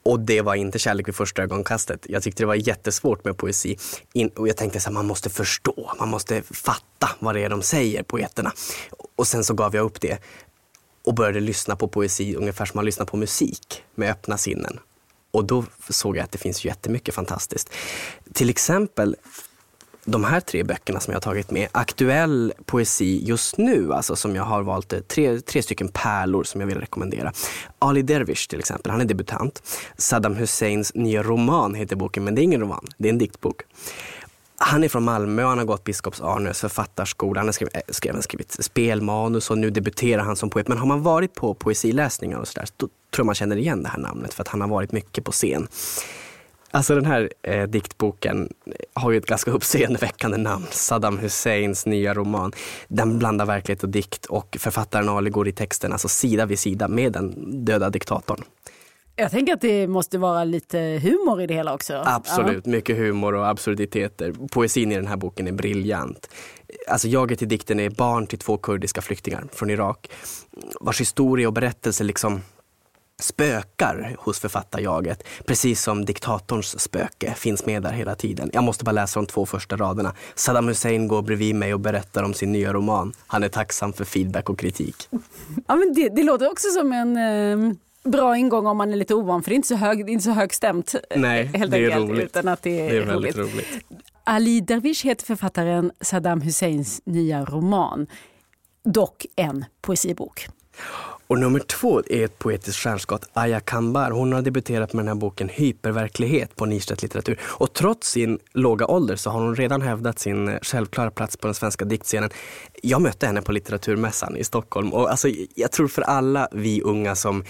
Och 0.05 0.21
det 0.21 0.41
var 0.41 0.55
inte 0.55 0.79
kärlek 0.79 1.09
vid 1.09 1.15
första 1.15 1.43
ögonkastet. 1.43 2.07
Jag 2.09 2.23
tyckte 2.23 2.43
det 2.43 2.47
var 2.47 2.55
jättesvårt 2.55 3.25
med 3.25 3.37
poesi. 3.37 3.79
In, 4.13 4.29
och 4.29 4.49
jag 4.49 4.57
tänkte 4.57 4.79
att 4.79 4.93
man 4.93 5.07
måste 5.07 5.31
förstå, 5.31 5.93
man 5.99 6.09
måste 6.09 6.43
fatta 6.43 7.11
vad 7.19 7.35
det 7.35 7.45
är 7.45 7.49
de 7.49 7.63
säger, 7.63 8.03
poeterna. 8.03 8.53
Och 9.17 9.27
sen 9.27 9.45
så 9.45 9.55
gav 9.55 9.75
jag 9.75 9.85
upp 9.85 10.01
det 10.01 10.19
och 11.05 11.15
började 11.15 11.41
lyssna 11.41 11.77
på 11.77 11.89
poesi 11.89 12.37
ungefär 12.37 12.65
som 12.65 12.79
man 12.79 12.85
lyssnar 12.85 13.07
på 13.07 13.17
musik 13.17 13.83
med 13.95 14.11
öppna 14.11 14.39
sinnen. 14.39 14.79
Och 15.31 15.45
då 15.45 15.65
såg 15.89 16.17
jag 16.17 16.25
att 16.25 16.33
det 16.33 16.39
finns 16.39 16.65
jättemycket 16.65 17.15
fantastiskt. 17.15 17.71
Till 18.33 18.51
exempel 18.51 19.17
de 20.05 20.25
här 20.25 20.41
tre 20.41 20.63
böckerna 20.63 21.01
som 21.01 21.13
jag 21.13 21.17
har 21.17 21.21
tagit 21.21 21.51
med, 21.51 21.69
aktuell 21.73 22.53
poesi 22.65 23.21
just 23.25 23.59
nu, 23.59 23.93
alltså 23.93 24.17
som 24.17 24.37
jag 24.37 24.45
har 24.45 24.63
valt 24.63 24.93
eh, 24.93 25.01
tre, 25.01 25.41
tre 25.41 25.63
stycken 25.63 25.89
pärlor 25.89 26.45
som 26.45 26.61
jag 26.61 26.69
vill 26.69 26.81
rekommendera. 26.81 27.33
Ali 27.79 28.03
Dervish 28.03 28.49
till 28.49 28.59
exempel, 28.59 28.91
han 28.91 29.01
är 29.01 29.05
debutant. 29.05 29.63
Saddam 29.97 30.35
Husseins 30.35 30.95
nya 30.95 31.23
roman 31.23 31.75
heter 31.75 31.97
boken, 31.97 32.25
men 32.25 32.35
det 32.35 32.41
är 32.41 32.45
ingen 32.45 32.61
roman, 32.61 32.87
det 32.99 33.09
är 33.09 33.13
en 33.13 33.19
diktbok. 33.19 33.63
Han 34.57 34.85
är 34.85 34.89
från 34.89 35.05
Malmö 35.05 35.43
och 35.43 35.49
han 35.49 35.59
har 35.59 35.65
gått 35.65 35.85
Biskops 35.85 36.21
Arnös 36.21 36.61
författarskola. 36.61 37.41
Han 37.41 37.49
har 37.49 37.53
skrivit, 37.53 37.75
eh, 37.75 37.81
skrivit, 37.89 38.25
skrivit 38.25 38.65
spelmanus 38.65 39.51
och 39.51 39.59
nu 39.59 39.71
debuterar 39.71 40.23
han 40.23 40.37
som 40.37 40.51
poet. 40.51 40.69
Men 40.69 40.79
har 40.79 40.87
man 40.87 41.03
varit 41.03 41.35
på 41.35 41.55
poesiläsningar 41.55 42.39
och 42.39 42.49
sådär, 42.49 42.69
då 42.77 42.89
tror 43.15 43.25
man 43.25 43.35
känner 43.35 43.57
igen 43.57 43.83
det 43.83 43.89
här 43.89 43.99
namnet 43.99 44.35
för 44.35 44.43
att 44.43 44.49
han 44.49 44.61
har 44.61 44.69
varit 44.69 44.93
mycket 44.93 45.25
på 45.25 45.33
scen. 45.33 45.69
Alltså 46.75 46.95
den 46.95 47.07
här 47.07 47.31
eh, 47.43 47.63
diktboken 47.63 48.49
har 48.95 49.11
ju 49.11 49.19
ett 49.19 49.27
ganska 49.27 49.51
uppseendeväckande 49.51 50.37
namn. 50.37 50.67
Saddam 50.71 51.19
Husseins 51.19 51.87
nya 51.87 52.15
roman. 52.15 52.53
Den 52.89 53.19
blandar 53.19 53.47
verklighet 53.47 53.83
och 53.83 53.89
dikt 53.89 54.27
och 54.27 54.57
författaren 54.61 55.09
Ali 55.09 55.31
går 55.31 55.49
i 55.49 55.53
texten 55.53 55.93
alltså 55.93 56.09
sida 56.09 56.47
vid 56.47 56.59
sida 56.59 56.89
med 56.89 57.13
den 57.13 57.35
döda 57.65 57.91
diktatorn. 57.91 58.43
Jag 59.17 59.31
tänker 59.31 59.53
att 59.55 59.61
det 59.61 59.87
måste 59.87 60.19
vara 60.19 60.45
lite 60.45 60.79
humor 61.03 61.41
i 61.41 61.47
det 61.47 61.55
hela 61.55 61.75
också. 61.75 62.03
Absolut, 62.07 62.67
ja. 62.67 62.71
mycket 62.71 62.97
humor 62.97 63.35
och 63.35 63.49
absurditeter. 63.49 64.33
Poesin 64.53 64.93
i 64.93 64.95
den 64.95 65.07
här 65.07 65.17
boken 65.17 65.47
är 65.47 65.53
briljant. 65.53 66.31
Alltså 66.89 67.09
jaget 67.09 67.43
i 67.43 67.47
dikten 67.47 67.81
är 67.81 67.91
barn 67.91 68.27
till 68.27 68.39
två 68.39 68.57
kurdiska 68.57 69.03
flyktingar 69.03 69.45
från 69.53 69.71
Irak 69.71 70.11
vars 70.81 71.01
historia 71.01 71.49
och 71.49 71.55
berättelse 71.55 72.05
liksom 72.05 72.41
spökar 73.25 74.17
hos 74.19 74.41
författarjaget. 74.41 75.23
Precis 75.47 75.83
som 75.83 76.05
diktatorns 76.05 76.81
spöke 76.81 77.35
finns 77.35 77.67
med 77.67 77.83
där 77.83 77.93
hela 77.93 78.15
tiden. 78.15 78.51
Jag 78.53 78.65
måste 78.65 78.85
bara 78.85 78.93
läsa 78.93 79.21
de 79.21 79.27
två 79.27 79.47
första 79.47 79.77
raderna. 79.77 80.15
Saddam 80.35 80.69
Hussein 80.69 81.09
går 81.09 81.23
bredvid 81.23 81.55
mig 81.55 81.75
och 81.75 81.81
berättar 81.81 82.23
om 82.23 82.35
sin 82.35 82.53
nya 82.53 82.73
roman. 82.73 83.13
Han 83.27 83.43
är 83.43 83.49
tacksam 83.49 83.93
för 83.93 84.05
feedback 84.05 84.51
och 84.51 84.59
kritik. 84.59 85.09
Ja, 85.67 85.77
men 85.77 85.95
det, 85.95 86.09
det 86.09 86.23
låter 86.23 86.51
också 86.51 86.69
som 86.69 86.93
en 86.93 87.17
eh, 87.17 87.75
bra 88.11 88.37
ingång 88.37 88.67
om 88.67 88.77
man 88.77 88.93
är 88.93 88.97
lite 88.97 89.15
ovan 89.15 89.43
för 89.43 89.51
det 89.51 89.55
är 89.55 89.57
inte 89.57 89.69
så, 89.69 89.75
hög, 89.77 90.11
inte 90.11 90.25
så 90.25 90.31
högstämt. 90.31 90.95
Eh, 91.11 91.21
Nej, 91.21 91.45
helt 91.55 91.71
det 91.71 91.79
är 91.79 91.91
enkelt, 91.91 92.11
roligt. 92.11 92.25
Utan 92.25 92.49
att 92.49 92.63
det 92.63 92.81
är, 92.81 92.91
det 92.93 92.97
är 92.99 93.07
väldigt 93.07 93.37
roligt. 93.37 93.55
roligt. 93.55 93.85
Ali 94.25 94.61
Dervish 94.61 95.05
heter 95.05 95.27
författaren 95.27 95.93
Saddam 96.01 96.41
Husseins 96.41 97.03
nya 97.05 97.45
roman. 97.45 98.07
Dock 98.85 99.27
en 99.37 99.65
poesibok. 99.81 100.49
Och 101.27 101.39
nummer 101.39 101.61
två 101.61 102.03
är 102.07 102.25
ett 102.25 102.39
poetiskt 102.39 102.79
stjärnskott, 102.79 103.29
Aya 103.33 103.61
Kambar. 103.61 104.11
Hon 104.11 104.33
har 104.33 104.43
debuterat 104.43 104.93
med 104.93 105.05
den 105.05 105.09
här 105.09 105.15
boken 105.15 105.49
Hyperverklighet 105.49 106.57
på 106.57 106.67
Nystedt 106.67 107.03
litteratur. 107.03 107.41
Och 107.43 107.73
trots 107.73 108.11
sin 108.11 108.39
låga 108.53 108.87
ålder 108.87 109.17
så 109.17 109.31
har 109.31 109.41
hon 109.41 109.57
redan 109.57 109.83
hävdat 109.83 110.19
sin 110.19 110.59
självklara 110.63 111.11
plats 111.11 111.37
på 111.37 111.47
den 111.47 111.55
svenska 111.55 111.85
diktscenen. 111.85 112.31
Jag 112.83 113.03
mötte 113.03 113.27
henne 113.27 113.43
på 113.43 113.53
Litteraturmässan 113.53 114.37
i 114.37 114.45
Stockholm 114.45 114.93
och 114.93 115.11
alltså, 115.11 115.29
jag 115.55 115.73
tror 115.73 115.89
för 115.89 116.03
alla 116.03 116.49
vi 116.53 116.83
unga 116.83 117.15
som 117.15 117.45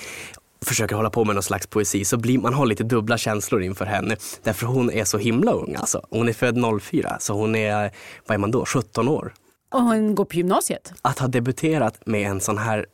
försöker 0.65 0.97
hålla 0.97 1.11
på 1.11 1.25
med 1.25 1.37
någon 1.37 1.43
slags 1.43 1.67
poesi 1.67 2.05
så 2.05 2.17
blir 2.17 2.39
man 2.39 2.55
har 2.55 2.67
lite 2.67 2.85
dubbla 2.85 3.19
känslor 3.19 3.63
inför 3.63 3.85
henne. 3.85 4.17
Därför 4.43 4.67
hon 4.67 4.91
är 4.91 5.05
så 5.05 5.19
himla 5.19 5.53
ung 5.53 5.75
alltså. 5.75 6.07
Hon 6.11 6.29
är 6.29 6.33
född 6.33 6.83
04 6.83 7.17
så 7.21 7.35
hon 7.35 7.55
är, 7.55 7.91
vad 8.27 8.35
är 8.35 8.39
man 8.39 8.51
då, 8.51 8.65
17 8.67 9.09
år. 9.09 9.35
Och 9.73 9.83
hon 9.83 10.15
går 10.15 10.25
på 10.25 10.35
gymnasiet. 10.35 10.93
Att 11.03 11.19
ha 11.19 11.29
debuterat 11.29 12.07
med 12.07 12.31
en 12.31 12.41
sån 12.41 12.59
här 12.59 12.87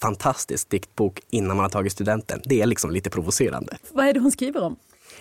fantastisk 0.00 0.70
diktbok 0.70 1.20
innan 1.30 1.56
man 1.56 1.64
har 1.64 1.70
tagit 1.70 1.92
studenten. 1.92 2.40
Det 2.44 2.62
är 2.62 2.66
liksom 2.66 2.90
lite 2.90 3.10
provocerande. 3.10 3.76
Vad 3.90 4.06
är 4.06 4.12
det 4.12 4.20
hon 4.20 4.32
skriver 4.32 4.62
om? 4.62 4.76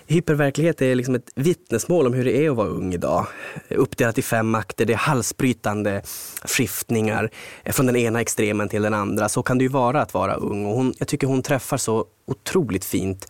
Hyperverklighet 0.08 0.82
är 0.82 0.96
liksom 0.96 1.16
ett 1.16 1.30
vittnesmål 1.36 2.08
om 2.08 2.14
hur 2.14 2.26
det 2.26 2.46
är 2.46 2.50
att 2.50 2.56
vara 2.56 2.68
ung 2.68 2.94
idag. 2.94 3.28
Uppdelat 3.70 4.18
i 4.18 4.22
fem 4.22 4.56
akter, 4.56 4.86
det 4.86 4.94
är 4.94 4.98
halsbrytande 4.98 6.02
skiftningar 6.44 7.30
från 7.66 7.86
den 7.86 7.96
ena 7.96 8.22
extremen 8.22 8.70
till 8.70 8.82
den 8.82 8.94
andra. 8.94 9.30
Så 9.30 9.44
kan 9.44 9.58
det 9.58 9.64
ju 9.64 9.70
vara 9.70 10.02
att 10.02 10.14
vara 10.14 10.34
ung. 10.34 10.66
Och 10.66 10.76
hon, 10.76 10.94
jag 10.98 11.08
tycker 11.08 11.28
hon 11.28 11.42
träffar 11.42 11.78
så 11.78 12.06
otroligt 12.26 12.86
fint 12.86 13.28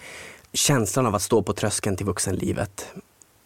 känslan 0.53 1.05
av 1.05 1.15
att 1.15 1.21
stå 1.21 1.43
på 1.43 1.53
tröskeln 1.53 1.95
till 1.95 2.05
vuxenlivet. 2.05 2.88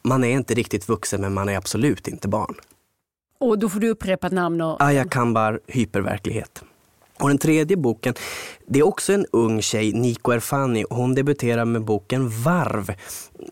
Man 0.02 0.24
är 0.24 0.30
inte 0.32 0.54
riktigt 0.54 0.90
vuxen 0.90 1.22
men 1.22 1.34
man 1.34 1.50
är 1.50 1.58
absolut 1.58 2.08
inte 2.08 2.28
barn. 2.28 2.56
Och 3.40 3.60
då 3.60 3.70
får 3.70 3.80
du 3.80 3.90
upprepa 3.90 4.28
ett 4.28 4.34
namn 4.34 4.62
och... 4.62 4.82
Aya 4.82 5.06
Kambar, 5.06 5.60
Hyperverklighet. 5.68 6.64
Och 7.20 7.28
den 7.28 7.38
tredje 7.38 7.78
boken, 7.78 8.14
det 8.68 8.80
är 8.80 8.84
också 8.84 9.14
en 9.14 9.26
ung 9.32 9.62
tjej, 9.62 9.94
Niko 9.94 10.32
Erfani. 10.32 10.86
Hon 10.90 11.16
debuterar 11.16 11.66
med 11.66 11.84
boken 11.84 12.30
Varv. 12.30 12.94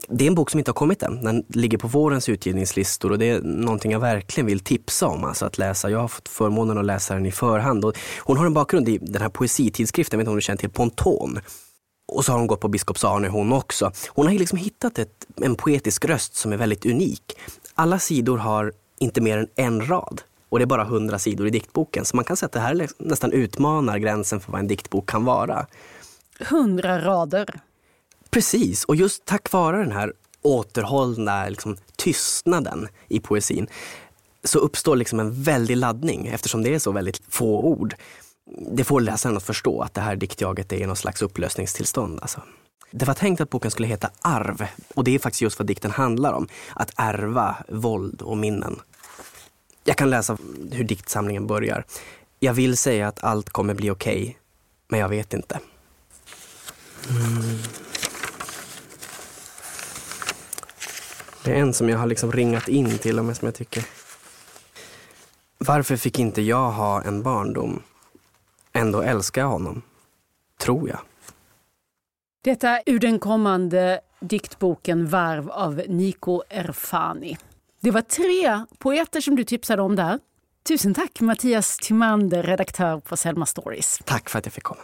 Det 0.08 0.24
är 0.24 0.28
en 0.28 0.36
bok 0.36 0.50
som 0.50 0.60
inte 0.60 0.72
har 0.72 0.74
kommit 0.76 1.04
än. 1.04 1.24
Den 1.24 1.46
ligger 1.48 1.78
på 1.78 1.88
vårens 1.88 2.30
utgivningslistor 2.30 3.12
och 3.12 3.20
det 3.20 3.30
är 3.30 3.42
någonting 3.42 3.92
jag 3.92 4.00
verkligen 4.00 4.48
vill 4.48 4.60
tipsa 4.60 5.08
om. 5.08 5.24
Alltså 5.24 5.46
att 5.46 5.58
läsa. 5.58 5.90
Jag 5.90 6.00
har 6.00 6.08
fått 6.08 6.30
förmånen 6.30 6.78
att 6.78 6.86
läsa 6.86 7.14
den 7.14 7.26
i 7.26 7.32
förhand. 7.32 7.86
Och 7.86 7.98
hon 8.20 8.38
har 8.38 8.46
en 8.46 8.54
bakgrund 8.54 8.90
i 8.90 8.98
den 8.98 9.22
här 9.22 9.30
poesitidskriften, 9.30 10.18
jag 10.18 10.20
vet 10.20 10.24
inte 10.24 10.32
om 10.32 10.38
du 10.38 10.42
känner 10.42 10.58
till 10.58 10.70
Ponton. 10.70 11.40
Och 12.08 12.26
så 12.26 12.32
har 12.32 12.40
hon 12.40 12.48
gått 12.48 12.60
på 12.60 12.68
Biskops 12.68 13.04
Arne 13.04 13.28
hon 13.28 13.54
också. 13.54 13.92
Hon 14.08 14.28
har 14.28 14.34
liksom 14.34 14.58
hittat 14.58 15.00
ett, 15.00 15.28
en 15.42 15.56
poetisk 15.56 16.06
röst 16.06 16.36
som 16.36 16.54
är 16.54 16.58
väldigt 16.58 16.86
unik. 16.86 17.38
Alla 17.76 18.00
sidor 18.00 18.38
har 18.38 18.74
inte 19.00 19.22
mer 19.22 19.38
än 19.38 19.48
en 19.56 19.88
rad. 19.88 20.22
Och 20.54 20.60
det 20.60 20.64
är 20.64 20.68
bara 20.68 20.84
hundra 20.84 21.20
sidor 21.20 21.48
i 21.48 21.50
diktboken. 21.50 22.06
Så 22.06 22.16
man 22.16 22.26
kan 22.26 22.38
säga 22.38 22.46
att 22.46 22.52
det 22.52 22.60
här 22.60 22.88
nästan 22.98 23.32
utmanar 23.32 23.98
gränsen 23.98 24.40
för 24.40 24.52
vad 24.52 24.60
en 24.60 24.68
diktbok 24.68 25.10
kan 25.10 25.26
vara. 25.26 25.66
Hundra 26.40 27.06
rader. 27.06 27.60
Precis, 28.30 28.84
och 28.84 28.96
just 28.96 29.26
tack 29.26 29.52
vare 29.52 29.78
den 29.78 29.92
här 29.92 30.14
återhållna 30.42 31.50
liksom, 31.50 31.78
tystnaden 31.96 32.88
i 33.08 33.20
poesin 33.20 33.68
så 34.44 34.60
uppstår 34.60 34.96
liksom 34.96 35.20
en 35.20 35.44
väldig 35.44 35.78
laddning 35.78 36.28
eftersom 36.28 36.64
det 36.64 36.76
är 36.76 36.80
så 36.80 36.92
väldigt 36.92 37.22
få 37.30 37.62
ord. 37.64 37.96
Det 38.72 38.84
får 38.84 39.02
läsaren 39.02 39.38
att 39.38 39.44
förstå 39.44 39.82
att 39.82 39.94
det 39.94 40.02
här 40.02 40.16
diktjaget 40.16 40.74
är 40.74 40.88
någon 40.88 40.96
slags 40.96 41.22
upplösningstillstånd. 41.22 42.20
Alltså. 42.22 42.42
Det 42.92 43.06
var 43.06 43.14
tänkt 43.14 43.42
att 43.42 43.50
boken 43.50 43.72
skulle 43.72 43.88
heta 43.88 44.10
Arv 44.22 44.68
och 44.96 45.04
det 45.04 45.16
är 45.16 45.20
faktiskt 45.20 45.42
just 45.42 45.60
vad 45.60 45.68
dikten 45.68 45.92
handlar 45.92 46.34
om. 46.34 46.48
Att 46.74 46.92
ärva 46.96 47.56
våld 47.68 48.22
och 48.22 48.38
minnen. 48.38 48.80
Jag 49.84 49.98
kan 49.98 50.10
läsa 50.10 50.38
hur 50.72 50.84
diktsamlingen 50.84 51.48
börjar. 51.48 51.86
Jag 52.40 52.54
vill 52.54 52.78
säga 52.78 53.08
att 53.08 53.24
allt 53.24 53.50
kommer 53.50 53.74
bli 53.74 53.90
okej, 53.90 54.22
okay, 54.22 54.34
men 54.88 55.00
jag 55.00 55.10
vet 55.10 55.34
inte. 55.34 55.60
Mm. 57.10 57.58
Det 61.44 61.52
är 61.52 61.56
en 61.56 61.74
som 61.74 61.90
jag 61.90 61.98
har 61.98 62.08
liksom 62.08 62.32
ringat 62.32 62.68
in 62.68 62.98
till 62.98 63.20
och 63.20 63.26
med 63.26 63.38
som 63.38 63.46
jag 63.46 63.56
tycker. 63.56 63.86
Varför 65.58 65.96
fick 65.96 66.20
inte 66.20 66.42
jag 66.42 66.72
ha 66.72 67.02
en 67.02 67.24
barndom? 67.24 67.82
Ändå 68.74 69.02
älskar 69.02 69.42
jag 69.42 69.50
honom. 69.50 69.82
Tror 70.60 70.90
jag. 70.90 71.00
Detta 72.44 72.80
ur 72.86 73.00
den 73.00 73.20
kommande 73.20 74.02
diktboken 74.20 75.08
Varv 75.08 75.50
av 75.50 75.82
Niko 75.88 76.42
Erfani. 76.50 77.38
Det 77.84 77.92
var 77.92 78.02
tre 78.02 78.66
poeter 78.78 79.22
som 79.22 79.36
du 79.36 79.44
tipsade 79.44 79.82
om 79.82 79.96
där. 79.96 80.20
Tusen 80.68 80.94
tack 80.94 81.22
Mattias 81.22 81.78
Timander, 81.78 82.44
redaktör 82.44 83.00
på 83.00 83.18
Selma 83.18 83.46
Stories. 83.46 84.00
Tack 84.06 84.30
för 84.30 84.40
att 84.40 84.46
jag 84.46 84.54
fick 84.54 84.64
komma. 84.64 84.82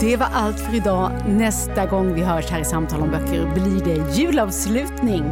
Det 0.00 0.16
var 0.16 0.26
allt 0.32 0.60
för 0.60 0.74
idag. 0.74 1.12
Nästa 1.28 1.86
gång 1.86 2.14
vi 2.14 2.20
hörs 2.20 2.50
här 2.50 2.60
i 2.60 2.64
Samtal 2.64 3.00
om 3.00 3.10
böcker 3.10 3.54
blir 3.54 3.84
det 3.84 4.16
julavslutning. 4.16 5.24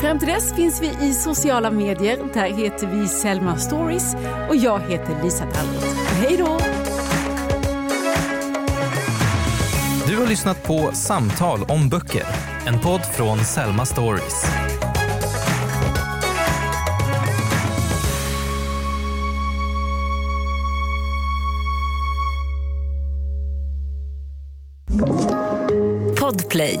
Fram 0.00 0.18
till 0.18 0.28
dess 0.28 0.54
finns 0.54 0.82
vi 0.82 1.06
i 1.08 1.12
sociala 1.12 1.70
medier. 1.70 2.30
Där 2.34 2.48
heter 2.48 2.86
vi 2.86 3.08
Selma 3.08 3.58
Stories 3.58 4.14
och 4.48 4.56
jag 4.56 4.80
heter 4.80 5.22
Lisa 5.22 5.44
Tallroth. 5.46 5.96
Hej 5.96 6.36
då! 6.36 6.79
Har 10.20 10.28
lyssnat 10.28 10.62
på 10.62 10.90
Samtal 10.92 11.62
om 11.62 11.88
böcker, 11.88 12.24
en 12.66 12.80
podd 12.80 13.00
från 13.00 13.44
Selma 13.44 13.86
Stories. 13.86 14.44
Podplay. 26.20 26.80